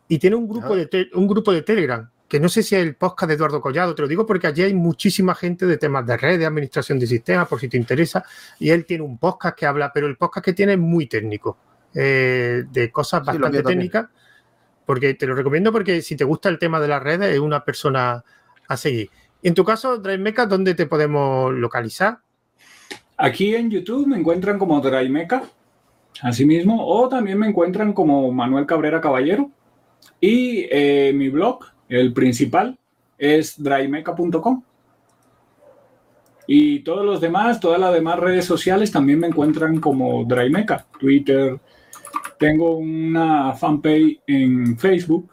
Y 0.07 0.19
tiene 0.19 0.35
un 0.35 0.47
grupo, 0.47 0.73
Ah. 0.73 0.77
de 0.77 0.85
te- 0.85 1.09
un 1.15 1.27
grupo 1.27 1.51
de 1.51 1.63
Telegram, 1.63 2.07
que 2.27 2.39
no 2.39 2.49
sé 2.49 2.63
si 2.63 2.75
es 2.75 2.81
el 2.81 2.95
podcast 2.95 3.27
de 3.29 3.35
Eduardo 3.35 3.61
Collado, 3.61 3.93
te 3.93 4.01
lo 4.01 4.07
digo 4.07 4.25
porque 4.25 4.47
allí 4.47 4.63
hay 4.63 4.73
muchísima 4.73 5.35
gente 5.35 5.65
de 5.65 5.77
temas 5.77 6.05
de 6.05 6.17
redes, 6.17 6.47
administración 6.47 6.97
de 6.99 7.07
sistemas, 7.07 7.47
por 7.47 7.59
si 7.59 7.69
te 7.69 7.77
interesa. 7.77 8.23
Y 8.59 8.71
él 8.71 8.85
tiene 8.85 9.03
un 9.03 9.17
podcast 9.17 9.57
que 9.57 9.65
habla, 9.65 9.91
pero 9.93 10.07
el 10.07 10.17
podcast 10.17 10.45
que 10.45 10.53
tiene 10.53 10.73
es 10.73 10.79
muy 10.79 11.07
técnico, 11.07 11.57
eh, 11.93 12.63
de 12.71 12.91
cosas 12.91 13.21
Sí, 13.21 13.27
bastante 13.27 13.63
técnicas. 13.63 14.07
Porque 14.85 15.13
te 15.15 15.25
lo 15.25 15.35
recomiendo 15.35 15.71
porque 15.71 16.01
si 16.01 16.15
te 16.15 16.23
gusta 16.23 16.49
el 16.49 16.59
tema 16.59 16.79
de 16.79 16.87
las 16.87 17.01
redes, 17.01 17.33
es 17.33 17.39
una 17.39 17.63
persona 17.63 18.23
a 18.67 18.77
seguir. 18.77 19.09
En 19.41 19.53
tu 19.53 19.63
caso, 19.63 19.97
Drive 19.97 20.17
Mecha, 20.17 20.45
¿dónde 20.45 20.73
te 20.73 20.87
podemos 20.87 21.53
localizar? 21.53 22.19
Aquí 23.17 23.55
en 23.55 23.69
YouTube 23.69 24.07
me 24.07 24.17
encuentran 24.17 24.59
como 24.59 24.81
Draimeca, 24.81 25.43
así 26.21 26.45
mismo, 26.45 26.85
o 26.85 27.07
también 27.07 27.39
me 27.39 27.47
encuentran 27.47 27.93
como 27.93 28.31
Manuel 28.31 28.65
Cabrera 28.65 28.99
Caballero. 28.99 29.51
Y 30.19 30.67
eh, 30.69 31.13
mi 31.15 31.29
blog, 31.29 31.59
el 31.89 32.13
principal, 32.13 32.77
es 33.17 33.61
draimeca.com. 33.61 34.63
Y 36.47 36.79
todos 36.79 37.05
los 37.05 37.21
demás, 37.21 37.59
todas 37.59 37.79
las 37.79 37.93
demás 37.93 38.19
redes 38.19 38.45
sociales 38.45 38.91
también 38.91 39.19
me 39.19 39.27
encuentran 39.27 39.79
como 39.79 40.23
Draimeca, 40.25 40.85
Twitter. 40.99 41.59
Tengo 42.37 42.77
una 42.77 43.53
fanpage 43.53 44.19
en 44.27 44.77
Facebook 44.77 45.29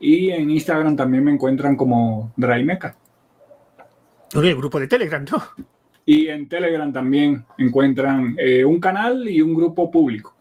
y 0.00 0.30
en 0.30 0.50
Instagram 0.50 0.96
también 0.96 1.24
me 1.24 1.32
encuentran 1.32 1.76
como 1.76 2.32
Draimeca. 2.36 2.96
Oye, 4.34 4.50
el 4.50 4.56
grupo 4.56 4.80
de 4.80 4.88
Telegram, 4.88 5.24
¿no? 5.30 5.42
Y 6.06 6.28
en 6.28 6.48
Telegram 6.48 6.92
también 6.92 7.44
encuentran 7.58 8.34
eh, 8.38 8.64
un 8.64 8.80
canal 8.80 9.28
y 9.28 9.40
un 9.40 9.54
grupo 9.54 9.90
público. 9.90 10.34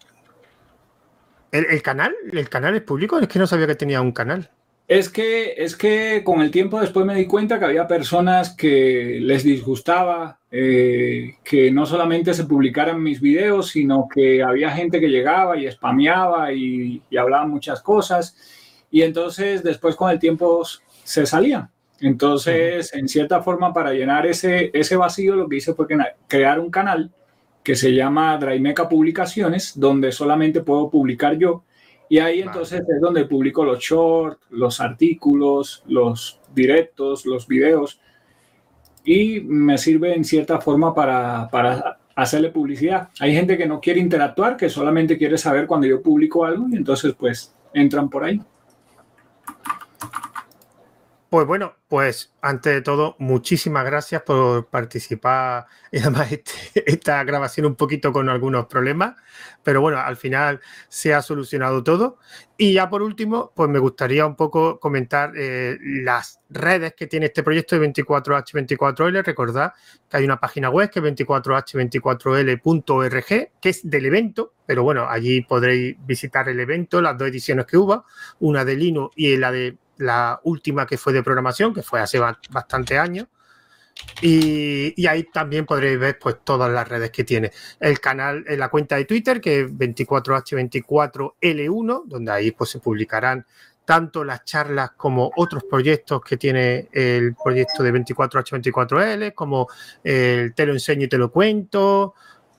¿El, 1.52 1.66
el 1.70 1.82
canal? 1.82 2.14
¿El 2.32 2.50
canal 2.50 2.76
es 2.76 2.82
público? 2.82 3.20
Es 3.20 3.28
que 3.28 3.40
no 3.40 3.48
sabía 3.48 3.68
que 3.68 3.76
tenía 3.76 4.02
un 4.02 4.12
canal. 4.12 4.50
Es 4.94 5.10
que, 5.10 5.56
es 5.58 5.76
que 5.76 6.22
con 6.24 6.42
el 6.42 6.52
tiempo 6.52 6.80
después 6.80 7.04
me 7.04 7.16
di 7.16 7.26
cuenta 7.26 7.58
que 7.58 7.66
había 7.66 7.88
personas 7.88 8.56
que 8.56 9.18
les 9.20 9.44
disgustaba 9.44 10.40
eh, 10.52 11.38
que 11.44 11.72
no 11.72 11.88
solamente 11.88 12.36
se 12.36 12.44
publicaran 12.44 13.02
mis 13.02 13.20
videos, 13.20 13.70
sino 13.70 14.08
que 14.08 14.44
había 14.44 14.70
gente 14.70 15.00
que 15.00 15.10
llegaba 15.10 15.58
y 15.58 15.68
spameaba 15.72 16.54
y, 16.54 17.02
y 17.10 17.18
hablaba 17.18 17.48
muchas 17.48 17.82
cosas. 17.82 18.38
Y 18.92 19.02
entonces 19.02 19.64
después 19.64 19.96
con 19.96 20.12
el 20.12 20.20
tiempo 20.20 20.64
se 21.04 21.26
salían. 21.26 21.72
Entonces, 22.00 22.94
en 22.94 23.08
cierta 23.08 23.42
forma, 23.42 23.74
para 23.74 23.94
llenar 23.94 24.28
ese, 24.28 24.70
ese 24.76 24.96
vacío, 24.96 25.36
lo 25.36 25.50
que 25.50 25.56
hice 25.56 25.74
fue 25.74 25.88
crear 26.28 26.60
un 26.60 26.70
canal 26.70 27.12
que 27.64 27.76
se 27.76 27.96
llama 27.96 28.38
Draimeca 28.38 28.88
Publicaciones, 28.88 29.74
donde 29.76 30.12
solamente 30.12 30.62
puedo 30.62 30.92
publicar 30.92 31.36
yo. 31.36 31.64
Y 32.10 32.20
ahí 32.20 32.40
Vale. 32.40 32.52
entonces 32.52 32.82
es 32.82 33.02
donde 33.02 33.26
publico 33.26 33.64
los 33.64 33.80
shorts, 33.80 34.40
los 34.50 34.80
artículos, 34.80 35.84
los 35.88 36.40
directos, 36.54 37.26
los 37.26 37.48
videos. 37.48 38.00
Y 39.04 39.42
me 39.42 39.78
sirve 39.78 40.16
en 40.16 40.24
cierta 40.24 40.60
forma 40.62 40.94
para, 40.94 41.50
para 41.50 41.98
hacerle 42.16 42.50
publicidad. 42.50 43.10
Hay 43.20 43.34
gente 43.34 43.58
que 43.58 43.66
no 43.66 43.82
quiere 43.82 44.00
interactuar, 44.00 44.56
que 44.56 44.70
solamente 44.70 45.18
quiere 45.18 45.38
saber 45.38 45.68
cuando 45.68 45.88
yo 45.88 46.02
publico 46.02 46.46
algo 46.46 46.68
y 46.70 46.76
entonces 46.76 47.14
pues 47.18 47.54
entran 47.74 48.10
por 48.10 48.24
ahí. 48.24 48.40
Pues 51.34 51.48
bueno, 51.48 51.74
pues 51.88 52.32
antes 52.44 52.76
de 52.76 52.82
todo, 52.84 53.16
muchísimas 53.18 53.84
gracias 53.84 54.22
por 54.22 54.68
participar. 54.68 55.66
Y 55.92 55.98
además, 55.98 56.32
este, 56.32 56.52
esta 56.86 57.24
grabación 57.24 57.66
un 57.66 57.74
poquito 57.74 58.14
con 58.14 58.30
algunos 58.30 58.68
problemas, 58.68 59.16
pero 59.64 59.82
bueno, 59.82 59.98
al 59.98 60.16
final 60.16 60.62
se 60.90 61.12
ha 61.12 61.24
solucionado 61.24 61.84
todo. 61.84 62.20
Y 62.56 62.74
ya 62.74 62.88
por 62.88 63.02
último, 63.02 63.52
pues 63.56 63.68
me 63.68 63.80
gustaría 63.80 64.28
un 64.28 64.36
poco 64.36 64.80
comentar 64.80 65.34
eh, 65.36 65.80
las 65.82 66.40
redes 66.52 66.94
que 66.94 67.08
tiene 67.08 67.26
este 67.26 67.42
proyecto 67.42 67.80
de 67.80 67.92
24H24L. 67.92 69.24
Recordad 69.24 69.74
que 70.08 70.18
hay 70.18 70.26
una 70.26 70.40
página 70.40 70.70
web 70.70 70.92
que 70.92 71.00
es 71.00 71.06
24H24L.org, 71.06 73.52
que 73.60 73.70
es 73.70 73.90
del 73.90 74.06
evento, 74.06 74.54
pero 74.68 74.84
bueno, 74.84 75.08
allí 75.10 75.42
podréis 75.42 75.96
visitar 76.06 76.48
el 76.48 76.60
evento, 76.60 77.02
las 77.02 77.18
dos 77.18 77.28
ediciones 77.28 77.66
que 77.66 77.78
hubo, 77.78 78.06
una 78.40 78.64
de 78.64 78.76
Linux 78.76 79.14
y 79.16 79.36
la 79.36 79.52
de 79.52 79.80
la 80.04 80.40
última 80.44 80.86
que 80.86 80.98
fue 80.98 81.14
de 81.14 81.24
programación, 81.24 81.74
que 81.74 81.82
fue 81.82 82.00
hace 82.00 82.20
bastante 82.20 82.98
años. 82.98 83.28
Y, 84.22 85.06
ahí 85.08 85.24
también 85.32 85.66
podréis 85.66 86.00
ver 86.00 86.20
pues 86.20 86.38
todas 86.44 86.72
las 86.72 86.88
redes 86.88 87.12
que 87.12 87.24
tiene. 87.24 87.52
El 87.80 88.00
canal, 88.00 88.44
en 88.48 88.60
la 88.60 88.70
cuenta 88.70 88.96
de 88.96 89.06
Twitter, 89.06 89.40
que 89.40 89.62
es 89.62 89.72
24H24L1, 89.72 92.04
donde 92.06 92.32
ahí 92.32 92.52
pues 92.52 92.72
se 92.72 92.80
publicarán 92.80 93.46
tanto 93.86 94.24
las 94.24 94.46
charlas 94.46 94.92
como 94.96 95.30
otros 95.36 95.66
proyectos 95.66 96.22
que 96.22 96.38
tiene 96.38 96.88
el 96.92 97.36
proyecto 97.36 97.84
de 97.84 97.94
24H24L, 97.94 99.34
como 99.34 99.68
el 100.04 100.54
te 100.56 100.66
lo 100.66 100.74
enseño 100.74 101.06
y 101.06 101.10
te 101.10 101.18
lo 101.18 101.32
cuento, 101.32 102.16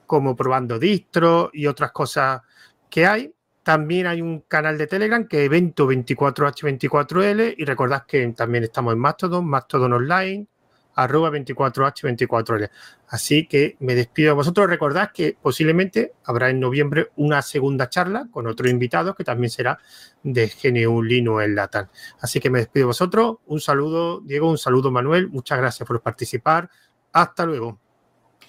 como 0.06 0.36
probando 0.36 0.78
distro 0.78 1.50
y 1.52 1.66
otras 1.66 1.92
cosas 1.92 2.42
que 2.90 3.06
hay. 3.06 3.34
También 3.64 4.06
hay 4.06 4.20
un 4.20 4.40
canal 4.40 4.76
de 4.76 4.86
Telegram 4.86 5.26
que 5.26 5.40
es 5.40 5.46
evento 5.46 5.90
24H24L 5.90 7.54
y 7.56 7.64
recordad 7.64 8.04
que 8.06 8.26
también 8.28 8.64
estamos 8.64 8.92
en 8.92 8.98
Mastodon, 8.98 9.46
Mastodon 9.46 9.94
Online, 9.94 10.46
arroba 10.94 11.30
24H24L. 11.30 12.70
Así 13.08 13.46
que 13.46 13.76
me 13.80 13.94
despido 13.94 14.28
de 14.28 14.34
vosotros. 14.34 14.68
Recordad 14.68 15.12
que 15.12 15.36
posiblemente 15.40 16.12
habrá 16.24 16.50
en 16.50 16.60
noviembre 16.60 17.08
una 17.16 17.40
segunda 17.40 17.88
charla 17.88 18.28
con 18.30 18.46
otro 18.46 18.68
invitado 18.68 19.14
que 19.14 19.24
también 19.24 19.50
será 19.50 19.78
de 20.22 20.46
GNU 20.62 21.02
Linux 21.02 21.44
en 21.44 21.54
Latam. 21.54 21.88
Así 22.20 22.40
que 22.40 22.50
me 22.50 22.58
despido 22.58 22.84
de 22.84 22.88
vosotros. 22.88 23.36
Un 23.46 23.60
saludo, 23.60 24.20
Diego, 24.20 24.50
un 24.50 24.58
saludo, 24.58 24.90
Manuel. 24.90 25.28
Muchas 25.28 25.58
gracias 25.58 25.86
por 25.86 26.02
participar. 26.02 26.68
Hasta 27.12 27.46
luego. 27.46 27.80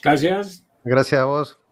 Gracias. 0.04 0.66
Gracias 0.84 1.22
a 1.22 1.26
vos. 1.26 1.65